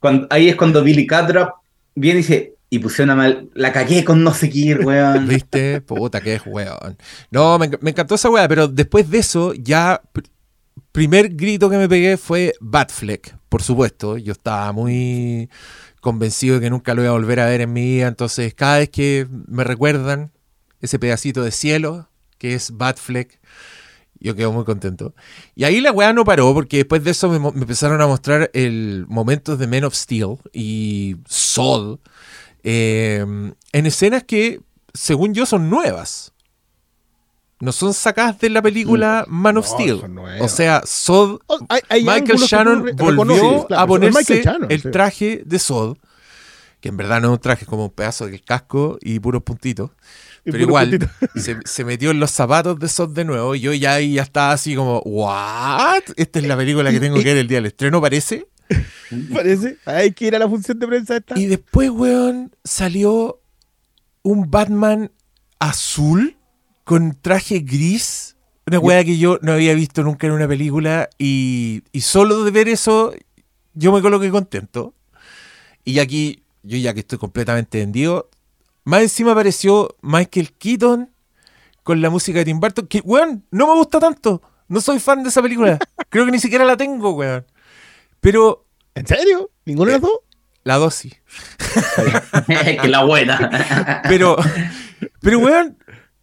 cuando- 0.00 0.26
ahí 0.30 0.48
es 0.48 0.56
cuando 0.56 0.82
Billy 0.82 1.06
Cudrup 1.06 1.50
viene 1.94 2.20
y 2.20 2.22
dice, 2.22 2.54
y 2.70 2.78
pusieron 2.80 3.10
a 3.10 3.14
mal, 3.14 3.48
la 3.54 3.72
cagué 3.72 4.04
con 4.04 4.22
no 4.22 4.34
sé 4.34 4.50
qué, 4.50 4.74
weón. 4.74 5.28
¿Viste? 5.28 5.80
Puta 5.80 6.20
que 6.20 6.34
es 6.34 6.42
weón. 6.46 6.96
No, 7.30 7.58
me, 7.58 7.70
enc- 7.70 7.78
me 7.80 7.90
encantó 7.90 8.14
esa 8.16 8.30
weá, 8.30 8.48
pero 8.48 8.68
después 8.68 9.08
de 9.10 9.18
eso, 9.18 9.54
ya. 9.54 10.00
pr- 10.12 10.28
Primer 10.90 11.30
grito 11.34 11.68
que 11.68 11.76
me 11.76 11.88
pegué 11.88 12.16
fue 12.16 12.52
Batfleck, 12.60 13.36
por 13.48 13.62
supuesto. 13.62 14.16
Yo 14.16 14.30
estaba 14.30 14.70
muy 14.70 15.50
convencido 16.00 16.54
de 16.56 16.60
que 16.60 16.70
nunca 16.70 16.94
lo 16.94 17.02
iba 17.02 17.10
a 17.10 17.14
volver 17.14 17.40
a 17.40 17.46
ver 17.46 17.62
en 17.62 17.72
mi 17.72 17.82
vida. 17.96 18.06
Entonces, 18.06 18.54
cada 18.54 18.78
vez 18.78 18.90
que 18.90 19.26
me 19.48 19.64
recuerdan 19.64 20.30
ese 20.80 21.00
pedacito 21.00 21.42
de 21.42 21.50
cielo 21.50 22.08
que 22.38 22.54
es 22.54 22.76
Batfleck, 22.76 23.40
yo 24.24 24.34
quedo 24.34 24.50
muy 24.52 24.64
contento. 24.64 25.14
Y 25.54 25.64
ahí 25.64 25.80
la 25.80 25.92
weá 25.92 26.12
no 26.12 26.24
paró, 26.24 26.52
porque 26.54 26.78
después 26.78 27.04
de 27.04 27.12
eso 27.12 27.28
me, 27.28 27.38
me 27.38 27.48
empezaron 27.60 28.00
a 28.00 28.06
mostrar 28.06 28.50
el 28.54 29.04
momentos 29.08 29.58
de 29.58 29.66
Men 29.66 29.84
of 29.84 29.94
Steel 29.94 30.38
y 30.52 31.16
Soul 31.28 32.00
eh, 32.64 33.24
en 33.72 33.86
escenas 33.86 34.24
que, 34.24 34.60
según 34.92 35.34
yo, 35.34 35.46
son 35.46 35.68
nuevas. 35.70 36.32
No 37.60 37.72
son 37.72 37.94
sacadas 37.94 38.38
de 38.40 38.50
la 38.50 38.60
película 38.60 39.24
Man 39.28 39.56
of 39.56 39.66
No, 39.66 39.74
Steel. 39.74 40.00
O 40.40 40.48
sea, 40.48 40.82
Sod, 40.84 41.38
Oh, 41.46 41.58
hay- 41.68 41.80
hay 41.88 42.04
Michael 42.04 42.38
Shannon 42.38 42.90
volvió 42.96 43.66
claro, 43.66 43.82
a 43.82 43.86
ponerse 43.86 44.42
Shannon, 44.42 44.70
el 44.70 44.82
sí. 44.82 44.90
traje 44.90 45.42
de 45.46 45.58
Sod, 45.58 45.96
que 46.80 46.88
en 46.88 46.96
verdad 46.96 47.20
no 47.20 47.28
es 47.28 47.32
un 47.34 47.38
traje, 47.38 47.64
es 47.64 47.68
como 47.68 47.84
un 47.84 47.90
pedazo 47.90 48.26
del 48.26 48.42
casco 48.42 48.98
y 49.00 49.18
puros 49.20 49.42
puntitos. 49.42 49.90
Pero 50.44 50.58
igual, 50.58 51.10
se, 51.36 51.58
se 51.64 51.84
metió 51.84 52.10
en 52.10 52.20
los 52.20 52.30
zapatos 52.30 52.78
de 52.78 52.88
Sod 52.88 53.10
de 53.10 53.24
nuevo. 53.24 53.54
Y 53.54 53.60
yo 53.60 53.72
ya 53.72 53.94
ahí 53.94 54.14
ya 54.14 54.22
estaba 54.22 54.52
así 54.52 54.74
como, 54.74 55.00
¿what? 55.00 56.02
Esta 56.16 56.38
es 56.38 56.46
la 56.46 56.56
película 56.56 56.90
que 56.90 57.00
tengo 57.00 57.16
que 57.16 57.24
ver 57.24 57.38
el 57.38 57.48
día 57.48 57.58
del 57.58 57.66
estreno, 57.66 58.00
parece. 58.00 58.46
Parece. 59.32 59.78
Hay 59.84 60.12
que 60.12 60.26
ir 60.26 60.34
a 60.34 60.38
la 60.38 60.48
función 60.48 60.78
de 60.78 60.86
prensa 60.86 61.16
esta. 61.16 61.38
Y 61.38 61.46
después, 61.46 61.90
weón, 61.90 62.54
salió 62.64 63.40
un 64.22 64.50
Batman 64.50 65.12
azul 65.58 66.36
con 66.84 67.16
traje 67.20 67.60
gris. 67.60 68.36
Una 68.66 68.78
weá 68.78 69.04
que 69.04 69.18
yo 69.18 69.38
no 69.42 69.52
había 69.52 69.74
visto 69.74 70.02
nunca 70.02 70.26
en 70.26 70.32
una 70.32 70.48
película. 70.48 71.10
Y, 71.18 71.82
y 71.92 72.00
solo 72.00 72.44
de 72.44 72.50
ver 72.50 72.68
eso, 72.68 73.14
yo 73.74 73.92
me 73.92 74.00
coloqué 74.00 74.30
contento. 74.30 74.94
Y 75.84 75.98
aquí, 75.98 76.42
yo 76.62 76.78
ya 76.78 76.94
que 76.94 77.00
estoy 77.00 77.18
completamente 77.18 77.78
vendido, 77.78 78.30
más 78.84 79.02
encima 79.02 79.32
apareció 79.32 79.96
Michael 80.02 80.52
Keaton 80.52 81.10
con 81.82 82.00
la 82.00 82.10
música 82.10 82.38
de 82.38 82.44
Tim 82.46 82.60
Burton. 82.60 82.86
Que, 82.86 83.00
weón, 83.00 83.44
no 83.50 83.66
me 83.66 83.74
gusta 83.74 84.00
tanto. 84.00 84.42
No 84.68 84.80
soy 84.80 84.98
fan 84.98 85.22
de 85.22 85.28
esa 85.28 85.42
película. 85.42 85.78
Creo 86.08 86.24
que 86.24 86.32
ni 86.32 86.38
siquiera 86.38 86.64
la 86.64 86.76
tengo, 86.76 87.12
weón. 87.12 87.44
Pero 88.20 88.64
¿En 88.94 89.06
serio? 89.06 89.50
¿Ninguno 89.64 89.90
de 89.90 89.98
los 89.98 90.02
dos? 90.02 90.20
la 90.62 90.76
dosis. 90.76 91.12
que 92.80 92.88
la 92.88 93.04
buena. 93.04 94.00
Pero, 94.08 94.36
pero 95.20 95.38
weón, 95.38 95.76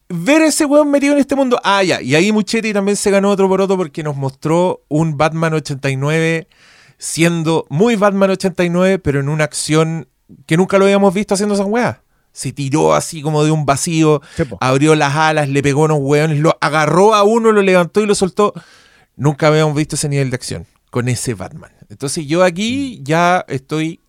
ver 0.10 0.42
ese 0.42 0.66
weón 0.66 0.90
metido 0.90 1.14
en 1.14 1.20
este 1.20 1.36
mundo. 1.36 1.60
Ah, 1.64 1.84
ya. 1.84 2.02
Y 2.02 2.16
ahí 2.16 2.32
Muchetti 2.32 2.74
también 2.74 2.96
se 2.98 3.12
ganó 3.12 3.30
otro 3.30 3.48
poroto 3.48 3.78
porque 3.78 4.02
nos 4.02 4.16
mostró 4.16 4.84
un 4.88 5.16
Batman 5.16 5.54
89 5.54 6.48
siendo 6.98 7.68
muy 7.70 7.96
Batman 7.96 8.32
89, 8.32 8.98
pero 8.98 9.20
en 9.20 9.30
una 9.30 9.44
acción 9.44 10.08
que 10.48 10.58
nunca 10.58 10.80
lo 10.80 10.86
habíamos 10.86 11.14
visto 11.14 11.36
haciendo 11.36 11.54
esas 11.54 11.68
weas. 11.68 11.98
Se 12.34 12.54
tiró 12.54 12.94
así 12.94 13.22
como 13.22 13.44
de 13.44 13.52
un 13.52 13.66
vacío, 13.66 14.22
abrió 14.62 14.96
las 14.96 15.16
alas, 15.16 15.50
le 15.50 15.62
pegó 15.62 15.82
a 15.82 15.86
unos 15.86 16.00
weones, 16.02 16.40
lo 16.40 16.58
agarró 16.62 17.14
a 17.14 17.24
uno, 17.24 17.52
lo 17.52 17.62
levantó 17.62 18.02
y 18.02 18.06
lo 18.06 18.16
soltó. 18.16 18.54
Nunca 19.18 19.48
habíamos 19.48 19.76
visto 19.76 19.96
ese 19.96 20.08
nivel 20.10 20.30
de 20.30 20.36
acción 20.36 20.66
con 20.90 21.08
ese 21.10 21.34
Batman. 21.34 21.72
Entonces 21.90 22.26
yo 22.26 22.44
aquí 22.44 23.00
ya 23.04 23.46
estoy 23.50 24.00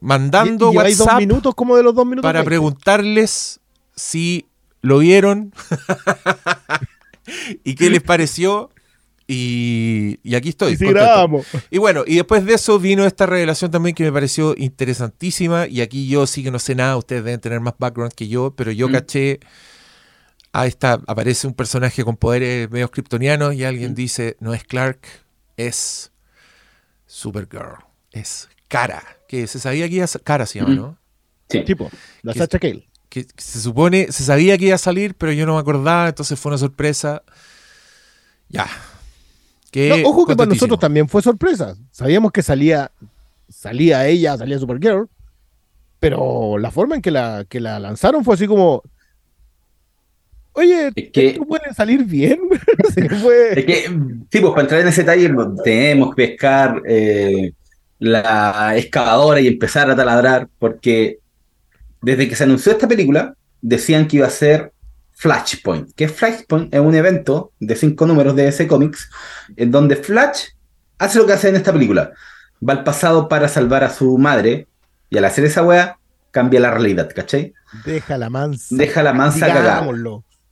mandando 0.00 0.66
¿Y- 0.66 0.68
y 0.70 0.72
lleváis 0.72 0.98
dos 0.98 1.06
WhatsApp 1.06 1.20
minutos 1.20 1.54
como 1.54 1.76
de 1.76 1.82
los 1.82 1.94
dos 1.94 2.06
minutos? 2.06 2.28
para 2.28 2.44
preguntarles 2.44 3.60
si 3.94 4.46
lo 4.82 4.98
vieron 4.98 5.52
y 7.64 7.74
qué 7.74 7.90
les 7.90 8.02
pareció. 8.02 8.70
Y, 9.28 10.20
y 10.22 10.34
aquí 10.36 10.50
estoy. 10.50 10.74
Y 10.74 10.76
si 10.76 11.78
bueno, 11.78 12.04
y 12.06 12.14
después 12.16 12.44
de 12.44 12.54
eso 12.54 12.78
vino 12.78 13.04
esta 13.04 13.26
revelación 13.26 13.70
también 13.72 13.94
que 13.94 14.04
me 14.04 14.12
pareció 14.12 14.54
interesantísima. 14.56 15.66
Y 15.66 15.80
aquí 15.80 16.06
yo 16.06 16.26
sí 16.26 16.44
que 16.44 16.50
no 16.52 16.58
sé 16.60 16.74
nada, 16.76 16.96
ustedes 16.96 17.24
deben 17.24 17.40
tener 17.40 17.60
más 17.60 17.74
background 17.78 18.12
que 18.14 18.28
yo, 18.28 18.54
pero 18.56 18.70
yo 18.70 18.88
Mm. 18.88 18.92
caché. 18.92 19.40
Ahí 20.52 20.68
está, 20.68 21.00
aparece 21.06 21.46
un 21.46 21.54
personaje 21.54 22.04
con 22.04 22.16
poderes 22.16 22.70
medio 22.70 22.90
kryptonianos 22.90 23.54
y 23.54 23.64
alguien 23.64 23.94
dice, 23.94 24.36
no 24.40 24.54
es 24.54 24.64
Clark, 24.64 25.00
es 25.56 26.12
Supergirl, 27.06 27.84
es 28.12 28.48
Cara. 28.68 29.02
Que 29.28 29.46
se 29.48 29.58
sabía 29.58 29.88
que 29.88 29.96
iba 29.96 30.04
a 30.04 30.08
ser- 30.08 30.22
Cara 30.22 30.46
se 30.46 30.60
llama, 30.60 30.72
Mm. 30.72 30.76
¿no? 30.76 30.98
Sí. 31.50 31.62
Tipo, 31.64 31.90
la 32.22 32.32
Que- 32.32 32.38
Sacha 32.38 32.58
Cale. 32.58 32.88
que 33.08 33.26
se 33.36 33.60
supone, 33.60 34.10
se 34.12 34.24
sabía 34.24 34.56
que 34.56 34.66
iba 34.66 34.74
a 34.76 34.78
salir, 34.78 35.14
pero 35.14 35.32
yo 35.32 35.46
no 35.46 35.54
me 35.54 35.60
acordaba, 35.60 36.08
entonces 36.08 36.38
fue 36.38 36.50
una 36.50 36.58
sorpresa. 36.58 37.22
Ya. 38.48 38.66
Que 39.76 39.88
No, 40.02 40.08
ojo 40.08 40.24
que 40.26 40.34
para 40.34 40.48
nosotros 40.48 40.78
también 40.78 41.06
fue 41.06 41.20
sorpresa. 41.20 41.76
Sabíamos 41.90 42.32
que 42.32 42.42
salía, 42.42 42.90
salía 43.48 44.06
ella, 44.06 44.36
salía 44.38 44.58
Supergirl, 44.58 45.06
pero 46.00 46.56
la 46.56 46.70
forma 46.70 46.94
en 46.94 47.02
que 47.02 47.10
la, 47.10 47.44
que 47.46 47.60
la 47.60 47.78
lanzaron 47.78 48.24
fue 48.24 48.34
así 48.36 48.46
como. 48.46 48.82
Oye, 50.52 50.90
Es 50.94 51.10
que- 51.10 51.28
esto 51.28 51.44
puede 51.44 51.74
salir 51.74 52.04
bien. 52.04 52.40
Fue- 53.22 53.58
Es 53.60 53.66
que, 53.66 53.82
sí, 54.30 54.40
pues 54.40 54.50
para 54.52 54.62
entrar 54.62 54.80
en 54.80 54.88
ese 54.88 55.02
detalle 55.02 55.30
tenemos 55.62 56.14
que 56.14 56.26
pescar 56.28 56.80
eh, 56.88 57.52
la 57.98 58.72
excavadora 58.78 59.40
y 59.40 59.48
empezar 59.48 59.90
a 59.90 59.96
taladrar, 59.96 60.48
porque 60.58 61.18
desde 62.00 62.26
que 62.28 62.34
se 62.36 62.44
anunció 62.44 62.72
esta 62.72 62.88
película, 62.88 63.34
decían 63.60 64.08
que 64.08 64.16
iba 64.16 64.26
a 64.26 64.30
ser 64.30 64.72
Flashpoint. 65.16 65.92
Que 65.94 66.08
Flashpoint 66.08 66.72
es 66.74 66.80
un 66.80 66.94
evento 66.94 67.52
de 67.58 67.74
cinco 67.74 68.06
números 68.06 68.36
de 68.36 68.44
DC 68.44 68.66
Comics, 68.68 69.08
en 69.56 69.70
donde 69.70 69.96
Flash 69.96 70.48
hace 70.98 71.18
lo 71.18 71.26
que 71.26 71.32
hace 71.32 71.48
en 71.48 71.56
esta 71.56 71.72
película. 71.72 72.12
Va 72.66 72.74
al 72.74 72.84
pasado 72.84 73.26
para 73.28 73.48
salvar 73.48 73.82
a 73.82 73.90
su 73.90 74.16
madre, 74.18 74.68
y 75.08 75.16
al 75.18 75.24
hacer 75.24 75.44
esa 75.46 75.62
wea, 75.64 75.98
cambia 76.30 76.60
la 76.60 76.70
realidad, 76.70 77.08
¿cachai? 77.14 77.54
Deja 77.84 78.18
la 78.18 78.28
mansa. 78.28 78.74
Deja 78.76 79.02
la 79.02 79.14
mansa 79.14 79.46
cagada. 79.46 79.88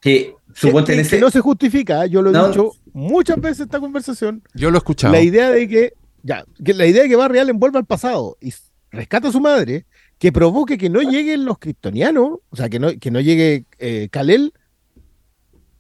Que 0.01 0.35
Que, 0.55 1.01
ese... 1.01 1.21
no 1.21 1.31
se 1.31 1.41
justifica, 1.41 2.05
¿eh? 2.05 2.11
yo 2.11 2.23
lo 2.23 2.31
he 2.31 2.33
No. 2.33 2.49
dicho 2.49 2.73
muchas 2.93 3.39
veces 3.41 3.61
en 3.61 3.65
esta 3.65 3.81
conversación. 3.81 4.43
Yo 4.55 4.71
lo 4.71 4.77
he 4.77 4.79
escuchado. 4.79 5.13
La 5.13 5.21
idea 5.21 5.51
de 5.51 5.69
que, 5.69 5.95
ya, 6.23 6.45
que 6.65 6.73
la 6.73 6.87
idea 6.87 7.03
de 7.03 7.09
que 7.09 7.17
Barry 7.17 7.39
Allen 7.39 7.59
vuelva 7.59 7.81
al 7.81 7.87
pasado 7.87 8.37
y 8.41 8.53
rescata 8.91 9.29
a 9.29 9.33
su 9.33 9.41
madre, 9.41 9.85
que 10.19 10.33
provoque 10.33 10.79
que 10.79 10.89
no 10.89 11.01
lleguen 11.01 11.45
los 11.45 11.59
kryptonianos, 11.59 12.39
o 12.49 12.57
sea, 12.57 12.69
que 12.69 12.79
no, 12.79 12.89
que 12.99 13.11
no 13.11 13.21
llegue 13.21 13.67
eh, 13.79 14.09
Kal-El, 14.11 14.53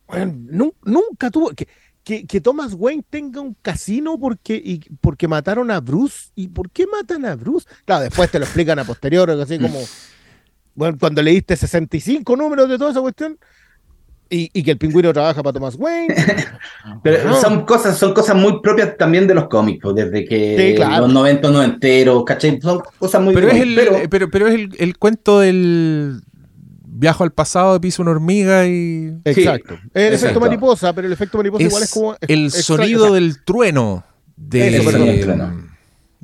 bueno, 0.06 0.72
nunca 0.84 1.30
tuvo. 1.30 1.50
Que, 1.50 1.68
que, 2.02 2.26
que 2.26 2.40
Thomas 2.40 2.74
Wayne 2.74 3.04
tenga 3.08 3.40
un 3.40 3.54
casino 3.54 4.18
porque, 4.18 4.60
y, 4.62 4.78
porque 5.00 5.26
mataron 5.26 5.70
a 5.70 5.80
Bruce. 5.80 6.30
¿Y 6.34 6.48
por 6.48 6.70
qué 6.70 6.86
matan 6.86 7.24
a 7.24 7.34
Bruce? 7.34 7.66
Claro, 7.84 8.04
después 8.04 8.30
te 8.30 8.38
lo 8.38 8.44
explican 8.44 8.78
a 8.78 8.84
posterior, 8.84 9.30
así 9.30 9.58
como. 9.58 9.80
Bueno, 10.76 10.98
cuando 10.98 11.22
leíste 11.22 11.54
65 11.54 12.36
números 12.36 12.68
de 12.68 12.76
toda 12.76 12.90
esa 12.90 13.00
cuestión. 13.00 13.38
Y, 14.30 14.50
y 14.52 14.62
que 14.62 14.72
el 14.72 14.78
pingüino 14.78 15.12
trabaja 15.12 15.42
para 15.42 15.52
Thomas 15.52 15.76
Wayne. 15.78 16.14
Pero 17.02 17.28
No. 17.28 17.40
son 17.40 17.64
cosas, 17.64 17.96
son 17.98 18.14
cosas 18.14 18.34
muy 18.34 18.60
propias 18.62 18.96
también 18.96 19.26
de 19.26 19.34
los 19.34 19.48
cómics, 19.48 19.80
pues, 19.82 19.94
desde 19.96 20.24
que 20.24 20.56
Sí, 20.70 20.74
claro. 20.76 21.02
los 21.06 21.12
90 21.14 21.50
noventeros, 21.50 22.24
¿cachai? 22.24 22.58
Son 22.60 22.80
cosas 22.98 23.22
muy 23.22 23.34
Pero 23.34 23.48
es 23.48 23.52
propias, 23.54 23.68
el, 23.68 23.74
pero- 23.76 23.96
eh, 23.98 24.08
pero, 24.08 24.30
pero 24.30 24.48
es 24.48 24.54
el, 24.54 24.70
el 24.78 24.96
cuento 24.98 25.40
del 25.40 26.22
viajo 26.86 27.22
al 27.24 27.32
pasado, 27.32 27.80
piso 27.80 28.02
una 28.02 28.12
hormiga 28.12 28.66
y. 28.66 29.12
Exacto. 29.24 29.76
El 29.92 30.14
efecto 30.14 30.40
mariposa, 30.40 30.92
pero 30.94 31.06
el 31.06 31.12
efecto 31.12 31.36
mariposa 31.38 31.62
Es 31.64 31.68
igual 31.70 31.82
es 31.82 31.90
como. 31.92 32.16
el 32.20 32.50
sonido 32.50 33.12
del 33.14 33.44
trueno. 33.44 34.04
De, 34.36 34.76
Eso, 34.76 34.90
perdón, 34.90 35.08
el 35.08 35.20
trueno. 35.20 35.73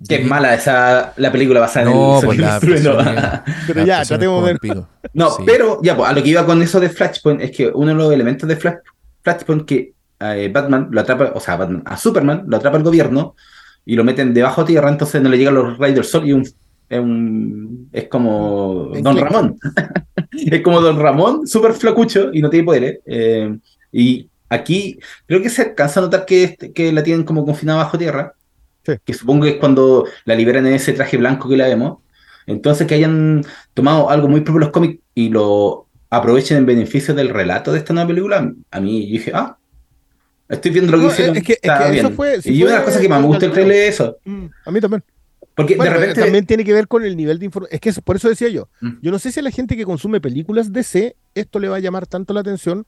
Que 0.08 0.16
de- 0.16 0.22
es 0.22 0.28
mala 0.28 0.54
esa 0.54 1.12
la 1.16 1.30
película 1.32 1.60
basada 1.60 1.86
No, 1.90 2.18
en 2.18 2.20
el 2.20 2.26
pues 2.26 2.38
la 2.38 3.44
Pero 3.66 3.84
ya, 3.84 4.02
tratemos 4.04 4.46
de- 4.46 4.54
pico. 4.58 4.88
No, 5.14 5.30
Sí. 5.30 5.42
pero 5.46 5.80
ya, 5.82 5.96
pues, 5.96 6.08
a 6.08 6.12
lo 6.12 6.22
que 6.22 6.28
iba 6.30 6.46
con 6.46 6.62
eso 6.62 6.80
de 6.80 6.88
Flashpoint 6.88 7.40
es 7.42 7.50
que 7.50 7.68
uno 7.68 7.88
de 7.88 7.94
los 7.94 8.12
elementos 8.12 8.48
de 8.48 8.56
Flash, 8.56 8.76
Flashpoint 9.22 9.64
que 9.66 9.92
eh, 10.20 10.50
Batman 10.52 10.88
lo 10.90 11.00
atrapa, 11.00 11.32
o 11.34 11.40
sea, 11.40 11.56
Batman, 11.56 11.82
a 11.86 11.96
Superman 11.96 12.44
lo 12.46 12.56
atrapa 12.56 12.76
el 12.76 12.82
gobierno 12.82 13.34
y 13.86 13.96
lo 13.96 14.04
meten 14.04 14.34
debajo 14.34 14.64
tierra, 14.64 14.88
entonces 14.90 15.20
no 15.22 15.28
le 15.30 15.38
llegan 15.38 15.54
los 15.54 15.78
rayos 15.78 15.94
del 15.96 16.04
sol 16.04 16.28
y 16.28 16.32
un, 16.32 16.42
es, 16.42 16.98
un- 17.00 17.88
es 17.92 18.08
como 18.08 18.90
Don. 19.00 19.16
Ramón. 19.18 19.56
es 20.32 20.60
como 20.62 20.80
Don 20.80 20.98
Ramón, 21.00 21.46
súper 21.46 21.72
flacucho 21.72 22.30
y 22.32 22.40
no 22.42 22.50
tiene 22.50 22.64
poderes. 22.66 22.98
eh, 23.06 23.56
y 23.92 24.28
aquí 24.48 24.98
creo 25.26 25.40
que 25.42 25.48
se 25.50 25.62
alcanza 25.62 26.00
a 26.00 26.02
notar 26.04 26.24
que, 26.26 26.44
este- 26.44 26.72
que 26.72 26.92
la 26.92 27.02
tienen 27.02 27.24
como 27.24 27.44
confinada 27.44 27.84
bajo 27.84 27.96
tierra. 27.98 28.34
Sí. 28.94 29.00
Que 29.04 29.14
supongo 29.14 29.44
que 29.44 29.50
es 29.52 29.56
cuando 29.56 30.06
la 30.24 30.34
liberan 30.34 30.66
en 30.66 30.74
ese 30.74 30.92
traje 30.92 31.16
blanco 31.16 31.48
que 31.48 31.56
la 31.56 31.66
vemos. 31.68 31.98
Entonces 32.46 32.86
que 32.86 32.94
hayan 32.94 33.44
tomado 33.74 34.10
algo 34.10 34.28
muy 34.28 34.40
propio 34.40 34.60
de 34.60 34.66
los 34.66 34.72
cómics 34.72 35.00
y 35.14 35.28
lo 35.28 35.86
aprovechen 36.10 36.56
en 36.58 36.66
beneficio 36.66 37.14
del 37.14 37.28
relato 37.28 37.72
de 37.72 37.78
esta 37.78 37.92
nueva 37.92 38.08
película, 38.08 38.52
a 38.70 38.80
mí 38.80 39.06
yo 39.06 39.12
dije, 39.12 39.30
ah, 39.34 39.56
estoy 40.48 40.72
viendo 40.72 40.90
lo 40.92 40.98
que 40.98 41.04
No, 41.04 41.12
hicieron. 41.12 41.36
es 41.36 41.42
que- 41.44 41.52
es 41.52 41.58
está 41.62 41.84
eso 41.84 41.92
bien. 42.08 42.14
fue- 42.16 42.40
y 42.44 42.62
una 42.62 42.72
de 42.72 42.76
las 42.78 42.84
cosas 42.86 43.00
que 43.00 43.08
más 43.08 43.20
me 43.20 43.26
gusta 43.28 43.46
el 43.46 43.52
trailer 43.52 43.76
es 43.76 43.94
eso. 43.94 44.16
mm, 44.24 44.46
a 44.64 44.70
mí 44.72 44.80
también. 44.80 45.04
Porque 45.54 45.76
Bueno, 45.76 45.92
de 45.92 45.98
repente. 45.98 46.20
también 46.22 46.46
tiene 46.46 46.64
que 46.64 46.72
ver 46.72 46.88
con 46.88 47.04
el 47.04 47.16
nivel 47.16 47.38
de 47.38 47.44
información. 47.44 47.74
Es 47.74 47.80
que 47.80 47.90
eso- 47.90 48.02
por 48.02 48.16
eso 48.16 48.28
decía 48.28 48.48
yo. 48.48 48.68
Mm. 48.80 48.90
Yo 49.02 49.10
no 49.12 49.18
sé 49.18 49.30
si 49.30 49.38
a 49.40 49.42
la 49.42 49.50
gente 49.50 49.76
que 49.76 49.84
consume 49.84 50.20
películas 50.20 50.72
DC 50.72 51.14
esto 51.34 51.58
le 51.60 51.68
va 51.68 51.76
a 51.76 51.80
llamar 51.80 52.06
tanto 52.06 52.32
la 52.34 52.40
atención 52.40 52.86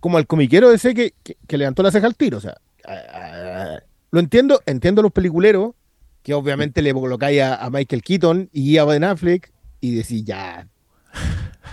como 0.00 0.18
al 0.18 0.26
comiquero 0.26 0.68
DC 0.70 0.92
que, 0.94 1.14
que, 1.22 1.36
que 1.46 1.56
levantó 1.58 1.82
la 1.82 1.90
ceja 1.92 2.06
al 2.06 2.16
tiro. 2.16 2.38
O 2.38 2.40
sea, 2.40 2.56
lo 4.10 4.20
entiendo, 4.20 4.60
entiendo 4.66 5.00
a 5.00 5.04
los 5.04 5.12
peliculeros 5.12 5.72
que 6.22 6.34
obviamente 6.34 6.82
le 6.82 6.92
colocáis 6.92 7.40
a, 7.42 7.56
a 7.56 7.70
Michael 7.70 8.02
Keaton 8.02 8.50
y 8.52 8.78
a 8.78 8.84
Ben 8.84 9.04
Affleck 9.04 9.52
y 9.80 9.94
decís 9.94 10.24
ya. 10.24 10.66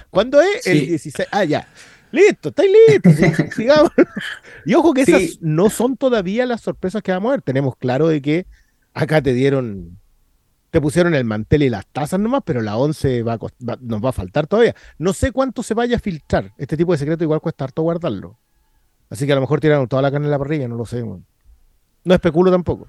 ¿Cuándo 0.10 0.42
es? 0.42 0.66
El 0.68 0.80
Sí. 0.82 0.86
16. 0.88 1.28
Ah, 1.32 1.44
ya. 1.44 1.68
Listo, 2.12 2.50
estáis 2.50 2.70
listos. 2.88 3.16
sí, 3.16 3.26
sigamos. 3.56 3.92
Y 4.66 4.76
ojo 4.76 4.94
que 4.94 5.06
Sí. 5.06 5.12
esas 5.14 5.42
no 5.42 5.70
son 5.70 5.98
todavía 5.98 6.46
las 6.46 6.62
sorpresas 6.62 7.02
que 7.02 7.12
vamos 7.12 7.30
a 7.30 7.32
ver. 7.34 7.42
Tenemos 7.42 7.76
claro 7.76 8.08
de 8.08 8.22
que 8.22 8.46
acá 8.94 9.22
te 9.22 9.34
dieron, 9.34 9.98
te 10.70 10.80
pusieron 10.80 11.16
el 11.16 11.26
mantel 11.26 11.64
y 11.64 11.70
las 11.70 11.88
tazas 11.88 12.20
nomás, 12.20 12.42
pero 12.46 12.62
la 12.62 12.78
11 12.78 13.24
va 13.24 13.38
va- 13.38 13.78
nos 13.82 14.04
va 14.04 14.10
a 14.10 14.14
faltar 14.14 14.46
todavía. 14.46 14.76
No 15.00 15.14
sé 15.14 15.32
cuánto 15.32 15.64
se 15.64 15.74
vaya 15.74 15.96
a 15.98 16.00
filtrar. 16.00 16.54
Este 16.58 16.78
tipo 16.78 16.92
de 16.92 17.00
secreto 17.00 17.24
igual 17.24 17.42
cuesta 17.42 17.64
harto 17.64 17.82
guardarlo. 17.82 18.38
Así 19.10 19.26
que 19.26 19.32
a 19.32 19.36
lo 19.36 19.42
mejor 19.42 19.60
tiraron 19.60 19.88
toda 19.88 20.02
la 20.04 20.12
carne 20.12 20.28
en 20.28 20.32
la 20.32 20.40
parrilla, 20.40 20.68
no 20.68 20.76
lo 20.76 20.86
sé. 20.86 21.04
No 22.04 22.14
especulo 22.14 22.52
tampoco. 22.52 22.88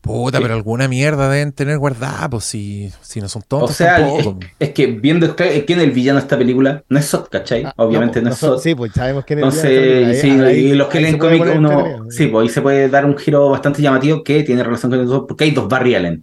Puta, 0.00 0.38
Sí. 0.38 0.42
pero 0.42 0.54
alguna 0.54 0.86
mierda 0.86 1.28
deben 1.28 1.50
tener 1.52 1.78
guardada, 1.78 2.28
pues 2.30 2.44
si, 2.44 2.92
si 3.00 3.20
no 3.20 3.28
son 3.28 3.42
O 3.42 3.44
tontos 3.48 3.74
sea, 3.74 3.96
tampoco. 3.96 4.38
es, 4.40 4.68
es 4.68 4.70
que 4.74 4.86
viendo 4.86 5.26
el- 5.26 5.34
quién 5.34 5.78
es 5.80 5.84
el 5.84 5.90
villano 5.90 6.18
de 6.20 6.22
esta 6.22 6.38
película, 6.38 6.84
no 6.88 6.98
es 7.00 7.06
Sot, 7.06 7.28
¿cachai? 7.28 7.64
Ah, 7.64 7.72
Obviamente 7.76 8.20
no, 8.22 8.28
pues, 8.28 8.34
es 8.34 8.40
Sot. 8.40 8.60
Sí, 8.60 8.74
pues 8.76 8.92
sabemos 8.92 9.24
quién 9.24 9.40
es. 9.40 9.44
Entonces, 9.44 10.20
sí, 10.20 10.28
y 10.28 10.74
los 10.74 10.86
que 10.88 11.00
leen 11.00 11.18
cómics, 11.18 11.48
uno, 11.56 12.04
sí, 12.10 12.18
Sí, 12.18 12.26
pues 12.28 12.42
ahí 12.44 12.48
se 12.54 12.62
puede 12.62 12.88
dar 12.88 13.04
un 13.04 13.16
giro 13.18 13.50
bastante 13.50 13.82
llamativo 13.82 14.22
que 14.22 14.44
tiene 14.44 14.62
relación 14.62 14.92
con 14.92 15.00
eso, 15.02 15.26
porque 15.26 15.42
hay 15.44 15.50
dos 15.50 15.66
Barry 15.68 15.96
Allen. 15.96 16.22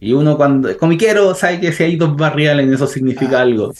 Y 0.00 0.12
uno 0.12 0.36
cuando 0.36 0.68
es 0.68 0.76
comiquero 0.76 1.34
sabe 1.36 1.60
que 1.60 1.70
si 1.72 1.84
hay 1.84 1.96
dos 1.96 2.16
Barry 2.16 2.48
Allen 2.48 2.72
eso 2.72 2.86
significa 2.88 3.40
algo. 3.40 3.72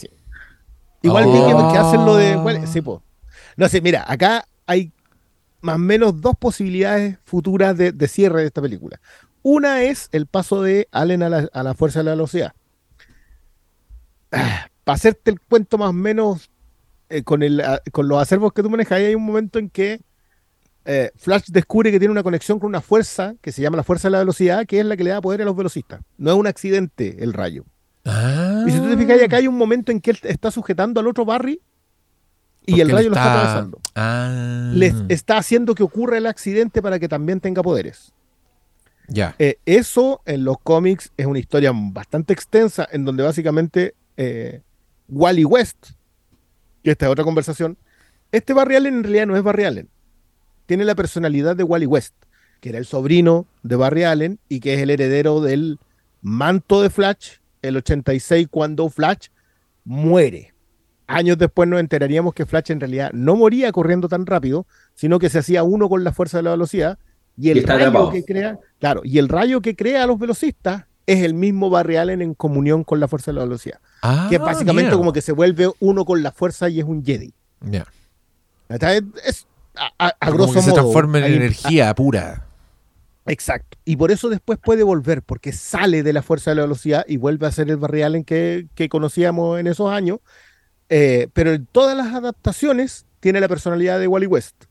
Igual 1.01 1.25
que, 1.25 1.29
Oh. 1.31 1.71
que 1.73 1.77
hacen 1.77 2.05
lo 2.05 2.15
de. 2.15 2.35
bueno, 2.37 2.65
sí, 2.67 2.81
po. 2.81 3.03
No 3.57 3.67
sé, 3.67 3.81
mira, 3.81 4.05
acá 4.07 4.45
hay 4.65 4.91
más 5.61 5.75
o 5.75 5.79
menos 5.79 6.21
dos 6.21 6.35
posibilidades 6.37 7.17
futuras 7.23 7.77
de, 7.77 7.91
de 7.91 8.07
cierre 8.07 8.41
de 8.41 8.47
esta 8.47 8.61
película. 8.61 8.99
Una 9.41 9.83
es 9.83 10.09
el 10.11 10.27
paso 10.27 10.61
de 10.61 10.87
Allen 10.91 11.23
a 11.23 11.29
la, 11.29 11.49
a 11.51 11.63
la 11.63 11.73
fuerza 11.73 11.99
de 11.99 12.05
la 12.05 12.11
velocidad. 12.11 12.53
Para 14.29 14.95
hacerte 14.95 15.31
el 15.31 15.39
cuento 15.39 15.77
más 15.77 15.89
o 15.89 15.93
menos 15.93 16.49
eh, 17.09 17.23
con, 17.23 17.41
el, 17.41 17.61
ah, 17.61 17.81
con 17.91 18.07
los 18.07 18.21
acervos 18.21 18.53
que 18.53 18.61
tú 18.61 18.69
manejas, 18.69 18.97
ahí 18.97 19.05
hay 19.05 19.15
un 19.15 19.25
momento 19.25 19.59
en 19.59 19.69
que 19.69 20.01
eh, 20.85 21.11
Flash 21.15 21.47
descubre 21.47 21.91
que 21.91 21.99
tiene 21.99 22.11
una 22.11 22.23
conexión 22.23 22.59
con 22.59 22.67
una 22.67 22.81
fuerza 22.81 23.35
que 23.41 23.51
se 23.51 23.61
llama 23.61 23.77
la 23.77 23.83
fuerza 23.83 24.07
de 24.07 24.13
la 24.13 24.19
velocidad, 24.19 24.65
que 24.65 24.79
es 24.79 24.85
la 24.85 24.97
que 24.97 25.03
le 25.03 25.11
da 25.11 25.21
poder 25.21 25.41
a 25.41 25.45
los 25.45 25.55
velocistas. 25.55 26.01
No 26.17 26.31
es 26.31 26.37
un 26.37 26.47
accidente 26.47 27.23
el 27.23 27.33
rayo. 27.33 27.65
Ah. 28.05 28.63
Y 28.67 28.71
si 28.71 28.79
tú 28.79 28.89
te 28.89 28.97
fijas, 28.97 29.21
acá 29.21 29.37
hay 29.37 29.47
un 29.47 29.57
momento 29.57 29.91
en 29.91 30.01
que 30.01 30.11
él 30.11 30.19
está 30.23 30.51
sujetando 30.51 30.99
al 30.99 31.07
otro 31.07 31.25
Barry 31.25 31.61
y 32.69 32.81
el 32.81 32.89
rayo 32.89 33.09
lo 33.09 33.15
está 33.15 33.25
está- 33.27 33.39
atravesando. 33.41 33.79
Ah. 33.95 34.71
Le 34.73 34.93
está 35.09 35.37
haciendo 35.37 35.75
que 35.75 35.83
ocurra 35.83 36.17
el 36.17 36.25
accidente 36.25 36.81
para 36.81 36.99
que 36.99 37.07
también 37.07 37.39
tenga 37.39 37.61
poderes. 37.61 38.13
Ya. 39.07 39.35
Eh, 39.39 39.57
eso 39.65 40.21
en 40.25 40.43
los 40.43 40.57
cómics 40.61 41.11
es 41.17 41.25
una 41.25 41.39
historia 41.39 41.71
bastante 41.73 42.31
extensa 42.33 42.87
en 42.91 43.05
donde 43.05 43.23
básicamente 43.23 43.95
eh, 44.17 44.61
Wally 45.07 45.45
West, 45.45 45.91
que 46.83 46.91
esta 46.91 47.07
es 47.07 47.11
otra 47.11 47.23
conversación, 47.23 47.77
este 48.31 48.53
Barry 48.53 48.75
Allen 48.75 48.93
en 48.97 49.03
realidad 49.03 49.25
no 49.27 49.35
es 49.35 49.41
Barry 49.43 49.63
Allen. 49.63 49.89
Tiene 50.67 50.85
la 50.85 50.93
personalidad 50.93 51.55
de 51.55 51.63
Wally 51.63 51.87
West, 51.87 52.13
que 52.61 52.69
era 52.69 52.77
el 52.77 52.85
sobrino 52.85 53.47
de 53.63 53.75
Barry 53.75 54.03
Allen 54.03 54.39
y 54.47 54.59
que 54.59 54.75
es 54.75 54.81
el 54.81 54.91
heredero 54.91 55.41
del 55.41 55.79
manto 56.21 56.81
de 56.83 56.91
Flash, 56.91 57.37
el 57.63 57.77
86, 57.77 58.47
cuando 58.51 58.89
Flash 58.89 59.29
muere. 59.83 60.53
Años 61.11 61.37
después 61.39 61.67
nos 61.67 61.79
enteraríamos 61.79 62.33
que 62.35 62.45
Flash 62.45 62.69
en 62.71 62.79
realidad 62.79 63.09
no 63.13 63.35
moría 63.35 63.71
corriendo 63.71 64.07
tan 64.07 64.25
rápido, 64.25 64.67
sino 64.93 65.17
que 65.19 65.29
se 65.29 65.39
hacía 65.39 65.63
uno 65.63 65.89
con 65.89 66.03
la 66.03 66.13
fuerza 66.13 66.37
de 66.37 66.43
la 66.43 66.51
velocidad 66.51 66.99
y 67.35 67.49
el 67.49 67.57
Y 67.57 67.59
está 67.61 67.77
rayo 67.77 68.11
que 68.11 68.23
crea, 68.23 68.59
claro, 68.79 69.01
y 69.03 69.17
el 69.17 69.27
rayo 69.27 69.59
que 69.61 69.75
crea 69.75 70.03
a 70.03 70.07
los 70.07 70.19
velocistas 70.19 70.83
es 71.07 71.23
el 71.23 71.33
mismo 71.33 71.69
Barry 71.71 71.95
Allen 71.97 72.21
en 72.21 72.33
comunión 72.35 72.83
con 72.83 72.99
la 72.99 73.07
fuerza 73.07 73.31
de 73.31 73.37
la 73.39 73.43
velocidad, 73.45 73.79
Ah, 74.03 74.27
que 74.29 74.35
es 74.35 74.41
básicamente 74.41 74.91
como 74.95 75.11
que 75.11 75.21
se 75.21 75.31
vuelve 75.31 75.71
uno 75.79 76.05
con 76.05 76.21
la 76.21 76.31
fuerza 76.31 76.69
y 76.69 76.79
es 76.79 76.85
un 76.85 77.03
Jedi. 77.03 77.33
Ya. 77.61 77.85
¿Está? 78.69 78.93
Es, 78.95 79.03
es- 79.25 79.47
a, 79.75 79.89
a- 79.97 80.15
a 80.19 80.25
Como 80.27 80.37
grosso 80.37 80.53
que 80.53 80.61
se 80.61 80.69
modo. 80.69 80.81
transforma 80.81 81.17
en 81.19 81.23
ahí- 81.23 81.33
energía 81.35 81.95
pura. 81.95 82.45
Exacto. 83.25 83.77
Y 83.85 83.95
por 83.95 84.11
eso 84.11 84.29
después 84.29 84.59
puede 84.63 84.83
volver, 84.83 85.21
porque 85.21 85.51
sale 85.53 86.03
de 86.03 86.13
la 86.13 86.21
fuerza 86.21 86.51
de 86.51 86.55
la 86.55 86.61
velocidad 86.63 87.05
y 87.07 87.17
vuelve 87.17 87.47
a 87.47 87.51
ser 87.51 87.69
el 87.69 87.77
Barry 87.77 88.01
Allen 88.01 88.23
que, 88.23 88.67
que 88.75 88.89
conocíamos 88.89 89.59
en 89.59 89.67
esos 89.67 89.91
años. 89.91 90.19
Eh, 90.89 91.27
pero 91.33 91.51
en 91.53 91.65
todas 91.67 91.95
las 91.95 92.13
adaptaciones 92.13 93.05
tiene 93.19 93.39
la 93.39 93.47
personalidad 93.47 93.99
de 93.99 94.07
Wally 94.07 94.25
West. 94.27 94.65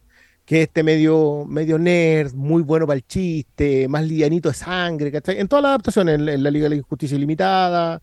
que 0.45 0.63
es 0.63 0.69
este 0.69 0.83
medio, 0.83 1.45
medio 1.47 1.79
nerd, 1.79 2.33
muy 2.35 2.63
bueno 2.63 2.87
para 2.87 2.97
el 2.97 3.07
chiste, 3.07 3.87
más 3.89 4.03
livianito 4.05 4.49
de 4.49 4.55
sangre, 4.55 5.13
¿cachai? 5.13 5.39
En 5.41 5.47
todas 5.49 5.63
las 5.63 5.69
adaptaciones, 5.71 6.15
en, 6.19 6.29
en 6.29 6.43
la 6.43 6.51
Liga 6.51 6.69
de 6.69 6.77
la 6.77 6.83
Justicia 6.83 7.17
Ilimitada, 7.17 8.01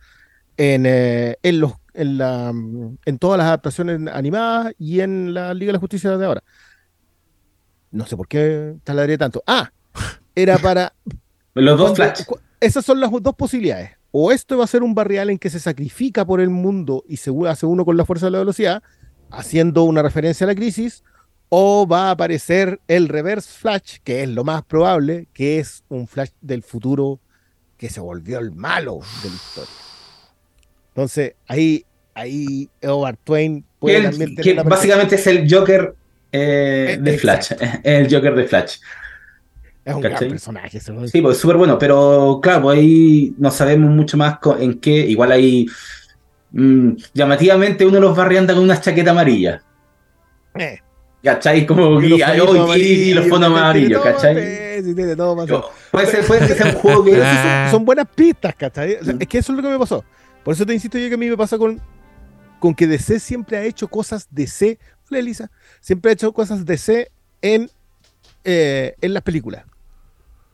en, 0.57 0.85
eh, 0.85 1.37
en, 1.41 1.59
los, 1.59 1.73
en, 1.95 2.17
la, 2.19 2.49
en 2.51 3.17
todas 3.19 3.37
las 3.39 3.47
adaptaciones 3.47 3.99
animadas 4.13 4.73
y 4.77 4.99
en 5.01 5.33
la 5.33 5.53
Liga 5.55 5.69
de 5.69 5.73
la 5.73 5.79
Justicia 5.79 6.15
de 6.17 6.25
ahora. 6.25 6.43
No 7.91 8.05
sé 8.05 8.15
por 8.15 8.27
qué 8.27 8.75
taladré 8.83 9.17
tanto. 9.17 9.43
Ah, 9.47 9.71
era 10.35 10.57
para 10.59 10.93
Los 11.55 11.79
dos 11.79 11.95
Flash. 11.95 12.21
esas 12.59 12.85
son 12.85 12.99
las 12.99 13.09
dos 13.11 13.35
posibilidades. 13.35 13.91
O 14.17 14.31
esto 14.31 14.57
va 14.57 14.63
a 14.63 14.67
ser 14.67 14.81
un 14.81 14.95
Barry 14.95 15.17
Allen 15.17 15.37
que 15.37 15.49
se 15.49 15.59
sacrifica 15.59 16.23
por 16.23 16.39
el 16.39 16.49
mundo 16.49 17.03
y 17.05 17.17
se 17.17 17.31
hace 17.49 17.65
uno 17.65 17.83
con 17.83 17.97
la 17.97 18.05
fuerza 18.05 18.27
de 18.27 18.31
la 18.31 18.39
velocidad, 18.39 18.81
haciendo 19.29 19.83
una 19.83 20.01
referencia 20.01 20.45
a 20.45 20.47
la 20.47 20.55
crisis, 20.55 21.03
o 21.49 21.85
va 21.85 22.07
a 22.07 22.11
aparecer 22.11 22.79
el 22.87 23.09
Reverse 23.09 23.51
Flash, 23.59 23.97
que 24.05 24.23
es 24.23 24.29
lo 24.29 24.45
más 24.45 24.63
probable, 24.63 25.27
que 25.33 25.59
es 25.59 25.83
un 25.89 26.07
Flash 26.07 26.29
del 26.39 26.63
futuro 26.63 27.19
que 27.77 27.89
se 27.89 27.99
volvió 27.99 28.39
el 28.39 28.51
malo 28.53 28.99
de 29.21 29.29
la 29.31 29.35
historia. 29.35 29.73
Entonces, 30.89 31.33
ahí, 31.47 31.85
ahí 32.13 32.69
Howard 32.83 33.17
Twain 33.21 33.65
puede 33.79 33.97
él- 33.97 34.03
también 34.11 34.35
tener 34.35 34.63
básicamente 34.63 35.15
es 35.15 35.27
el 35.27 35.53
Joker 35.53 35.93
eh, 36.31 36.91
Eh, 36.93 36.97
de 37.01 37.17
Flash. 37.17 37.51
El 37.83 38.13
Joker 38.13 38.33
de 38.33 38.45
Flash. 38.45 38.77
Es 39.85 39.93
un 39.93 40.01
gran 40.01 40.17
personaje. 40.17 40.79
Sí, 40.79 41.21
pues 41.21 41.37
súper 41.37 41.57
bueno, 41.57 41.77
pero 41.77 42.39
claro, 42.41 42.63
pues 42.63 42.79
ahí 42.79 43.35
no 43.37 43.51
sabemos 43.51 43.91
mucho 43.91 44.17
más 44.17 44.39
en 44.59 44.79
qué. 44.79 44.91
Igual 44.91 45.31
ahí 45.31 45.67
mm, 46.51 46.93
llamativamente 47.13 47.85
uno 47.85 47.99
los 47.99 48.17
barri 48.17 48.37
anda 48.37 48.55
con 48.55 48.63
una 48.63 48.81
chaqueta 48.81 49.11
amarilla. 49.11 49.61
Eh, 50.55 50.79
¿Cachai? 51.23 51.65
Como 51.67 52.01
y 52.01 52.09
los 52.09 52.19
y, 52.19 53.11
oh, 53.11 53.15
los 53.15 53.27
fondos 53.27 53.49
amarillos, 53.51 54.01
¿cachai? 54.03 54.35
sí, 54.35 54.83
sí, 54.85 54.95
tiene 54.95 55.15
todo. 55.15 55.35
Puede 55.91 56.07
ser, 56.07 56.25
puede 56.25 56.47
que 56.47 56.55
sea 56.55 56.67
un 56.67 56.75
juego 56.81 57.03
que. 57.03 57.11
Sí 57.15 57.17
son, 57.21 57.71
son 57.71 57.85
buenas 57.85 58.07
pistas, 58.13 58.55
¿cachai? 58.55 58.95
O 58.95 59.03
sea, 59.03 59.13
Mm. 59.13 59.21
es 59.21 59.27
que 59.27 59.37
eso 59.37 59.51
es 59.51 59.55
lo 59.57 59.61
que 59.63 59.69
me 59.69 59.79
pasó. 59.79 60.03
Por 60.43 60.53
eso 60.55 60.65
te 60.65 60.73
insisto 60.73 60.97
yo 60.97 61.09
que 61.09 61.15
a 61.15 61.17
mí 61.17 61.29
me 61.29 61.37
pasa 61.37 61.57
con, 61.59 61.79
con 62.59 62.73
que 62.73 62.87
DC 62.87 63.19
siempre 63.19 63.57
ha 63.57 63.63
hecho 63.63 63.87
cosas 63.87 64.27
DC. 64.31 64.79
Hola, 65.09 65.19
Elisa. 65.19 65.51
Siempre 65.79 66.09
ha 66.09 66.13
hecho 66.13 66.31
cosas 66.33 66.65
DC 66.65 67.11
en, 67.41 67.69
eh, 68.43 68.95
en 69.01 69.13
las 69.13 69.21
películas. 69.23 69.63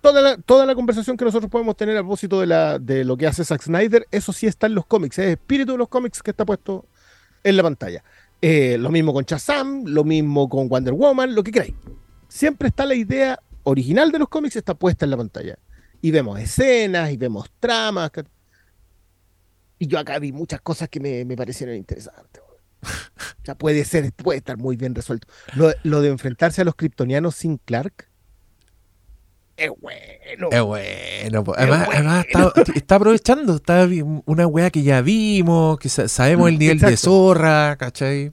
Toda 0.01 0.21
la, 0.21 0.37
toda 0.37 0.65
la 0.65 0.73
conversación 0.73 1.15
que 1.15 1.25
nosotros 1.25 1.49
podemos 1.51 1.77
tener 1.77 1.95
a 1.95 2.01
propósito 2.01 2.39
de, 2.39 2.47
la, 2.47 2.79
de 2.79 3.05
lo 3.05 3.17
que 3.17 3.27
hace 3.27 3.45
Zack 3.45 3.61
Snyder, 3.61 4.07
eso 4.11 4.33
sí 4.33 4.47
está 4.47 4.67
en 4.67 4.75
los 4.75 4.85
cómics. 4.85 5.19
Es 5.19 5.25
el 5.25 5.31
espíritu 5.33 5.73
de 5.73 5.77
los 5.77 5.89
cómics 5.89 6.23
que 6.23 6.31
está 6.31 6.43
puesto 6.45 6.85
en 7.43 7.55
la 7.55 7.63
pantalla. 7.63 8.03
Eh, 8.41 8.77
lo 8.79 8.89
mismo 8.89 9.13
con 9.13 9.23
Shazam, 9.23 9.83
lo 9.85 10.03
mismo 10.03 10.49
con 10.49 10.67
Wonder 10.67 10.93
Woman, 10.93 11.35
lo 11.35 11.43
que 11.43 11.51
queráis. 11.51 11.75
Siempre 12.27 12.69
está 12.69 12.85
la 12.85 12.95
idea 12.95 13.39
original 13.63 14.11
de 14.11 14.19
los 14.19 14.29
cómics, 14.29 14.55
está 14.55 14.73
puesta 14.73 15.05
en 15.05 15.11
la 15.11 15.17
pantalla 15.17 15.59
y 16.01 16.11
vemos 16.11 16.39
escenas 16.39 17.11
y 17.11 17.17
vemos 17.17 17.51
tramas. 17.59 18.11
Y 19.77 19.87
yo 19.87 19.99
acá 19.99 20.17
vi 20.19 20.31
muchas 20.31 20.61
cosas 20.61 20.89
que 20.89 20.99
me, 20.99 21.25
me 21.25 21.35
parecieron 21.35 21.75
interesantes. 21.75 22.41
sea, 23.43 23.55
puede 23.55 23.85
ser, 23.85 24.11
puede 24.13 24.39
estar 24.39 24.57
muy 24.57 24.75
bien 24.75 24.95
resuelto. 24.95 25.27
Lo, 25.55 25.71
lo 25.83 26.01
de 26.01 26.09
enfrentarse 26.09 26.61
a 26.61 26.65
los 26.65 26.75
kryptonianos 26.75 27.35
sin 27.35 27.57
Clark 27.57 28.10
es 29.65 29.71
bueno. 29.79 30.49
Es 30.51 30.61
bueno. 30.61 31.43
po. 31.43 31.53
Es 31.55 31.61
Además, 31.61 31.85
bueno. 31.87 32.09
además 32.11 32.25
está, 32.27 32.53
está 32.75 32.95
aprovechando. 32.95 33.55
Está 33.55 33.87
una 34.25 34.47
weá 34.47 34.69
que 34.69 34.83
ya 34.83 35.01
vimos, 35.01 35.77
que 35.79 35.89
sa- 35.89 36.07
sabemos 36.07 36.49
el 36.49 36.57
nivel 36.59 36.79
de 36.79 36.97
zorra, 36.97 37.75
¿cachai? 37.77 38.31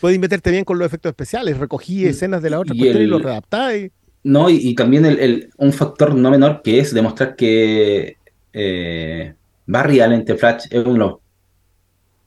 Puedes 0.00 0.18
meterte 0.18 0.50
bien 0.50 0.64
con 0.64 0.78
los 0.78 0.86
efectos 0.86 1.10
especiales. 1.10 1.58
Recogí 1.58 2.04
escenas 2.06 2.42
de 2.42 2.50
la 2.50 2.60
otra 2.60 2.74
y 2.74 2.78
cuestión 2.78 3.00
y 3.00 3.04
el- 3.04 3.10
los 3.10 3.22
readaptáis. 3.22 3.90
No, 4.24 4.48
y, 4.50 4.56
y 4.56 4.74
también 4.74 5.04
el, 5.06 5.18
el- 5.18 5.50
un 5.56 5.72
factor 5.72 6.14
no 6.14 6.30
menor 6.30 6.62
que 6.62 6.78
es 6.80 6.92
demostrar 6.94 7.34
que 7.34 8.16
eh, 8.52 9.34
Barry 9.66 10.00
Allen 10.00 10.24
de 10.24 10.36
Flash 10.36 10.66
es 10.70 10.84
uno 10.86 11.21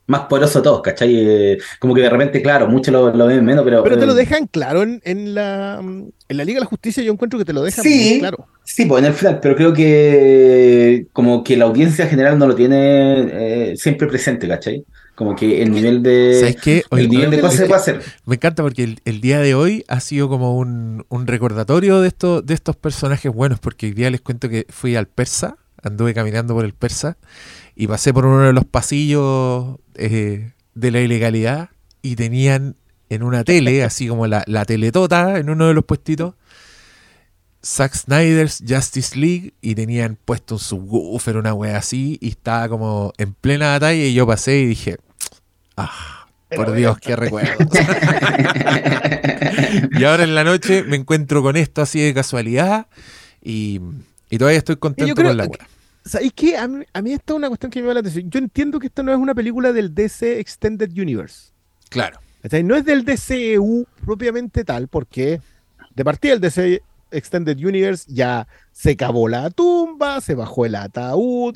más 0.08 0.22
poderoso 0.22 0.60
de 0.60 0.64
todos, 0.64 0.82
¿cachai? 0.82 1.16
Eh, 1.18 1.58
como 1.80 1.94
que 1.96 2.02
de 2.02 2.10
repente, 2.10 2.42
claro, 2.42 2.68
muchos 2.68 2.94
lo, 2.94 3.14
lo 3.16 3.28
ven 3.28 3.44
menos, 3.44 3.64
pero. 3.66 3.84
Pero 3.84 3.98
te 3.98 4.06
lo 4.06 4.14
eh, 4.14 4.16
dejan 4.16 4.48
claro 4.48 4.84
en, 4.84 5.02
en 5.04 5.34
la, 5.34 5.80
en 5.80 6.38
la 6.38 6.44
Liga 6.46 6.58
de 6.58 6.62
la 6.66 6.70
Justicia. 6.70 7.04
Yo 7.04 7.12
encuentro 7.12 7.40
que 7.40 7.46
te 7.46 7.54
lo 7.54 7.64
dejan 7.64 7.84
Sí. 7.84 8.10
muy 8.12 8.20
claro. 8.20 8.48
Sí, 8.64 8.86
pues 8.86 9.02
en 9.04 9.06
el 9.08 9.14
Flash, 9.14 9.38
pero 9.42 9.56
creo 9.56 9.74
que 9.74 11.08
como 11.14 11.44
que 11.44 11.58
la 11.58 11.66
audiencia 11.66 12.08
general 12.08 12.38
no 12.40 12.48
lo 12.48 12.56
tiene 12.56 13.70
eh, 13.72 13.74
siempre 13.78 14.08
presente, 14.08 14.48
¿cachai? 14.48 14.86
Como 15.16 15.36
que 15.36 15.62
el 15.62 15.72
nivel 15.72 16.04
de. 16.04 16.38
¿Sabes 16.40 16.58
qué? 16.58 16.84
El 16.92 17.10
nivel 17.10 17.30
de 17.32 17.40
cosas 17.40 17.56
se 17.58 17.64
que 17.64 17.68
puede 17.70 17.82
hacer. 17.82 18.02
Me 18.26 18.36
encanta 18.36 18.64
porque 18.64 18.84
el, 18.84 19.00
el 19.06 19.22
día 19.22 19.40
de 19.40 19.56
hoy 19.56 19.86
ha 19.88 20.00
sido 20.02 20.28
como 20.30 20.58
un, 20.58 21.06
un 21.10 21.28
recordatorio 21.28 22.02
de, 22.02 22.08
esto, 22.10 22.42
de 22.42 22.54
estos 22.54 22.76
personajes 22.76 23.32
buenos, 23.32 23.60
porque 23.60 23.86
hoy 23.88 23.94
día 23.94 24.10
les 24.10 24.22
cuento 24.22 24.50
que 24.50 24.66
fui 24.70 24.96
al 24.96 25.08
persa, 25.08 25.58
anduve 25.82 26.14
caminando 26.14 26.54
por 26.54 26.66
el 26.66 26.74
persa 26.74 27.18
y 27.76 27.88
pasé 27.88 28.14
por 28.14 28.26
uno 28.26 28.42
de 28.42 28.54
los 28.54 28.66
pasillos 28.66 29.78
eh, 29.98 30.54
de 30.74 30.92
la 30.92 31.02
ilegalidad 31.02 31.70
y 32.02 32.16
tenían 32.16 32.76
en 33.10 33.24
una 33.24 33.44
tele, 33.44 33.84
así 33.86 34.08
como 34.08 34.28
la, 34.28 34.44
la 34.48 34.66
teletota, 34.66 35.38
en 35.38 35.50
uno 35.50 35.68
de 35.68 35.74
los 35.74 35.86
puestitos, 35.86 36.36
Zack 37.66 37.96
Snyder's 37.96 38.64
Justice 38.68 39.18
League 39.18 39.54
y 39.60 39.74
tenían 39.74 40.18
puesto 40.24 40.56
un 40.56 40.60
subwoofer, 40.60 41.38
una 41.38 41.54
wea 41.54 41.78
así, 41.78 42.20
y 42.22 42.30
estaba 42.30 42.70
como 42.70 43.12
en 43.18 43.34
plena 43.34 43.70
batalla 43.70 44.04
y 44.04 44.14
yo 44.14 44.28
pasé 44.28 44.60
y 44.60 44.68
dije, 44.68 44.98
ah, 45.76 46.28
por 46.56 46.74
Dios, 46.74 47.00
qué 47.00 47.16
recuerdo. 47.16 47.58
y 49.92 50.04
ahora 50.04 50.24
en 50.24 50.36
la 50.36 50.44
noche 50.44 50.84
me 50.84 50.96
encuentro 50.96 51.42
con 51.42 51.56
esto 51.56 51.82
así 51.82 52.00
de 52.00 52.14
casualidad 52.14 52.86
y, 53.42 53.82
y 54.30 54.38
todavía 54.38 54.60
estoy 54.60 54.76
contento 54.76 55.16
creo 55.16 55.30
con 55.30 55.38
la 55.38 55.46
wea. 55.46 55.68
¿Sabéis 56.06 56.34
qué? 56.34 56.56
A 56.56 56.68
mí, 56.68 56.86
a 56.94 57.02
mí 57.02 57.14
esta 57.14 57.34
es 57.34 57.38
una 57.38 57.48
cuestión 57.48 57.72
que 57.72 57.80
me 57.80 57.84
llama 57.84 57.96
la 57.96 58.00
atención. 58.02 58.30
Yo 58.30 58.40
entiendo 58.40 58.80
que 58.80 58.88
esta 58.88 59.02
no 59.02 59.12
es 59.12 59.18
una 59.18 59.34
película 59.34 59.74
del 59.74 59.94
DC 59.94 60.40
Extended 60.40 60.92
Universe. 60.92 61.52
Claro. 61.90 62.20
¿cachai? 62.44 62.64
No 62.64 62.76
es 62.76 62.86
del 62.86 63.04
DCU 63.04 63.88
propiamente 64.06 64.64
tal, 64.64 64.88
porque 64.88 65.42
de 65.96 66.06
partida 66.06 66.34
el 66.34 66.42
DC 66.42 66.84
Extended 67.10 67.58
Universe 67.58 68.06
ya 68.08 68.48
se 68.72 68.96
cavó 68.96 69.28
la 69.28 69.50
tumba, 69.50 70.22
se 70.22 70.36
bajó 70.36 70.66
el 70.66 70.76
ataúd, 70.76 71.56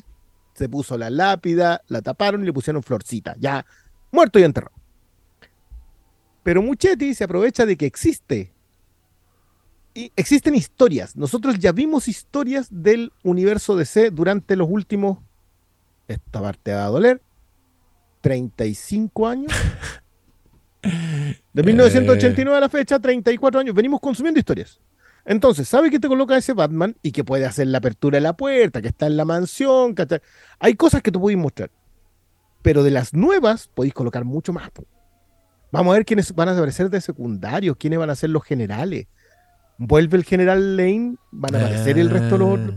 se 0.54 0.68
puso 0.68 0.98
la 0.98 1.10
lápida, 1.10 1.82
la 1.86 2.02
taparon 2.02 2.42
y 2.42 2.46
le 2.46 2.52
pusieron 2.52 2.82
florcita. 2.82 3.36
Ya 3.38 3.64
muerto 4.10 4.40
y 4.40 4.42
enterrado. 4.42 4.74
Pero 6.42 6.62
Muchetti 6.62 7.14
se 7.14 7.24
aprovecha 7.24 7.66
de 7.66 7.76
que 7.76 7.86
existe. 7.86 8.52
Y 9.94 10.12
existen 10.16 10.54
historias. 10.54 11.16
Nosotros 11.16 11.58
ya 11.58 11.72
vimos 11.72 12.06
historias 12.08 12.68
del 12.70 13.12
universo 13.24 13.76
DC 13.76 14.10
durante 14.10 14.54
los 14.56 14.68
últimos. 14.70 15.18
Esta 16.08 16.40
parte 16.40 16.72
va 16.72 16.84
a 16.86 16.88
doler. 16.90 17.20
35 18.20 19.26
años. 19.28 19.52
De 21.52 21.62
1989 21.62 22.56
a 22.56 22.60
la 22.60 22.68
fecha, 22.68 22.98
34 22.98 23.60
años. 23.60 23.74
Venimos 23.74 24.00
consumiendo 24.00 24.38
historias. 24.38 24.80
Entonces, 25.24 25.68
¿sabe 25.68 25.90
que 25.90 25.98
te 26.00 26.08
coloca 26.08 26.36
ese 26.36 26.52
Batman 26.54 26.96
y 27.02 27.12
que 27.12 27.24
puede 27.24 27.44
hacer 27.44 27.66
la 27.66 27.78
apertura 27.78 28.16
de 28.16 28.22
la 28.22 28.36
puerta, 28.36 28.80
que 28.80 28.88
está 28.88 29.06
en 29.06 29.16
la 29.16 29.24
mansión? 29.24 29.94
que 29.94 30.02
está- 30.02 30.22
Hay 30.58 30.74
cosas 30.74 31.02
que 31.02 31.12
tú 31.12 31.20
podéis 31.20 31.38
mostrar. 31.38 31.70
Pero 32.62 32.82
de 32.82 32.90
las 32.90 33.12
nuevas 33.14 33.68
podéis 33.68 33.94
colocar 33.94 34.24
mucho 34.24 34.52
más. 34.52 34.70
Vamos 35.72 35.92
a 35.92 35.96
ver 35.98 36.04
quiénes 36.04 36.34
van 36.34 36.48
a 36.48 36.52
aparecer 36.52 36.90
de 36.90 37.00
secundarios, 37.00 37.76
quiénes 37.76 37.98
van 37.98 38.10
a 38.10 38.14
ser 38.16 38.30
los 38.30 38.42
generales. 38.44 39.06
Vuelve 39.82 40.18
el 40.18 40.24
general 40.24 40.76
Lane, 40.76 41.16
van 41.30 41.54
a 41.54 41.58
aparecer 41.58 41.98
el 41.98 42.10
resto 42.10 42.34
de 42.34 42.38
los 42.38 42.60
otros. 42.60 42.74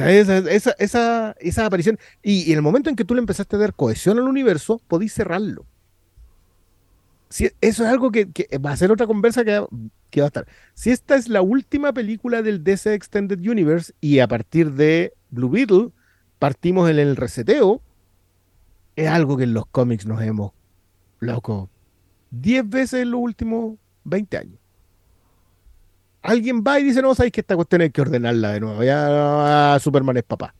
Ah. 0.00 0.10
Esa, 0.10 0.38
esa, 0.38 0.70
esa, 0.78 1.36
esa 1.38 1.66
aparición. 1.66 1.98
Y, 2.22 2.44
y 2.44 2.52
en 2.52 2.56
el 2.56 2.62
momento 2.62 2.88
en 2.88 2.96
que 2.96 3.04
tú 3.04 3.14
le 3.14 3.20
empezaste 3.20 3.56
a 3.56 3.58
dar 3.58 3.74
cohesión 3.74 4.18
al 4.18 4.24
universo, 4.24 4.80
podéis 4.88 5.12
cerrarlo. 5.12 5.66
Si, 7.28 7.50
eso 7.60 7.84
es 7.84 7.90
algo 7.90 8.10
que, 8.10 8.32
que 8.32 8.56
va 8.56 8.72
a 8.72 8.76
ser 8.78 8.90
otra 8.90 9.06
conversa 9.06 9.44
que, 9.44 9.62
que 10.08 10.22
va 10.22 10.26
a 10.26 10.28
estar. 10.28 10.46
Si 10.72 10.90
esta 10.90 11.16
es 11.16 11.28
la 11.28 11.42
última 11.42 11.92
película 11.92 12.40
del 12.40 12.64
DC 12.64 12.94
Extended 12.94 13.38
Universe 13.46 13.92
y 14.00 14.20
a 14.20 14.26
partir 14.26 14.72
de 14.72 15.12
Blue 15.28 15.50
Beetle 15.50 15.90
partimos 16.38 16.88
en 16.88 16.98
el 16.98 17.14
reseteo, 17.14 17.82
es 18.96 19.08
algo 19.08 19.36
que 19.36 19.44
en 19.44 19.52
los 19.52 19.66
cómics 19.66 20.06
nos 20.06 20.22
hemos, 20.22 20.52
loco, 21.20 21.68
10 22.30 22.70
veces 22.70 23.02
en 23.02 23.10
los 23.10 23.20
últimos 23.20 23.76
20 24.04 24.38
años. 24.38 24.58
Alguien 26.28 26.62
va 26.62 26.78
y 26.78 26.84
dice, 26.84 27.00
no, 27.00 27.14
sabéis 27.14 27.32
que 27.32 27.40
esta 27.40 27.56
cuestión 27.56 27.80
hay 27.80 27.88
que 27.88 28.02
ordenarla 28.02 28.52
de 28.52 28.60
nuevo. 28.60 28.84
Ya 28.84 29.72
ah, 29.74 29.78
Superman 29.78 30.18
es 30.18 30.24
papá. 30.24 30.54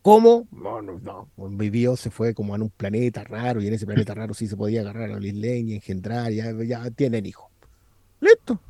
¿Cómo? 0.00 0.46
No, 0.52 0.80
no, 0.80 1.00
no. 1.00 1.28
Vivió, 1.48 1.96
se 1.96 2.08
fue 2.08 2.34
como 2.34 2.54
en 2.54 2.62
un 2.62 2.70
planeta 2.70 3.24
raro 3.24 3.60
y 3.60 3.66
en 3.66 3.74
ese 3.74 3.84
planeta 3.84 4.14
raro 4.14 4.32
sí 4.32 4.46
se 4.46 4.56
podía 4.56 4.82
agarrar 4.82 5.10
a 5.10 5.18
Liz 5.18 5.34
Lane 5.34 5.58
y 5.58 5.74
engendrar, 5.74 6.30
ya, 6.30 6.52
ya 6.64 6.88
tienen 6.92 7.26
hijos. 7.26 7.50
Listo. 8.20 8.60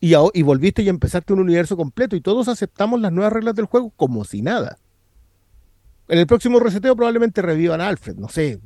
Y, 0.00 0.14
y 0.16 0.42
volviste 0.42 0.82
y 0.82 0.88
empezaste 0.88 1.32
un 1.32 1.38
universo 1.38 1.76
completo 1.76 2.16
y 2.16 2.20
todos 2.20 2.48
aceptamos 2.48 3.00
las 3.00 3.12
nuevas 3.12 3.32
reglas 3.32 3.54
del 3.54 3.66
juego 3.66 3.90
como 3.90 4.24
si 4.24 4.42
nada. 4.42 4.78
En 6.08 6.18
el 6.18 6.26
próximo 6.26 6.58
reseteo 6.58 6.96
probablemente 6.96 7.40
revivan 7.40 7.80
a 7.80 7.86
Alfred, 7.86 8.16
no 8.16 8.28
sé. 8.28 8.58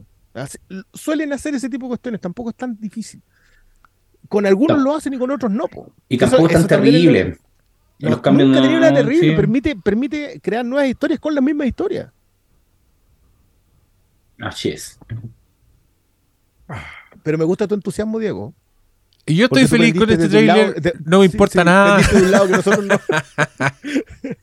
Suelen 0.94 1.34
hacer 1.34 1.54
ese 1.54 1.68
tipo 1.68 1.84
de 1.84 1.90
cuestiones, 1.90 2.22
tampoco 2.22 2.48
es 2.48 2.56
tan 2.56 2.74
difícil. 2.80 3.20
Con 4.28 4.46
algunos 4.46 4.78
No. 4.78 4.84
lo 4.84 4.96
hacen 4.96 5.14
y 5.14 5.18
con 5.18 5.30
otros 5.30 5.50
no. 5.52 5.66
po. 5.68 5.92
Y 6.08 6.16
tampoco 6.18 6.46
es 6.48 6.54
eso 6.56 6.66
tan 6.66 6.80
es 6.84 6.86
lo- 6.86 6.92
terrible. 6.92 7.38
No, 8.00 8.10
Los 8.10 8.20
cambios 8.20 8.48
nunca 8.48 8.60
una 8.62 8.92
terrible, 8.92 9.30
sí. 9.30 9.36
permite, 9.36 9.76
permite 9.76 10.40
crear 10.42 10.64
nuevas 10.64 10.88
historias 10.88 11.20
con 11.20 11.34
la 11.34 11.40
misma 11.40 11.64
historia. 11.64 12.12
Así 14.40 14.70
es. 14.70 14.98
Pero 17.22 17.38
me 17.38 17.44
gusta 17.44 17.68
tu 17.68 17.74
entusiasmo, 17.74 18.18
Diego. 18.18 18.52
Y 19.26 19.36
yo 19.36 19.44
estoy 19.46 19.66
feliz 19.66 19.94
con 19.94 20.10
este 20.10 20.28
trailer. 20.28 20.56
lado- 20.56 20.72
de- 20.74 20.94
no 21.04 21.20
me 21.20 21.28
sí, 21.28 21.32
importa 21.32 21.60
sí, 21.60 21.64
nada. 21.64 21.96
vendiste 21.96 22.18
de 22.18 22.24
un 22.24 22.30
lado 22.32 22.46
que 22.46 22.52
nosotros 22.52 22.84
no. 22.84 23.00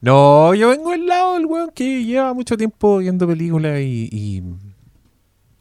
No, 0.00 0.54
yo 0.54 0.68
vengo 0.68 0.92
del 0.92 1.06
lado 1.06 1.34
del 1.34 1.46
weón 1.46 1.70
que 1.74 2.04
lleva 2.04 2.32
mucho 2.34 2.56
tiempo 2.56 2.98
viendo 2.98 3.26
películas 3.26 3.80
y, 3.80 4.08
y, 4.12 4.42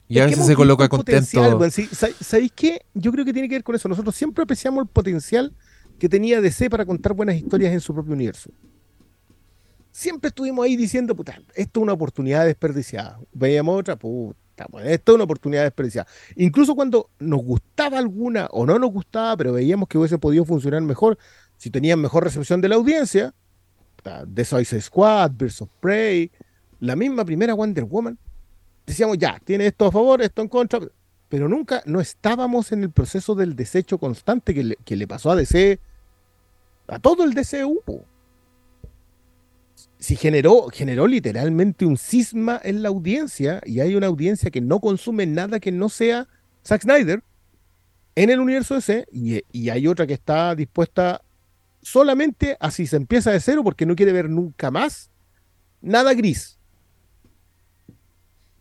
y 0.07 0.19
a 0.19 0.25
veces 0.25 0.45
se 0.45 0.55
coloca 0.55 0.87
contento. 0.87 1.69
Sí, 1.69 1.89
¿Sabéis 2.21 2.51
qué? 2.55 2.85
Yo 2.93 3.11
creo 3.11 3.25
que 3.25 3.33
tiene 3.33 3.49
que 3.49 3.55
ver 3.55 3.63
con 3.63 3.75
eso. 3.75 3.89
Nosotros 3.89 4.15
siempre 4.15 4.43
apreciamos 4.43 4.83
el 4.83 4.87
potencial 4.87 5.53
que 5.99 6.07
tenía 6.07 6.41
DC 6.41 6.69
para 6.69 6.85
contar 6.85 7.13
buenas 7.13 7.35
historias 7.35 7.73
en 7.73 7.81
su 7.81 7.93
propio 7.93 8.13
universo. 8.13 8.51
Siempre 9.91 10.29
estuvimos 10.29 10.63
ahí 10.63 10.75
diciendo, 10.75 11.15
puta, 11.15 11.39
esto 11.55 11.79
es 11.79 11.83
una 11.83 11.93
oportunidad 11.93 12.45
desperdiciada. 12.45 13.19
Veíamos 13.33 13.79
otra, 13.79 13.95
puta, 13.95 14.65
esto 14.83 15.11
es 15.11 15.15
una 15.15 15.23
oportunidad 15.23 15.63
desperdiciada. 15.63 16.07
Incluso 16.35 16.75
cuando 16.75 17.09
nos 17.19 17.41
gustaba 17.41 17.97
alguna 17.97 18.47
o 18.51 18.65
no 18.65 18.77
nos 18.77 18.91
gustaba, 18.91 19.35
pero 19.37 19.53
veíamos 19.53 19.87
que 19.87 19.97
hubiese 19.97 20.17
podido 20.19 20.45
funcionar 20.45 20.81
mejor, 20.83 21.17
si 21.57 21.71
tenían 21.71 21.99
mejor 21.99 22.23
recepción 22.23 22.61
de 22.61 22.69
la 22.69 22.75
audiencia, 22.75 23.33
The 24.33 24.45
Suicide 24.45 24.81
Squad, 24.81 25.31
Birds 25.31 25.61
of 25.61 25.69
Prey, 25.79 26.31
la 26.79 26.95
misma 26.95 27.25
primera 27.25 27.53
Wonder 27.53 27.83
Woman, 27.83 28.17
decíamos, 28.87 29.17
ya, 29.17 29.39
tiene 29.43 29.67
esto 29.67 29.85
a 29.85 29.91
favor, 29.91 30.21
esto 30.21 30.41
en 30.41 30.47
contra, 30.47 30.79
pero 31.29 31.47
nunca, 31.49 31.83
no 31.85 31.99
estábamos 31.99 32.71
en 32.71 32.83
el 32.83 32.91
proceso 32.91 33.35
del 33.35 33.55
desecho 33.55 33.99
constante 33.99 34.53
que 34.53 34.63
le, 34.63 34.75
que 34.77 34.95
le 34.95 35.07
pasó 35.07 35.31
a 35.31 35.35
DC, 35.35 35.79
a 36.87 36.97
todo 36.99 37.25
el 37.25 37.33
DCU. 37.33 37.83
Si 39.99 40.15
generó, 40.15 40.67
generó 40.71 41.05
literalmente 41.05 41.85
un 41.85 41.97
cisma 41.97 42.59
en 42.63 42.81
la 42.81 42.89
audiencia, 42.89 43.61
y 43.65 43.81
hay 43.81 43.95
una 43.95 44.07
audiencia 44.07 44.49
que 44.49 44.61
no 44.61 44.79
consume 44.79 45.25
nada 45.25 45.59
que 45.59 45.71
no 45.71 45.89
sea 45.89 46.27
Zack 46.65 46.83
Snyder 46.83 47.23
en 48.15 48.29
el 48.29 48.39
universo 48.39 48.75
DC, 48.75 49.05
y, 49.11 49.41
y 49.51 49.69
hay 49.69 49.87
otra 49.87 50.07
que 50.07 50.13
está 50.13 50.55
dispuesta 50.55 51.21
solamente 51.81 52.55
a 52.59 52.71
si 52.71 52.87
se 52.87 52.95
empieza 52.95 53.31
de 53.31 53.39
cero 53.39 53.63
porque 53.63 53.85
no 53.85 53.95
quiere 53.95 54.13
ver 54.13 54.29
nunca 54.29 54.71
más 54.71 55.11
nada 55.81 56.13
gris. 56.13 56.56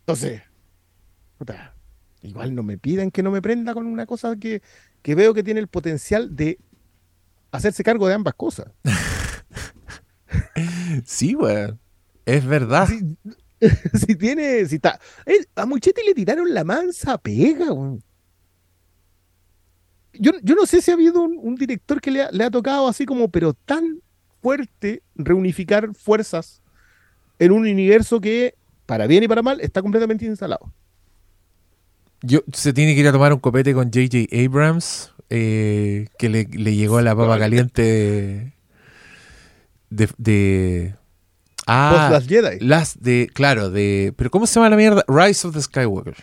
Entonces, 0.06 0.42
puta, 1.38 1.74
igual 2.22 2.54
no 2.54 2.62
me 2.62 2.78
pidan 2.78 3.10
que 3.10 3.22
no 3.22 3.30
me 3.30 3.42
prenda 3.42 3.74
con 3.74 3.86
una 3.86 4.06
cosa 4.06 4.36
que, 4.36 4.62
que 5.02 5.14
veo 5.14 5.34
que 5.34 5.42
tiene 5.42 5.60
el 5.60 5.68
potencial 5.68 6.34
de 6.36 6.58
hacerse 7.52 7.84
cargo 7.84 8.08
de 8.08 8.14
ambas 8.14 8.34
cosas. 8.34 8.68
Sí, 11.04 11.34
weón. 11.34 11.78
Es 12.24 12.44
verdad. 12.44 12.88
Si, 12.88 13.16
si 14.06 14.16
tiene, 14.16 14.66
si 14.66 14.76
está. 14.76 15.00
eh, 15.26 15.44
a 15.54 15.66
Muchetti 15.66 16.02
le 16.06 16.14
tiraron 16.14 16.52
la 16.52 16.64
mansa 16.64 17.18
pega, 17.18 17.72
weón. 17.72 18.02
Yo, 20.12 20.32
yo 20.42 20.54
no 20.54 20.64
sé 20.66 20.80
si 20.80 20.90
ha 20.90 20.94
habido 20.94 21.20
un, 21.22 21.38
un 21.42 21.56
director 21.56 22.00
que 22.00 22.10
le 22.10 22.22
ha, 22.22 22.30
le 22.30 22.44
ha 22.44 22.50
tocado 22.50 22.88
así 22.88 23.04
como, 23.04 23.28
pero 23.30 23.52
tan 23.52 24.00
fuerte 24.40 25.02
reunificar 25.14 25.94
fuerzas 25.94 26.62
en 27.38 27.52
un 27.52 27.62
universo 27.62 28.20
que, 28.20 28.54
para 28.86 29.06
bien 29.06 29.24
y 29.24 29.28
para 29.28 29.42
mal, 29.42 29.60
está 29.60 29.82
completamente 29.82 30.24
instalado. 30.24 30.72
Yo, 32.22 32.40
se 32.52 32.72
tiene 32.72 32.94
que 32.94 33.00
ir 33.00 33.08
a 33.08 33.12
tomar 33.12 33.32
un 33.32 33.40
copete 33.40 33.74
con 33.74 33.90
J.J. 33.92 34.26
Abrams, 34.44 35.12
eh, 35.28 36.08
que 36.18 36.28
le, 36.28 36.44
le 36.50 36.74
llegó 36.74 37.00
la 37.02 37.14
papa 37.14 37.38
caliente 37.38 38.54
de. 39.90 40.08
de, 40.16 40.94
ah, 41.66 42.08
las 42.10 42.26
Jedi. 42.26 42.58
las 42.60 43.00
de. 43.02 43.28
Claro, 43.32 43.70
de. 43.70 44.14
¿Pero 44.16 44.30
cómo 44.30 44.46
se 44.46 44.54
llama 44.54 44.70
la 44.70 44.76
mierda? 44.76 45.04
Rise 45.08 45.46
of 45.46 45.54
the 45.54 45.62
Skywalker. 45.62 46.16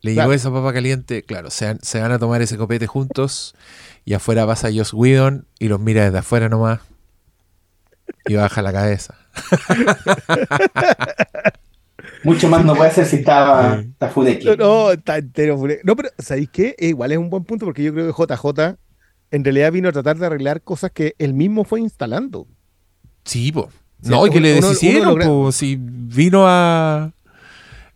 Le 0.00 0.12
Claro. 0.12 0.28
llegó 0.30 0.34
esa 0.34 0.50
papa 0.52 0.72
caliente, 0.72 1.22
claro, 1.22 1.50
se, 1.50 1.66
van- 1.66 1.80
se 1.82 2.00
van 2.00 2.12
a 2.12 2.18
tomar 2.18 2.42
ese 2.42 2.56
copete 2.58 2.86
juntos 2.86 3.54
y 4.04 4.12
afuera 4.14 4.46
pasa 4.46 4.68
Joss 4.74 4.92
Whedon 4.92 5.46
y 5.58 5.68
los 5.68 5.80
mira 5.80 6.04
desde 6.04 6.18
afuera 6.18 6.48
nomás 6.50 6.80
y 8.26 8.34
baja 8.34 8.60
la 8.60 8.72
cabeza. 8.72 9.14
Mucho 12.24 12.48
más 12.48 12.64
no 12.64 12.74
puede 12.74 12.90
ser 12.90 13.06
si 13.06 13.16
estaba, 13.16 13.80
está 13.80 14.08
Fudeki. 14.08 14.46
No, 14.46 14.56
no, 14.56 14.90
está 14.92 15.18
entero. 15.18 15.58
fure- 15.58 15.80
No, 15.84 15.94
pero 15.94 16.08
¿sabéis 16.18 16.48
qué? 16.50 16.74
Eh, 16.78 16.88
igual 16.88 17.12
es 17.12 17.18
un 17.18 17.30
buen 17.30 17.44
punto 17.44 17.64
porque 17.66 17.82
yo 17.82 17.92
creo 17.92 18.06
que 18.06 18.12
JJ 18.34 18.76
en 19.30 19.44
realidad 19.44 19.72
vino 19.72 19.88
a 19.88 19.92
tratar 19.92 20.16
de 20.18 20.26
arreglar 20.26 20.62
cosas 20.62 20.90
que 20.92 21.14
él 21.18 21.34
mismo 21.34 21.64
fue 21.64 21.80
instalando. 21.80 22.46
Sí, 23.24 23.52
po. 23.52 23.68
No, 24.02 24.26
y 24.26 24.30
que 24.30 24.40
le 24.40 24.52
deshicieron, 24.54 25.18
po, 25.18 25.50
si 25.52 25.76
vino 25.80 26.44
a... 26.46 27.12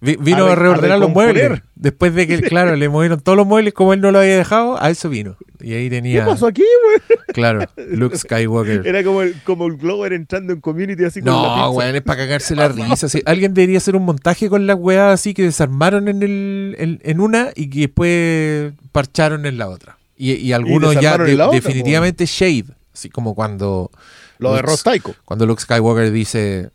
vi- 0.01 0.16
Vino 0.16 0.46
A 0.46 0.53
a, 0.53 0.55
re- 0.55 0.61
a 0.61 0.62
reordenar 0.74 0.99
los 0.99 1.11
muebles. 1.11 1.62
Después 1.74 2.14
de 2.14 2.26
que, 2.26 2.40
claro, 2.49 2.76
le 2.76 2.88
movieron 2.88 3.20
todos 3.20 3.36
los 3.36 3.46
muebles 3.46 3.72
como 3.74 3.92
él 3.92 4.01
no 4.01 4.11
lo 4.11 4.18
había 4.20 4.36
dejado, 4.36 4.80
a 4.82 4.90
eso 4.90 5.09
vino. 5.09 5.36
Y 5.61 5.72
ahí 5.74 5.88
¿Qué 5.90 5.96
tenía, 5.96 6.24
pasó 6.24 6.46
aquí, 6.46 6.62
güey? 6.84 7.18
claro, 7.34 7.64
Luke 7.90 8.16
Skywalker. 8.16 8.86
Era 8.86 9.03
como 9.03 9.22
el, 9.22 9.34
como 9.42 9.66
el 9.66 9.76
Glover 9.76 10.12
entrando 10.12 10.53
en 10.53 10.61
community 10.61 11.05
así 11.05 11.20
con 11.20 11.32
la 11.32 11.57
No, 11.57 11.70
weón, 11.72 11.96
es 11.96 12.03
para 12.03 12.18
cagarse 12.22 12.55
la 12.55 12.68
risa. 12.68 13.09
sí. 13.09 13.22
Alguien 13.26 13.55
debería 13.55 13.78
hacer 13.78 13.96
un 13.96 14.05
montaje 14.05 14.49
con 14.49 14.66
las 14.68 14.76
weas 14.78 15.12
así 15.14 15.34
que 15.34 15.42
desarmaron 15.42 16.07
en, 16.09 16.22
el, 16.22 16.76
en, 16.78 17.01
en 17.03 17.20
una 17.20 17.49
y 17.57 17.68
que 17.70 17.80
después 17.80 18.72
parcharon 18.92 19.46
en 19.46 19.59
la 19.59 19.68
otra. 19.68 19.99
Y, 20.16 20.32
y 20.34 20.53
algunos 20.53 20.94
ya 21.01 21.18
de- 21.18 21.34
otra, 21.34 21.49
definitivamente 21.51 22.24
Shade. 22.26 22.66
Así 22.94 23.09
como 23.11 23.34
cuando, 23.36 23.90
Lo 24.38 24.55
de 24.55 24.62
Ross 24.62 24.82
Tycho. 24.82 25.14
cuando 25.24 25.46
Luke 25.46 25.62
Skywalker 25.62 26.11
dice 26.11 26.70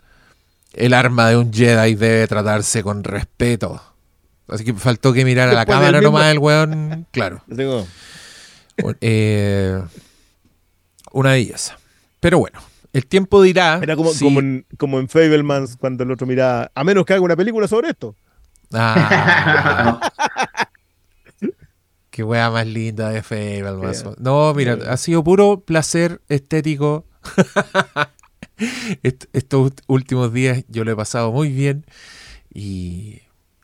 el 0.74 0.94
arma 0.94 1.30
de 1.30 1.38
un 1.38 1.52
Jedi 1.54 1.96
debe 1.96 2.28
tratarse 2.28 2.84
con 2.84 3.04
respeto. 3.04 3.82
Así 4.48 4.64
que 4.66 4.74
faltó 4.74 5.14
que 5.14 5.24
mirara 5.26 5.52
a 5.52 5.56
la 5.56 5.66
cámara 5.68 6.02
nomás 6.02 6.32
el 6.32 6.40
weón. 6.40 7.08
Claro. 7.12 7.42
Eh, 9.02 9.80
una 11.12 11.32
de 11.34 11.38
ellas. 11.38 11.74
Pero 12.20 12.40
bueno, 12.40 12.60
el 12.92 13.06
tiempo 13.06 13.40
dirá. 13.44 13.80
Era 13.84 13.96
como, 13.96 14.12
si- 14.12 14.24
como, 14.24 14.40
en, 14.40 14.66
como 14.78 15.00
en 15.00 15.08
Fablemans 15.10 15.78
cuando 15.78 16.04
el 16.04 16.12
otro 16.12 16.26
miraba, 16.26 16.72
a 16.74 16.84
menos 16.84 17.06
que 17.06 17.14
haga 17.14 17.22
una 17.22 17.36
película 17.36 17.68
sobre 17.68 17.90
esto. 17.90 18.16
Ah, 18.74 20.10
qué 22.10 22.24
wea 22.24 22.50
más 22.50 22.66
linda 22.66 23.10
de 23.10 23.22
Fable. 23.22 23.92
Qué- 23.92 24.16
No, 24.18 24.54
mira, 24.56 24.78
ha 24.90 24.98
sido 24.98 25.24
puro 25.24 25.60
placer 25.60 26.22
estético. 26.30 27.06
Est- 29.04 29.26
Estos 29.34 29.74
últimos 29.88 30.34
días 30.34 30.64
yo 30.70 30.84
lo 30.84 30.92
he 30.92 30.96
pasado 30.96 31.32
muy 31.32 31.50
bien. 31.52 31.86
Y, 32.54 33.22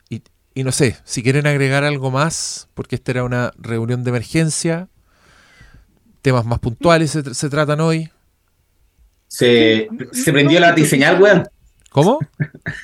y, 0.09 0.21
y 0.53 0.63
no 0.63 0.71
sé, 0.71 0.95
si 1.03 1.21
quieren 1.23 1.47
agregar 1.47 1.83
algo 1.83 2.11
más, 2.11 2.67
porque 2.73 2.95
esta 2.95 3.11
era 3.11 3.23
una 3.23 3.51
reunión 3.57 4.03
de 4.03 4.09
emergencia, 4.09 4.87
temas 6.21 6.45
más 6.45 6.59
puntuales 6.59 7.11
se, 7.11 7.33
se 7.33 7.49
tratan 7.49 7.79
hoy. 7.81 8.09
Se, 9.27 9.87
se 10.11 10.31
prendió 10.31 10.59
la 10.59 10.69
batiseñal, 10.69 11.21
weón. 11.21 11.43
¿Cómo? 11.91 12.19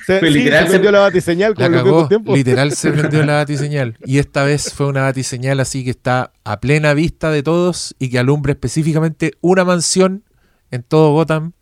Se, 0.04 0.18
sí, 0.18 0.30
literal, 0.30 0.62
se 0.64 0.66
se- 0.66 0.70
prendió 0.70 0.90
la 0.92 0.98
batiseñal 1.00 1.54
con 1.54 1.72
cagó, 1.72 2.08
literal 2.34 2.72
se 2.72 2.90
prendió 2.92 3.24
la 3.24 3.34
batiseñal. 3.34 3.96
Y 4.04 4.18
esta 4.18 4.42
vez 4.42 4.72
fue 4.74 4.86
una 4.86 5.02
batiseñal 5.02 5.60
así 5.60 5.84
que 5.84 5.90
está 5.90 6.32
a 6.44 6.60
plena 6.60 6.92
vista 6.94 7.30
de 7.30 7.42
todos 7.44 7.94
y 8.00 8.10
que 8.10 8.18
alumbra 8.18 8.52
específicamente 8.52 9.32
una 9.40 9.64
mansión 9.64 10.24
en 10.72 10.82
todo 10.82 11.12
Gotham. 11.12 11.52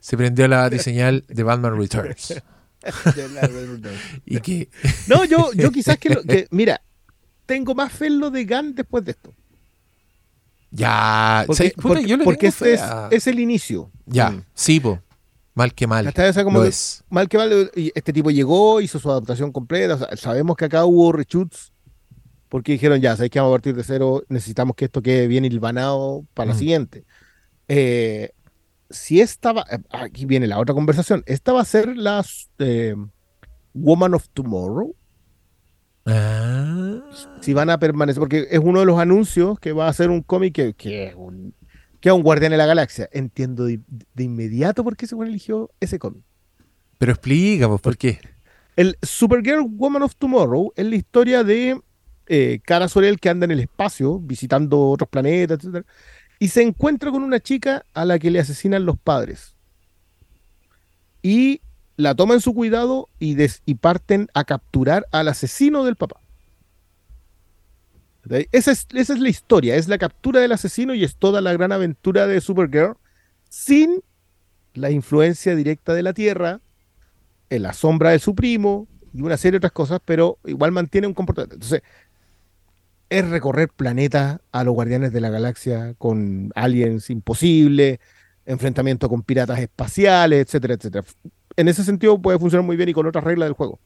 Se 0.00 0.16
prendió 0.16 0.48
la 0.48 0.58
batiseñal 0.62 1.24
de 1.28 1.42
Batman 1.42 1.76
Returns. 1.78 2.34
Y 4.24 4.40
que 4.40 4.68
No, 5.06 5.24
yo, 5.24 5.52
yo 5.54 5.70
quizás 5.72 5.98
que, 5.98 6.10
lo- 6.10 6.22
que- 6.22 6.48
mira, 6.50 6.80
tengo 7.46 7.74
más 7.74 7.92
fe 7.92 8.06
en 8.06 8.18
lo 8.20 8.30
de 8.30 8.44
Gunn 8.44 8.74
después 8.74 9.04
de 9.04 9.10
esto. 9.12 9.34
ya. 10.70 11.44
Porque, 12.22 12.46
es, 12.46 12.62
es 13.10 13.26
el 13.26 13.40
inicio. 13.40 13.90
Ya, 14.06 14.30
Mm. 14.30 14.44
sí, 14.54 14.80
po. 14.80 15.00
Mal 15.54 15.74
que 15.74 15.86
mal. 15.86 16.06
O 16.06 16.32
sea, 16.32 16.44
como 16.44 16.62
que- 16.62 16.68
es. 16.68 17.02
mal 17.10 17.28
que 17.28 17.36
mal, 17.36 17.70
este 17.74 18.12
tipo 18.12 18.30
llegó, 18.30 18.80
hizo 18.80 18.98
su 18.98 19.10
adaptación 19.10 19.52
completa. 19.52 19.94
o 19.94 19.98
sea, 19.98 20.16
sabemos 20.16 20.56
que 20.56 20.64
acá 20.66 20.84
hubo 20.84 21.12
reshoots 21.12 21.72
porque 22.48 22.72
dijeron, 22.72 23.00
ya, 23.00 23.14
sabéis 23.16 23.30
que 23.32 23.38
vamos 23.40 23.52
a 23.52 23.56
partir 23.56 23.74
de 23.76 23.84
cero, 23.84 24.24
necesitamos 24.28 24.74
que 24.76 24.86
esto 24.86 25.02
quede 25.02 25.26
bien 25.28 25.44
hilvanado 25.44 26.24
para 26.34 26.50
la 26.52 26.56
siguiente. 26.58 27.04
Eh, 27.68 28.30
si 28.90 29.20
esta 29.20 29.52
va, 29.52 29.64
eh, 29.70 29.78
aquí 29.90 30.26
viene 30.26 30.46
la 30.46 30.58
otra 30.58 30.74
conversación, 30.74 31.22
esta 31.26 31.52
va 31.52 31.62
a 31.62 31.64
ser 31.64 31.96
la 31.96 32.24
eh, 32.58 32.94
Woman 33.72 34.14
of 34.14 34.28
Tomorrow, 34.34 34.94
Ah. 36.06 37.02
si 37.40 37.52
van 37.52 37.70
a 37.70 37.78
permanecer, 37.78 38.20
porque 38.20 38.48
es 38.50 38.58
uno 38.58 38.80
de 38.80 38.86
los 38.86 38.98
anuncios 38.98 39.60
que 39.60 39.72
va 39.72 39.86
a 39.86 39.92
ser 39.92 40.10
un 40.10 40.22
cómic 40.22 40.54
que, 40.54 40.74
que 40.74 41.08
es 41.08 41.14
un, 41.14 41.54
que 42.00 42.08
es 42.08 42.14
un 42.14 42.22
guardián 42.22 42.50
de 42.52 42.56
la 42.58 42.66
galaxia. 42.66 43.08
Entiendo 43.12 43.64
de, 43.64 43.80
de 43.88 44.24
inmediato 44.24 44.82
por 44.82 44.96
qué 44.96 45.06
se 45.06 45.14
eligió 45.16 45.70
ese 45.78 45.98
cómic. 45.98 46.24
Pero 46.98 47.12
explica, 47.12 47.68
pues, 47.68 47.80
¿por 47.80 47.96
qué? 47.96 48.18
El 48.76 48.96
Supergirl 49.02 49.66
Woman 49.68 50.02
of 50.02 50.16
Tomorrow 50.16 50.72
es 50.74 50.86
la 50.86 50.96
historia 50.96 51.44
de 51.44 51.78
eh, 52.26 52.60
Cara 52.64 52.88
Sorel 52.88 53.20
que 53.20 53.28
anda 53.28 53.44
en 53.44 53.50
el 53.50 53.60
espacio 53.60 54.18
visitando 54.18 54.90
otros 54.90 55.08
planetas, 55.08 55.58
etcétera, 55.58 55.84
y 56.40 56.48
se 56.48 56.62
encuentra 56.62 57.12
con 57.12 57.22
una 57.22 57.38
chica 57.38 57.84
a 57.94 58.04
la 58.04 58.18
que 58.18 58.32
le 58.32 58.40
asesinan 58.40 58.84
los 58.84 58.98
padres. 58.98 59.54
Y 61.22 61.60
la 61.96 62.14
toma 62.14 62.34
en 62.34 62.40
su 62.40 62.54
cuidado 62.54 63.08
y, 63.18 63.34
des- 63.34 63.62
y 63.66 63.74
parten 63.74 64.28
a 64.34 64.44
capturar 64.44 65.06
al 65.12 65.28
asesino 65.28 65.84
del 65.84 65.96
papá. 65.96 66.20
Esa 68.52 68.70
es, 68.70 68.86
esa 68.94 69.14
es 69.14 69.18
la 69.18 69.28
historia, 69.28 69.76
es 69.76 69.88
la 69.88 69.98
captura 69.98 70.40
del 70.40 70.52
asesino 70.52 70.94
y 70.94 71.04
es 71.04 71.16
toda 71.16 71.40
la 71.40 71.52
gran 71.52 71.72
aventura 71.72 72.26
de 72.26 72.40
Supergirl 72.40 72.96
sin 73.48 74.02
la 74.74 74.90
influencia 74.90 75.56
directa 75.56 75.94
de 75.94 76.02
la 76.02 76.12
Tierra, 76.12 76.60
en 77.50 77.62
la 77.62 77.72
sombra 77.72 78.10
de 78.10 78.18
su 78.20 78.34
primo 78.34 78.88
y 79.14 79.22
una 79.22 79.36
serie 79.36 79.52
de 79.52 79.58
otras 79.58 79.72
cosas, 79.72 80.00
pero 80.04 80.38
igual 80.44 80.72
mantiene 80.72 81.06
un 81.08 81.14
comportamiento. 81.14 81.56
Entonces, 81.56 81.82
es 83.10 83.28
recorrer 83.28 83.68
planetas 83.68 84.40
a 84.52 84.64
los 84.64 84.72
guardianes 84.74 85.12
de 85.12 85.20
la 85.20 85.28
galaxia 85.30 85.94
con 85.98 86.50
aliens 86.54 87.10
imposibles, 87.10 87.98
enfrentamiento 88.46 89.08
con 89.08 89.22
piratas 89.22 89.58
espaciales, 89.58 90.46
etcétera, 90.46 90.74
etcétera. 90.74 91.04
En 91.56 91.68
ese 91.68 91.84
sentido 91.84 92.20
puede 92.22 92.38
funcionar 92.38 92.64
muy 92.64 92.76
bien 92.76 92.88
y 92.88 92.92
con 92.92 93.06
otras 93.06 93.24
reglas 93.24 93.46
del 93.48 93.54
juego. 93.54 93.78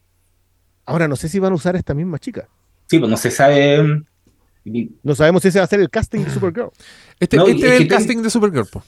Ahora, 0.85 1.07
no 1.07 1.15
sé 1.15 1.27
si 1.27 1.39
van 1.39 1.51
a 1.51 1.55
usar 1.55 1.75
a 1.75 1.79
esta 1.79 1.93
misma 1.95 2.19
chica. 2.19 2.47
Sí, 2.87 2.99
pues 2.99 3.09
no 3.09 3.17
se 3.17 3.31
sabe. 3.31 4.03
y- 4.63 4.91
No 5.03 5.15
sabemos 5.15 5.41
si 5.41 5.47
ese 5.49 5.59
va 5.59 5.65
a 5.65 5.67
ser 5.67 5.79
el 5.79 5.89
casting 5.89 6.21
de 6.23 6.29
Supergirl. 6.31 6.69
Este, 7.19 7.37
No, 7.37 7.47
este 7.47 7.67
es 7.75 7.81
el 7.81 7.87
casting 7.87 8.21
de 8.21 8.29
Supergirl, 8.29 8.67
po. 8.67 8.83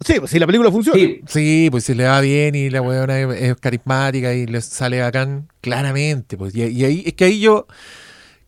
Sí, 0.00 0.14
pues 0.20 0.30
si 0.30 0.38
la 0.38 0.46
película 0.46 0.70
funciona. 0.70 0.98
Sí, 0.98 1.20
Sí, 1.26 1.68
pues 1.70 1.84
si 1.84 1.92
le 1.94 2.04
va 2.04 2.20
bien 2.20 2.54
y 2.54 2.70
la 2.70 2.80
weona 2.80 3.18
es, 3.20 3.42
es 3.42 3.56
carismática 3.56 4.32
y 4.32 4.46
le 4.46 4.60
sale 4.60 5.00
bacán, 5.00 5.48
claramente. 5.60 6.36
Pues, 6.38 6.54
y, 6.54 6.62
y 6.64 6.84
ahí, 6.84 7.02
es 7.04 7.14
que 7.14 7.24
ahí 7.24 7.40
yo 7.40 7.66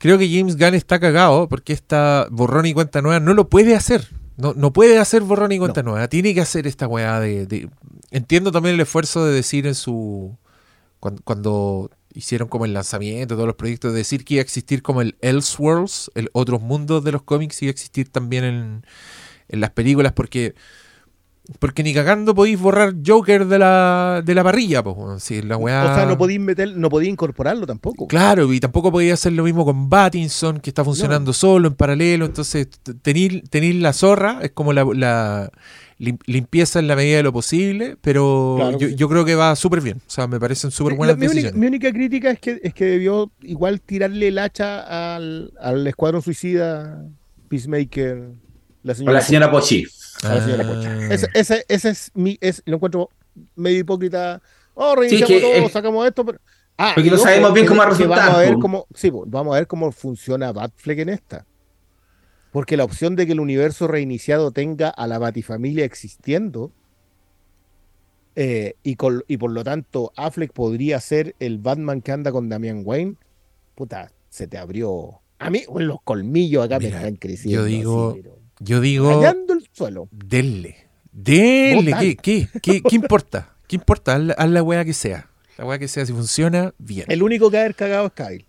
creo 0.00 0.18
que 0.18 0.28
James 0.28 0.56
Gunn 0.56 0.74
está 0.74 0.98
cagado 0.98 1.48
porque 1.48 1.72
esta 1.72 2.26
borrón 2.32 2.66
y 2.66 2.74
cuenta 2.74 3.00
nueva 3.02 3.20
no 3.20 3.34
lo 3.34 3.48
puede 3.48 3.76
hacer. 3.76 4.08
No, 4.36 4.54
no 4.54 4.72
puede 4.72 4.98
hacer 4.98 5.20
borrón 5.22 5.52
y 5.52 5.58
cuenta 5.58 5.82
nueva. 5.82 6.08
Tiene 6.08 6.34
que 6.34 6.40
hacer 6.40 6.66
esta 6.66 6.88
weá 6.88 7.20
de, 7.20 7.46
de- 7.46 7.68
Entiendo 8.10 8.50
también 8.50 8.74
el 8.74 8.80
esfuerzo 8.80 9.24
de 9.24 9.32
decir 9.34 9.66
en 9.66 9.74
su. 9.76 10.36
Cuando, 10.98 11.22
cuando 11.22 11.90
hicieron 12.12 12.48
como 12.48 12.64
el 12.64 12.72
lanzamiento, 12.72 13.34
todos 13.36 13.46
los 13.46 13.54
proyectos, 13.56 13.92
de 13.92 13.98
decir 13.98 14.24
que 14.24 14.34
iba 14.34 14.40
a 14.40 14.42
existir 14.42 14.82
como 14.82 15.00
el 15.02 15.16
Elseworlds, 15.20 16.10
el 16.14 16.28
otros 16.32 16.60
mundos 16.60 17.04
de 17.04 17.12
los 17.12 17.22
cómics, 17.22 17.62
iba 17.62 17.68
a 17.70 17.72
existir 17.72 18.08
también 18.08 18.44
en, 18.44 18.86
en 19.48 19.60
las 19.60 19.70
películas, 19.70 20.12
porque. 20.14 20.54
Porque 21.58 21.82
ni 21.82 21.92
cagando 21.92 22.34
podéis 22.34 22.60
borrar 22.60 22.94
Joker 23.04 23.44
de 23.46 23.58
la, 23.58 24.22
de 24.24 24.34
la 24.34 24.44
parrilla, 24.44 24.82
pues. 24.84 25.22
Si 25.22 25.42
la 25.42 25.56
weá... 25.56 25.90
O 25.90 25.94
sea, 25.96 26.06
no 26.06 26.16
podéis 26.16 26.38
meter, 26.40 26.76
no 26.76 26.88
podéis 26.88 27.10
incorporarlo 27.10 27.66
tampoco. 27.66 28.06
Claro, 28.06 28.52
y 28.52 28.60
tampoco 28.60 28.92
podía 28.92 29.14
hacer 29.14 29.32
lo 29.32 29.42
mismo 29.42 29.64
con 29.64 29.88
Battinson, 29.90 30.60
que 30.60 30.70
está 30.70 30.84
funcionando 30.84 31.32
solo, 31.32 31.66
en 31.68 31.74
paralelo. 31.74 32.26
Entonces, 32.26 32.68
tenéis 33.02 33.74
la 33.76 33.92
zorra, 33.92 34.38
es 34.42 34.52
como 34.52 34.72
la, 34.72 34.84
la 34.94 35.50
lim- 35.98 36.20
limpieza 36.26 36.78
en 36.78 36.86
la 36.86 36.94
medida 36.94 37.16
de 37.16 37.22
lo 37.24 37.32
posible, 37.32 37.96
pero 38.00 38.54
Claro 38.56 38.78
yo, 38.78 38.88
sí. 38.88 38.94
yo 38.94 39.08
creo 39.08 39.24
que 39.24 39.34
va 39.34 39.56
súper 39.56 39.80
bien. 39.80 39.96
O 39.98 40.10
sea, 40.10 40.28
me 40.28 40.38
parecen 40.38 40.70
súper 40.70 40.92
La- 40.92 40.98
buenas 40.98 41.16
mi, 41.18 41.26
única, 41.26 41.34
decisiones. 41.34 41.60
mi 41.60 41.66
única 41.66 41.92
crítica 41.92 42.30
es 42.30 42.38
que, 42.38 42.60
es 42.62 42.72
que 42.74 42.84
debió 42.84 43.32
igual 43.42 43.80
tirarle 43.80 44.28
el 44.28 44.38
hacha 44.38 45.16
al, 45.16 45.52
al 45.60 45.84
escuadrón 45.86 46.22
suicida, 46.22 47.04
Peacemaker, 47.48 48.30
la 48.84 48.94
señora. 48.94 49.14
la 49.14 49.20
señora 49.20 49.50
Pochi. 49.50 49.84
A 50.24 50.34
la 50.34 50.44
señora 50.44 50.66
Pocha. 50.66 50.90
Ah. 50.92 51.08
Ese, 51.14 51.28
ese, 51.34 51.64
ese 51.68 51.88
es 51.90 52.10
mi, 52.14 52.38
es, 52.40 52.62
lo 52.66 52.76
encuentro 52.76 53.08
medio 53.56 53.78
hipócrita. 53.78 54.40
Oh, 54.74 54.94
reiniciamos 54.96 55.40
todo, 55.42 55.52
eh, 55.52 55.68
sacamos 55.70 56.06
esto. 56.06 56.24
Pero... 56.24 56.38
Ah, 56.78 56.92
porque 56.94 57.10
no 57.10 57.18
sabemos 57.18 57.52
bien 57.52 57.66
cómo 57.66 57.78
va 57.80 57.86
a 57.86 57.90
resultar, 57.90 58.18
Vamos 58.18 58.34
a 58.34 58.38
ver 58.40 58.54
cómo, 58.58 58.86
sí, 58.94 59.10
vamos 59.26 59.54
a 59.54 59.58
ver 59.58 59.66
cómo 59.66 59.92
funciona 59.92 60.52
Batfleck 60.52 60.98
en 61.00 61.08
esta. 61.10 61.46
Porque 62.52 62.76
la 62.76 62.84
opción 62.84 63.14
de 63.16 63.26
que 63.26 63.32
el 63.32 63.40
universo 63.40 63.86
reiniciado 63.86 64.50
tenga 64.50 64.88
a 64.88 65.06
la 65.06 65.18
Batifamilia 65.18 65.84
existiendo 65.84 66.72
eh, 68.36 68.74
y, 68.82 68.96
con- 68.96 69.24
y 69.28 69.36
por 69.36 69.50
lo 69.50 69.62
tanto 69.64 70.12
Affleck 70.16 70.52
podría 70.52 71.00
ser 71.00 71.34
el 71.40 71.58
Batman 71.58 72.00
que 72.00 72.12
anda 72.12 72.32
con 72.32 72.48
Damian 72.48 72.82
Wayne, 72.84 73.16
puta, 73.74 74.10
se 74.30 74.46
te 74.46 74.56
abrió. 74.58 75.20
A 75.38 75.50
mí 75.50 75.64
los 75.76 75.98
colmillos 76.02 76.64
acá 76.64 76.78
Mira, 76.78 76.90
me 76.92 76.96
están 76.96 77.16
creciendo. 77.16 77.60
yo 77.60 77.64
digo- 77.66 78.10
así, 78.10 78.20
pero 78.22 78.38
Yo 78.60 78.80
digo, 78.80 79.20
suelo. 79.84 80.08
denle. 80.10 80.88
Denle. 81.12 81.96
¿Qué, 81.98 82.16
qué, 82.16 82.48
qué, 82.62 82.82
qué 82.82 82.94
importa? 82.96 83.48
¿Qué 83.66 83.76
importa? 83.76 84.14
Haz 84.16 84.20
la, 84.22 84.32
haz 84.34 84.48
la 84.50 84.62
weá 84.62 84.84
que 84.84 84.92
sea. 84.94 85.28
La 85.58 85.64
weá 85.64 85.78
que 85.78 85.88
sea, 85.88 86.04
si 86.06 86.12
funciona, 86.12 86.72
bien. 86.78 87.06
El 87.08 87.22
único 87.22 87.50
que 87.50 87.56
ha 87.58 87.60
haber 87.60 87.74
cagado 87.74 88.06
es 88.06 88.12
Kyle. 88.12 88.46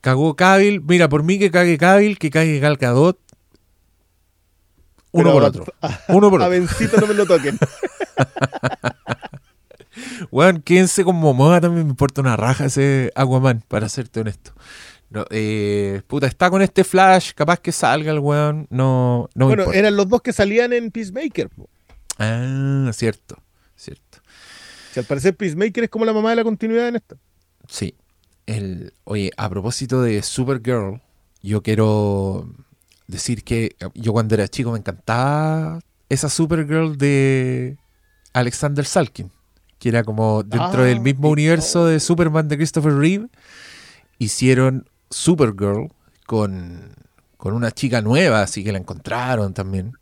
Cagó 0.00 0.34
Cavill. 0.36 0.80
Mira, 0.82 1.08
por 1.08 1.22
mí 1.22 1.38
que 1.38 1.50
cague 1.50 1.78
Cavill, 1.78 2.18
que 2.18 2.30
cague 2.30 2.58
Gal 2.60 2.76
Gadot. 2.76 3.18
Uno 5.12 5.24
Pero 5.24 5.32
por 5.32 5.44
a- 5.44 5.48
otro. 5.48 5.64
Uno 6.08 6.30
por 6.30 6.42
A 6.42 6.46
otro. 6.46 6.50
Bencito 6.60 7.00
no 7.00 7.06
me 7.06 7.14
lo 7.14 7.26
toquen. 7.26 7.58
Weón, 10.30 10.60
quédense 10.62 11.04
con 11.04 11.16
Momoa 11.16 11.60
también 11.60 11.84
me 11.86 11.90
importa 11.90 12.20
una 12.20 12.36
raja 12.36 12.66
ese 12.66 13.10
Aquaman, 13.14 13.62
para 13.66 13.88
serte 13.88 14.20
honesto. 14.20 14.52
No, 15.08 15.24
eh, 15.30 16.02
puta, 16.06 16.26
está 16.26 16.50
con 16.50 16.62
este 16.62 16.82
flash, 16.82 17.32
capaz 17.34 17.60
que 17.60 17.70
salga 17.72 18.10
el 18.12 18.18
weón, 18.18 18.66
no, 18.70 19.28
no 19.34 19.46
bueno, 19.46 19.62
importa. 19.62 19.78
eran 19.78 19.96
los 19.96 20.08
dos 20.08 20.20
que 20.20 20.32
salían 20.32 20.72
en 20.72 20.90
Peacemaker. 20.90 21.48
po. 21.50 21.68
Ah, 22.18 22.90
cierto, 22.92 23.36
cierto. 23.76 24.18
Si 24.92 24.98
al 25.00 25.06
parecer 25.06 25.36
Peacemaker 25.36 25.84
es 25.84 25.90
como 25.90 26.04
la 26.04 26.12
mamá 26.12 26.30
de 26.30 26.36
la 26.36 26.44
continuidad 26.44 26.88
en 26.88 26.96
esta. 26.96 27.16
Sí. 27.68 27.94
El, 28.46 28.92
oye, 29.04 29.30
a 29.36 29.48
propósito 29.48 30.02
de 30.02 30.22
Supergirl, 30.22 31.00
yo 31.42 31.62
quiero 31.62 32.48
decir 33.06 33.44
que 33.44 33.76
yo 33.94 34.12
cuando 34.12 34.34
era 34.34 34.48
chico 34.48 34.72
me 34.72 34.78
encantaba 34.78 35.80
esa 36.08 36.28
Supergirl 36.28 36.96
de 36.96 37.76
Alexander 38.32 38.84
Salkin, 38.84 39.30
que 39.78 39.88
era 39.88 40.02
como 40.04 40.42
dentro 40.42 40.82
Ah, 40.82 40.86
del 40.86 41.00
mismo 41.00 41.28
universo 41.28 41.86
de 41.86 42.00
Superman 42.00 42.48
de 42.48 42.56
Christopher 42.56 42.94
Reeve, 42.94 43.28
hicieron 44.18 44.88
Supergirl 45.10 45.92
con, 46.26 46.94
con 47.36 47.54
una 47.54 47.70
chica 47.70 48.00
nueva, 48.02 48.42
así 48.42 48.64
que 48.64 48.72
la 48.72 48.78
encontraron 48.78 49.54
también. 49.54 49.92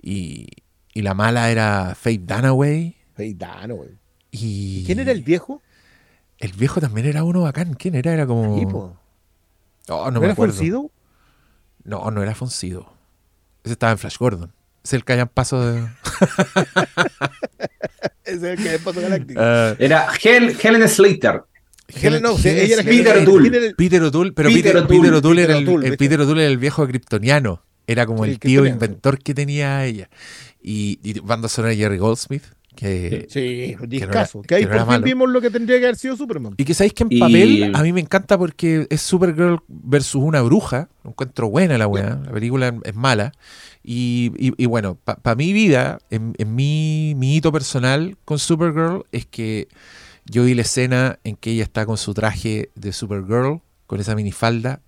Y, 0.00 0.46
y 0.94 1.02
la 1.02 1.14
mala 1.14 1.50
era 1.50 1.94
Faith 1.94 2.22
Dunaway. 2.22 2.96
Dano, 3.36 3.74
güey. 3.76 3.90
Y 4.30 4.84
¿Quién 4.86 5.00
era 5.00 5.10
el 5.10 5.22
viejo? 5.22 5.60
El 6.38 6.52
viejo 6.52 6.80
también 6.80 7.06
era 7.06 7.24
uno 7.24 7.42
bacán. 7.42 7.74
¿Quién 7.74 7.96
era? 7.96 8.12
Era 8.12 8.26
como. 8.26 8.54
Oh, 9.88 10.04
no 10.04 10.10
¿No 10.12 10.20
me 10.20 10.26
era 10.26 10.32
acuerdo. 10.34 10.54
Foncido? 10.54 10.90
No, 11.82 12.10
no 12.12 12.22
era 12.22 12.34
Foncido. 12.36 12.92
Ese 13.64 13.72
estaba 13.72 13.90
en 13.92 13.98
Flash 13.98 14.18
Gordon. 14.18 14.52
Es 14.84 14.92
el 14.92 15.04
que 15.04 15.14
hayan 15.14 15.28
paso 15.28 15.60
de. 15.66 15.88
Ese 18.24 18.36
es 18.36 18.42
el 18.42 18.56
que 18.62 18.74
es 18.76 18.80
Paso 18.82 19.00
Galáctico. 19.00 19.40
Ah, 19.42 19.74
Era 19.78 20.06
Hel- 20.12 20.56
Helen 20.62 20.88
Slater. 20.88 21.42
Helen- 21.88 22.22
no, 22.22 22.36
sí, 22.36 22.48
ella 22.50 22.74
era 22.74 22.82
Peter 22.82 23.16
O'Toole. 23.18 23.42
¿quién 23.50 23.54
era 23.54 23.66
el- 23.66 23.74
Peter 23.74 24.02
O'Toole, 24.02 24.32
pero 24.32 24.48
Peter 24.50 24.62
Peter, 24.62 24.76
O'Toole. 25.14 25.42
Era 25.42 25.56
el, 25.56 25.96
Peter 25.96 26.20
O'Toole, 26.20 26.46
el 26.46 26.58
viejo 26.58 26.86
kryptoniano. 26.86 27.62
Era 27.86 28.04
como 28.04 28.24
Sí, 28.24 28.32
el 28.32 28.38
tío 28.38 28.66
inventor 28.66 29.18
que 29.18 29.32
tenía 29.34 29.84
ella. 29.86 30.10
Y, 30.62 30.98
y 31.02 31.18
banda 31.20 31.48
sonora 31.48 31.70
de 31.70 31.78
Jerry 31.78 31.96
Goldsmith. 31.98 32.42
Que, 32.76 33.26
Sí, 33.30 33.74
no 33.76 33.84
era- 33.84 33.86
discaso. 33.88 34.42
Que 34.42 34.56
ahí 34.56 34.62
que 34.62 34.68
no 34.68 34.74
era 34.74 34.84
por 34.84 34.94
fin 34.96 35.02
vimos 35.04 35.30
lo 35.30 35.40
que 35.40 35.50
tendría 35.50 35.78
que 35.78 35.86
haber 35.86 35.96
sido 35.96 36.14
Superman. 36.16 36.54
Y 36.58 36.64
que 36.64 36.74
sabéis 36.74 36.92
que 36.92 37.02
en 37.04 37.08
Y- 37.12 37.18
papel 37.18 37.72
a 37.74 37.82
mí 37.82 37.92
me 37.94 38.00
encanta 38.00 38.36
porque 38.38 38.86
es 38.90 39.00
Supergirl 39.00 39.58
versus 39.66 40.22
una 40.22 40.42
bruja. 40.42 40.88
Lo 41.02 41.10
encuentro 41.10 41.48
buena 41.48 41.78
la 41.78 41.86
weá. 41.88 42.20
La 42.24 42.30
película 42.30 42.72
es 42.84 42.94
mala. 42.94 43.32
Y, 43.82 44.32
y- 44.38 44.52
y 44.62 44.66
bueno, 44.66 44.96
para 44.96 45.34
mi 45.34 45.52
vida, 45.54 45.98
en, 46.10 46.34
en 46.38 46.54
mi, 46.54 47.14
mi 47.16 47.36
hito 47.36 47.50
personal 47.50 48.16
con 48.26 48.38
Supergirl, 48.38 49.04
es 49.10 49.24
que 49.26 49.66
yo 50.28 50.44
vi 50.44 50.54
la 50.54 50.62
escena 50.62 51.18
en 51.24 51.36
que 51.36 51.50
ella 51.52 51.62
está 51.64 51.86
con 51.86 51.96
su 51.96 52.14
traje 52.14 52.70
de 52.74 52.92
Supergirl, 52.92 53.60
con 53.86 54.00
esa 54.00 54.14
minifalda, 54.14 54.80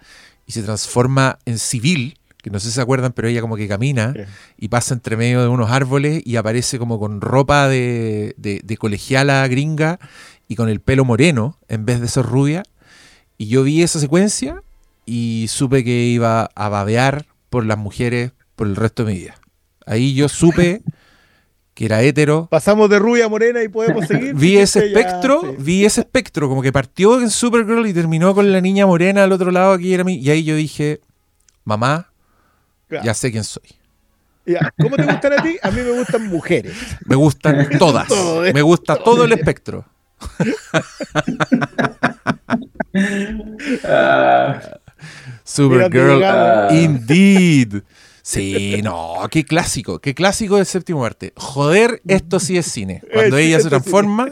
y 0.47 0.53
se 0.53 0.63
transforma 0.63 1.39
en 1.47 1.59
civil. 1.59 2.17
Que 2.43 2.49
no 2.51 2.59
sé 2.59 2.69
si 2.69 2.73
se 2.75 2.81
acuerdan, 2.81 3.13
pero 3.13 3.29
ella 3.29 3.41
como 3.43 3.57
que 3.57 3.69
camina 3.69 4.15
Sí. 4.15 4.21
y 4.59 4.69
pasa 4.69 4.95
entre 4.95 5.17
medio 5.17 5.43
de 5.43 5.49
unos 5.49 5.71
árboles 5.71 6.23
y 6.25 6.37
aparece 6.37 6.79
como 6.79 6.99
con 6.99 7.21
ropa 7.21 7.69
de, 7.69 8.35
de, 8.39 8.61
de 8.65 8.77
colegiala 8.79 9.47
gringa 9.49 9.99
y 10.49 10.57
con 10.57 10.69
el 10.71 10.81
pelo 10.81 11.05
moreno 11.05 11.59
en 11.69 11.85
vez 11.85 12.01
de 12.01 12.09
ser 12.09 12.25
rubia. 12.25 12.63
Y 13.37 13.49
yo 13.49 13.63
vi 13.63 13.83
esa 13.83 14.01
secuencia 14.01 14.63
y 15.05 15.47
supe 15.51 15.85
que 15.85 16.05
iba 16.07 16.49
a 16.55 16.69
babear 16.71 17.27
por 17.51 17.67
las 17.67 17.77
mujeres 17.79 18.33
por 18.57 18.67
el 18.67 18.77
resto 18.77 19.05
de 19.05 19.13
mi 19.13 19.19
vida. 19.19 19.39
Ahí 19.85 20.15
yo 20.15 20.29
supe 20.31 20.81
que 21.81 21.87
era 21.87 22.03
hétero. 22.03 22.47
Pasamos 22.51 22.91
de 22.91 22.99
rubia 22.99 23.25
a 23.25 23.29
morena 23.31 23.63
y 23.63 23.69
podemos 23.69 24.07
seguir. 24.07 24.35
Vi 24.37 24.59
ese 24.59 24.81
ya, 24.81 24.87
espectro, 25.01 25.41
sí. 25.41 25.57
vi 25.61 25.87
ese 25.87 26.03
espectro, 26.03 26.47
como 26.47 26.61
que 26.61 26.71
partió 26.73 27.19
en 27.23 27.31
Supergirl 27.31 27.87
y 27.87 27.95
terminó 27.95 28.35
con 28.35 28.53
la 28.53 28.61
niña 28.61 28.85
morena 28.85 29.25
al 29.25 29.33
otro 29.33 29.51
lado 29.51 29.79
que 29.79 29.95
era 29.95 30.05
mi. 30.05 30.17
Y 30.17 30.29
ahí 30.29 30.45
yo 30.45 30.55
dije, 30.57 31.01
mamá, 31.65 32.13
Claro. 32.87 33.03
ya 33.07 33.15
sé 33.15 33.33
quién 33.33 33.45
soy. 33.45 33.63
Ya, 34.45 34.71
¿Cómo 34.79 34.97
te 34.97 35.05
gustan 35.07 35.33
a 35.33 35.43
ti? 35.43 35.57
A 35.63 35.71
mí 35.71 35.81
me 35.81 35.93
gustan 35.93 36.27
mujeres. 36.27 36.75
Me 37.07 37.17
gustan 37.17 37.67
todas. 37.79 38.07
Todo. 38.09 38.43
Me 38.53 38.61
gusta 38.61 38.97
todo 38.97 39.25
el 39.25 39.33
espectro. 39.33 39.87
Ah, 43.85 44.61
Supergirl, 45.45 46.17
llegamos. 46.19 46.73
indeed. 46.75 47.83
Sí, 48.31 48.81
no, 48.85 49.27
qué 49.29 49.45
clásico, 49.45 49.99
qué 49.99 50.15
clásico 50.15 50.57
del 50.57 50.67
séptimo 50.67 51.05
arte. 51.05 51.33
Joder, 51.37 52.01
esto 52.07 52.39
sí 52.39 52.57
es 52.57 52.67
cine. 52.67 53.03
Cuando 53.13 53.37
ella 53.37 53.59
se 53.59 53.69
transforma. 53.69 54.29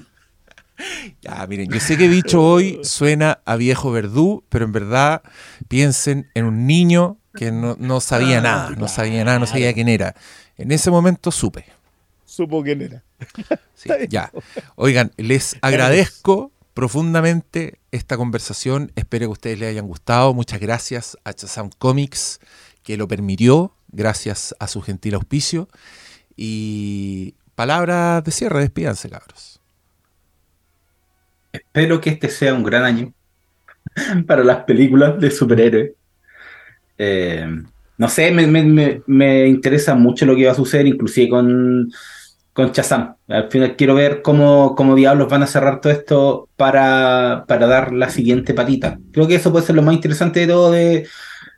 ya, 1.20 1.46
miren, 1.46 1.70
yo 1.70 1.78
sé 1.78 1.98
que 1.98 2.08
dicho 2.08 2.42
hoy 2.42 2.80
suena 2.82 3.40
a 3.44 3.56
viejo 3.56 3.90
verdú, 3.90 4.44
pero 4.48 4.64
en 4.64 4.72
verdad 4.72 5.20
piensen 5.68 6.30
en 6.32 6.46
un 6.46 6.66
niño 6.66 7.18
que 7.34 7.52
no, 7.52 7.76
no 7.78 8.00
sabía 8.00 8.38
Ah, 8.38 8.40
nada, 8.40 8.70
no 8.70 8.88
sabía 8.88 9.24
nada, 9.24 9.38
no 9.38 9.46
sabía 9.46 9.74
quién 9.74 9.88
era. 9.88 10.14
En 10.56 10.72
ese 10.72 10.90
momento 10.90 11.30
supe. 11.30 11.66
Supo 12.24 12.62
quién 12.62 12.80
era. 12.80 13.02
Sí, 13.74 13.88
ya. 14.10 14.30
Oigan, 14.76 15.10
les 15.16 15.56
agradezco 15.62 16.52
profundamente 16.74 17.78
esta 17.92 18.18
conversación. 18.18 18.92
Espero 18.94 19.26
que 19.26 19.28
a 19.28 19.32
ustedes 19.32 19.58
les 19.58 19.70
hayan 19.70 19.86
gustado. 19.86 20.34
Muchas 20.34 20.60
gracias 20.60 21.16
a 21.24 21.32
Chazam 21.32 21.70
Comics 21.78 22.40
que 22.82 22.96
lo 22.96 23.08
permitió, 23.08 23.74
gracias 23.88 24.54
a 24.60 24.68
su 24.68 24.82
gentil 24.82 25.14
auspicio. 25.14 25.68
Y 26.36 27.36
palabras 27.56 28.24
de 28.24 28.32
cierre, 28.32 28.60
despídanse, 28.60 29.10
cabros. 29.10 29.60
Espero 31.52 32.00
que 32.00 32.10
este 32.10 32.28
sea 32.28 32.54
un 32.54 32.64
gran 32.64 32.82
año 32.84 33.14
para 34.26 34.44
las 34.44 34.64
películas 34.64 35.20
de 35.20 35.30
superhéroes. 35.30 35.92
Eh, 36.98 37.46
no 37.98 38.08
sé, 38.08 38.30
me, 38.30 38.46
me- 38.46 39.02
me- 39.06 39.46
interesa 39.48 39.94
mucho 39.94 40.26
lo 40.26 40.36
que 40.36 40.46
va 40.46 40.52
a 40.52 40.54
suceder, 40.54 40.86
inclusive 40.86 41.28
con, 41.30 41.90
con 42.52 42.72
Shazam. 42.72 43.16
Al 43.28 43.50
final 43.50 43.76
quiero 43.76 43.94
ver 43.94 44.22
cómo, 44.22 44.74
cómo 44.76 44.94
diablos 44.96 45.28
van 45.30 45.42
a 45.42 45.46
cerrar 45.46 45.80
todo 45.80 45.92
esto 45.92 46.48
para, 46.56 47.44
para 47.48 47.66
dar 47.66 47.92
la 47.92 48.10
siguiente 48.10 48.54
patita. 48.54 48.98
Creo 49.12 49.28
que 49.28 49.36
eso 49.36 49.52
puede 49.52 49.66
ser 49.66 49.76
lo 49.76 49.82
más 49.82 49.94
interesante 49.94 50.40
de 50.40 50.46
todo, 50.48 50.74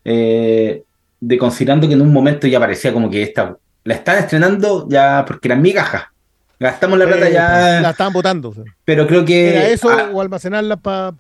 eh, 0.05 0.85
de 1.23 1.39
considerando 1.39 1.87
que 1.87 1.95
en 1.95 2.03
un 2.03 2.13
momento 2.13 2.49
ya 2.49 2.59
parecía 2.59 2.93
como 2.93 3.09
que 3.09 3.23
esta, 3.23 3.57
la 3.85 3.95
están 3.95 4.19
estrenando 4.19 4.89
ya 4.89 5.25
porque 5.25 5.47
era 5.49 5.57
migaja. 5.57 6.13
Gastamos 6.59 6.99
la 6.99 7.07
plata 7.07 7.29
Eh, 7.29 7.33
ya, 7.33 7.81
La 7.81 7.91
estaban 7.91 8.13
votando. 8.13 8.53
pero 8.85 9.07
creo 9.07 9.25
que... 9.25 9.51
Era 9.51 9.69
eso 9.69 9.89
ah, 9.89 10.11
o 10.13 10.21
almacenarla 10.21 10.77
para 10.77 11.13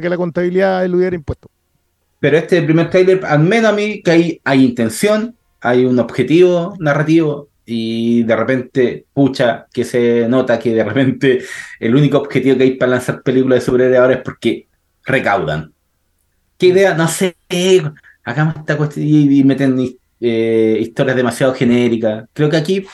que 0.00 0.08
la 0.08 0.16
contabilidad 0.16 0.82
eludiera 0.84 1.14
impuestos. 1.14 1.50
Pero 2.18 2.38
este 2.38 2.62
primer 2.62 2.88
trailer, 2.88 3.20
al 3.24 3.40
menos 3.40 3.72
a 3.72 3.74
mí, 3.74 4.02
que 4.02 4.10
hay, 4.10 4.40
hay 4.44 4.64
intención, 4.64 5.36
hay 5.60 5.84
un 5.84 5.98
objetivo 5.98 6.74
narrativo, 6.78 7.48
y 7.66 8.22
de 8.24 8.36
repente, 8.36 9.06
pucha, 9.12 9.66
que 9.72 9.84
se 9.84 10.26
nota 10.28 10.58
que 10.58 10.74
de 10.74 10.84
repente 10.84 11.42
el 11.78 11.94
único 11.94 12.18
objetivo 12.18 12.56
que 12.56 12.64
hay 12.64 12.70
para 12.72 12.92
lanzar 12.92 13.22
películas 13.22 13.60
de 13.60 13.66
superhéroes 13.66 14.00
ahora 14.00 14.14
es 14.14 14.22
porque 14.22 14.66
recaudan. 15.04 15.72
¿Qué 16.58 16.66
idea? 16.68 16.94
No 16.94 17.06
sé. 17.08 17.36
Hagamos 18.24 18.56
esta 18.56 18.76
cuestión 18.76 19.06
y, 19.06 19.44
meten 19.44 19.98
eh, 20.20 20.78
historias 20.80 21.16
demasiado 21.16 21.54
genéricas. 21.54 22.26
Creo 22.32 22.50
que 22.50 22.56
aquí, 22.56 22.86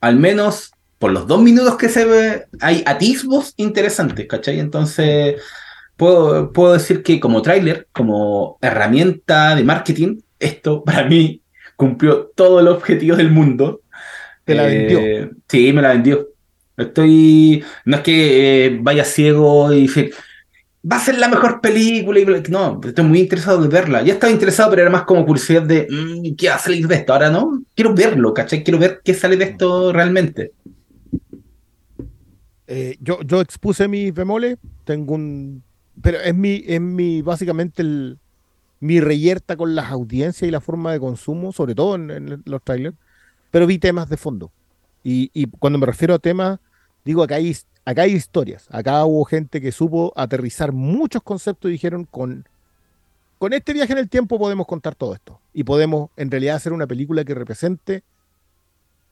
al 0.00 0.16
menos 0.16 0.72
por 0.98 1.12
los 1.12 1.26
dos 1.26 1.42
minutos 1.42 1.76
que 1.76 1.88
se 1.88 2.04
ve, 2.04 2.44
hay 2.60 2.82
atisbos 2.86 3.52
interesantes, 3.56 4.26
¿cachai? 4.26 4.58
Entonces, 4.58 5.36
puedo, 5.96 6.52
puedo 6.52 6.72
decir 6.74 7.02
que 7.02 7.20
como 7.20 7.42
tráiler, 7.42 7.88
como 7.92 8.58
herramienta 8.60 9.54
de 9.54 9.64
marketing, 9.64 10.20
esto 10.38 10.82
para 10.84 11.04
mí 11.04 11.42
cumplió 11.76 12.30
todo 12.34 12.60
el 12.60 12.68
objetivo 12.68 13.16
del 13.16 13.30
mundo. 13.30 13.82
Te 14.44 14.54
la 14.54 14.66
Eh, 14.66 14.78
vendió. 14.78 15.30
Sí, 15.48 15.72
me 15.72 15.82
la 15.82 15.88
vendió. 15.90 16.28
Estoy. 16.76 17.64
No 17.84 17.96
es 17.96 18.02
que 18.02 18.66
eh, 18.66 18.78
vaya 18.80 19.04
ciego 19.04 19.72
y 19.72 19.88
va 20.90 20.96
a 20.96 21.00
ser 21.00 21.18
la 21.18 21.28
mejor 21.28 21.60
película. 21.60 22.20
y 22.20 22.26
No, 22.50 22.80
estoy 22.84 23.04
muy 23.04 23.20
interesado 23.20 23.60
de 23.62 23.68
verla. 23.68 24.02
Ya 24.02 24.14
estaba 24.14 24.32
interesado, 24.32 24.70
pero 24.70 24.82
era 24.82 24.90
más 24.90 25.04
como 25.04 25.24
curiosidad 25.24 25.62
de 25.62 25.86
"Mm, 25.90 26.34
qué 26.36 26.48
va 26.48 26.56
a 26.56 26.58
salir 26.58 26.86
de 26.86 26.96
esto. 26.96 27.12
Ahora 27.12 27.30
no, 27.30 27.62
quiero 27.74 27.94
verlo, 27.94 28.34
¿cachai? 28.34 28.62
Quiero 28.62 28.78
ver 28.78 29.00
qué 29.02 29.14
sale 29.14 29.36
de 29.36 29.44
esto 29.44 29.92
realmente. 29.92 30.52
Eh, 32.66 32.96
yo, 33.00 33.20
yo 33.22 33.40
expuse 33.40 33.88
mis 33.88 34.12
bemoles, 34.12 34.56
tengo 34.84 35.14
un. 35.14 35.62
Pero 36.02 36.18
es 36.20 36.34
mi, 36.34 36.62
es 36.66 36.80
mi, 36.80 37.22
básicamente 37.22 37.84
mi 38.80 39.00
reyerta 39.00 39.56
con 39.56 39.74
las 39.74 39.90
audiencias 39.90 40.46
y 40.48 40.50
la 40.50 40.60
forma 40.60 40.92
de 40.92 41.00
consumo, 41.00 41.52
sobre 41.52 41.74
todo 41.74 41.94
en, 41.94 42.42
los 42.44 42.62
trailers, 42.62 42.96
pero 43.50 43.66
vi 43.66 43.78
temas 43.78 44.08
de 44.08 44.16
fondo. 44.16 44.50
Y, 45.04 45.30
y 45.32 45.46
cuando 45.46 45.78
me 45.78 45.86
refiero 45.86 46.14
a 46.14 46.18
temas, 46.18 46.58
digo, 47.04 47.22
acá 47.22 47.36
hay, 47.36 47.56
acá 47.84 48.02
hay 48.02 48.12
historias, 48.12 48.66
acá 48.70 49.04
hubo 49.04 49.24
gente 49.24 49.60
que 49.60 49.72
supo 49.72 50.12
aterrizar 50.16 50.72
muchos 50.72 51.22
conceptos 51.22 51.68
y 51.68 51.72
dijeron, 51.72 52.04
con, 52.10 52.46
con 53.38 53.52
este 53.52 53.72
viaje 53.72 53.92
en 53.92 53.98
el 53.98 54.08
tiempo 54.08 54.38
podemos 54.38 54.66
contar 54.66 54.94
todo 54.94 55.14
esto. 55.14 55.40
Y 55.52 55.64
podemos 55.64 56.10
en 56.16 56.30
realidad 56.30 56.56
hacer 56.56 56.72
una 56.72 56.86
película 56.86 57.24
que 57.24 57.34
represente 57.34 58.02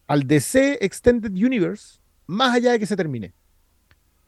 al 0.07 0.27
DC 0.27 0.79
Extended 0.85 1.31
Universe, 1.33 1.99
más 2.27 2.55
allá 2.55 2.73
de 2.73 2.79
que 2.79 2.87
se 2.87 2.97
termine 2.97 3.33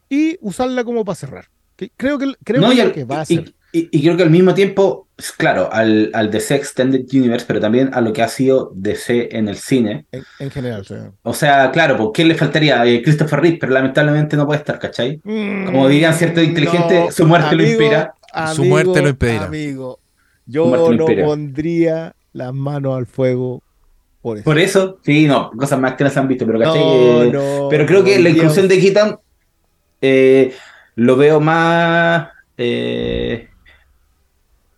y 0.08 0.36
usarla 0.40 0.84
como 0.84 1.04
para 1.04 1.16
cerrar. 1.16 1.48
Que 1.76 1.90
creo 1.96 2.18
que, 2.18 2.34
creo 2.44 2.60
No, 2.60 2.68
que 2.70 2.74
y, 2.74 2.78
es 2.78 2.84
lo 2.84 2.88
al- 2.90 2.94
que 2.94 3.04
va 3.04 3.16
a 3.16 3.18
y- 3.20 3.22
hacer. 3.38 3.54
y- 3.72 3.88
y 3.90 4.02
creo 4.02 4.16
que 4.16 4.22
al 4.22 4.30
mismo 4.30 4.54
tiempo, 4.54 5.03
claro, 5.36 5.68
al, 5.72 6.10
al 6.14 6.30
DC 6.30 6.54
Extended 6.54 7.06
Universe, 7.12 7.44
pero 7.46 7.60
también 7.60 7.90
a 7.92 8.00
lo 8.00 8.12
que 8.12 8.22
ha 8.22 8.28
sido 8.28 8.72
DC 8.74 9.36
en 9.36 9.48
el 9.48 9.56
cine. 9.56 10.06
En, 10.12 10.24
en 10.38 10.50
general. 10.50 10.80
o 10.80 10.84
sea. 10.84 11.12
O 11.22 11.34
sea, 11.34 11.70
claro, 11.70 11.96
¿por 11.96 12.12
qué 12.12 12.24
le 12.24 12.34
faltaría? 12.34 12.84
Eh, 12.84 13.02
Christopher 13.02 13.40
Reeve, 13.40 13.58
pero 13.60 13.72
lamentablemente 13.72 14.36
no 14.36 14.46
puede 14.46 14.58
estar, 14.58 14.78
¿cachai? 14.78 15.20
Como 15.20 15.88
dirían 15.88 16.14
ciertos 16.14 16.44
inteligentes, 16.44 17.14
su 17.14 17.26
muerte 17.26 17.54
lo 17.54 17.66
impera. 17.66 18.14
Su 18.54 18.64
muerte 18.64 19.00
lo 19.00 19.08
impedirá. 19.08 19.44
Amigo, 19.44 20.00
yo 20.46 20.66
no 20.92 21.06
pondría 21.24 22.14
las 22.32 22.52
manos 22.52 22.96
al 22.96 23.06
fuego 23.06 23.62
por 24.24 24.38
eso. 24.38 24.44
Por 24.44 24.58
eso, 24.58 24.98
sí, 25.02 25.26
no, 25.26 25.50
cosas 25.50 25.78
más 25.78 25.96
que 25.96 26.04
no 26.04 26.08
se 26.08 26.18
han 26.18 26.26
visto, 26.26 26.46
pero 26.46 26.58
¿cachai? 26.58 26.80
no, 26.80 27.22
Eh, 27.24 27.30
no, 27.30 27.68
pero 27.68 27.84
creo 27.84 28.02
que 28.02 28.18
la 28.18 28.30
inclusión 28.30 28.66
de 28.68 28.80
Keaton 28.80 29.20
eh, 30.00 30.54
lo 30.94 31.16
veo 31.16 31.40
más. 31.40 32.28
Eh, 32.56 33.48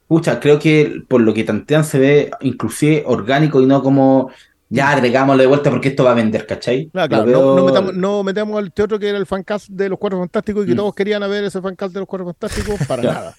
pucha, 0.09 0.41
creo 0.41 0.59
que 0.59 1.03
por 1.09 1.21
lo 1.21 1.35
que 1.35 1.45
tantean 1.45 1.85
se 1.85 1.99
ve 1.99 2.31
inclusive 2.41 3.03
orgánico 3.07 3.61
y 3.61 3.67
no 3.67 3.83
como 3.83 4.31
ya 4.69 4.91
agregámoslo 4.91 5.41
de 5.43 5.47
vuelta 5.47 5.71
porque 5.71 5.89
esto 5.89 6.03
va 6.05 6.11
a 6.11 6.15
vender, 6.15 6.45
¿cachai? 6.47 6.91
Claro, 6.91 7.25
no, 7.25 7.25
no 7.25 7.55
veo- 7.55 7.65
metamos, 7.67 7.95
no 7.95 8.23
metamos 8.25 8.59
al 8.59 8.73
teatro 8.73 8.99
que 8.99 9.09
era 9.09 9.19
el 9.19 9.27
fancast 9.27 9.69
de 9.69 9.89
los 9.89 9.99
Cuatro 9.99 10.19
Fantásticos 10.19 10.65
y 10.65 10.69
que 10.69 10.75
Mm. 10.75 10.79
todos 10.79 10.95
querían 10.95 11.21
ver 11.31 11.45
ese 11.45 11.61
fancast 11.61 11.95
de 11.95 12.01
los 12.01 12.09
Cuatro 12.09 12.27
Fantásticos 12.27 12.85
para 12.87 13.03
nada. 13.03 13.35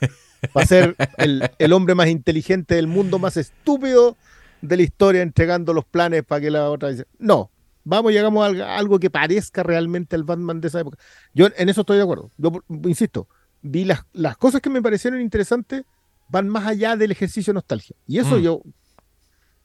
Va 0.55 0.61
a 0.61 0.65
ser 0.65 0.95
el, 1.17 1.49
el 1.57 1.73
hombre 1.73 1.95
más 1.95 2.07
inteligente 2.07 2.75
del 2.75 2.87
mundo, 2.87 3.19
más 3.19 3.35
estúpido 3.37 4.15
de 4.61 4.77
la 4.77 4.83
historia, 4.83 5.21
entregando 5.21 5.73
los 5.73 5.83
planes 5.85 6.23
para 6.23 6.39
que 6.41 6.49
la 6.51 6.69
otra 6.69 6.89
dice. 6.89 7.05
No, 7.19 7.51
vamos, 7.83 8.11
llegamos 8.13 8.45
a 8.61 8.77
algo, 8.77 8.97
que 8.99 9.09
parezca 9.09 9.63
realmente 9.63 10.15
el 10.15 10.23
Batman 10.23 10.61
de 10.61 10.69
esa 10.69 10.79
época. 10.79 10.97
Yo 11.33 11.47
en 11.57 11.67
eso 11.69 11.81
estoy 11.81 11.97
de 11.97 12.03
acuerdo. 12.03 12.31
Yo 12.37 12.51
insisto, 12.85 13.27
vi 13.61 13.83
las, 13.83 14.03
las 14.13 14.37
cosas 14.37 14.61
que 14.61 14.69
me 14.69 14.81
parecieron 14.81 15.19
interesantes 15.19 15.83
van 16.29 16.47
más 16.49 16.65
allá 16.67 16.95
del 16.95 17.11
ejercicio 17.11 17.51
de 17.51 17.55
nostalgia. 17.55 17.95
Y 18.07 18.19
eso 18.19 18.37
Mm. 18.37 18.41
yo, 18.41 18.61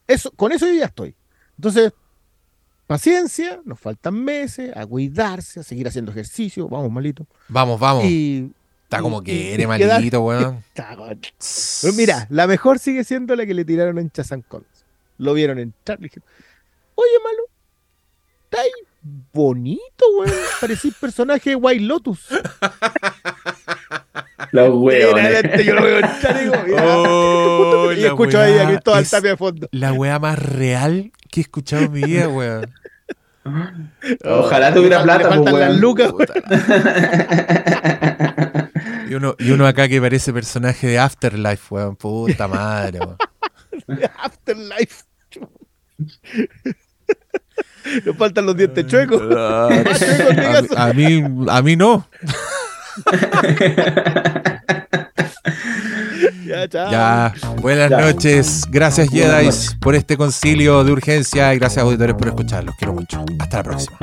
eso, 0.07 0.31
con 0.31 0.51
eso 0.51 0.65
yo 0.67 0.73
ya 0.73 0.85
estoy. 0.85 1.15
Entonces, 1.57 1.91
paciencia, 2.87 3.59
nos 3.65 3.79
faltan 3.79 4.13
meses, 4.15 4.75
a 4.75 4.85
cuidarse, 4.85 5.59
a 5.59 5.63
seguir 5.63 5.87
haciendo 5.87 6.11
ejercicio, 6.11 6.67
vamos 6.67 6.91
malito. 6.91 7.25
Vamos, 7.47 7.79
vamos. 7.79 8.05
Y 8.05 8.51
Está 8.83 8.99
y- 8.99 9.01
como 9.01 9.21
y- 9.21 9.25
quiere, 9.25 9.67
malito, 9.67 10.21
weón. 10.21 10.63
Pero 11.81 11.93
mira, 11.93 12.27
la 12.29 12.47
mejor 12.47 12.79
sigue 12.79 13.03
siendo 13.03 13.35
la 13.35 13.45
que 13.45 13.53
le 13.53 13.65
tiraron 13.65 13.97
en 13.99 14.09
Chazan. 14.11 14.43
Lo 15.17 15.33
vieron 15.33 15.59
entrar 15.59 15.99
y 15.99 16.03
dijeron, 16.03 16.27
oye, 16.95 17.11
malo, 17.23 17.43
está 18.45 18.61
ahí 18.61 18.71
bonito, 19.33 20.05
weón. 20.19 20.33
Parecís 20.61 20.93
personaje 20.99 21.51
de 21.51 21.55
White 21.55 21.83
Lotus. 21.83 22.27
Los 24.53 24.69
hueones. 24.75 25.65
yo 25.65 25.73
lo 25.73 25.81
veo 25.81 25.97
mira, 25.97 26.63
Oh, 26.83 27.91
y 27.91 28.01
la 28.01 28.07
escucho 28.09 28.39
ahí 28.39 28.59
a 28.59 28.67
Cristóbal 28.67 29.01
es 29.01 29.09
Tapia 29.09 29.31
de 29.31 29.37
fondo. 29.37 29.67
La 29.71 29.93
weá 29.93 30.19
más 30.19 30.37
real 30.37 31.11
que 31.31 31.39
he 31.39 31.43
escuchado 31.43 31.85
en 31.85 31.91
mi 31.91 32.03
vida, 32.03 32.29
weón. 32.29 32.71
Ojalá 34.23 34.71
tuviera 34.71 35.01
plata, 35.01 35.29
pues, 35.29 35.41
las 35.43 35.53
weón. 35.53 35.81
lucas, 35.81 36.11
Puta. 36.11 36.33
Y 39.09 39.15
uno, 39.15 39.35
y 39.37 39.51
uno 39.51 39.67
acá 39.67 39.87
que 39.87 39.99
parece 39.99 40.31
personaje 40.31 40.87
de 40.87 40.99
Afterlife, 40.99 41.73
weón. 41.73 41.95
Puta 41.95 42.47
madre, 42.47 42.99
weón. 42.99 43.17
Afterlife. 44.19 45.03
Nos 48.05 48.15
faltan 48.17 48.45
los 48.45 48.55
dientes 48.55 48.85
chuecos. 48.85 49.19
En 49.19 50.77
a 50.77 50.93
mí, 50.93 51.23
a 51.49 51.61
mí 51.63 51.75
no. 51.75 52.07
Ya, 56.45 56.67
chao. 56.67 56.91
Ya, 56.91 57.33
buenas 57.61 57.89
Ya. 57.89 57.97
noches. 57.99 58.65
Gracias, 58.69 59.09
Jedi, 59.09 59.49
por 59.79 59.95
este 59.95 60.17
concilio 60.17 60.83
de 60.83 60.91
urgencia 60.91 61.53
y 61.53 61.59
gracias, 61.59 61.83
auditores, 61.83 62.15
por 62.15 62.27
escuchar. 62.27 62.63
Los 62.63 62.75
quiero 62.75 62.93
mucho. 62.93 63.23
Hasta 63.39 63.57
la 63.57 63.63
próxima. 63.63 63.97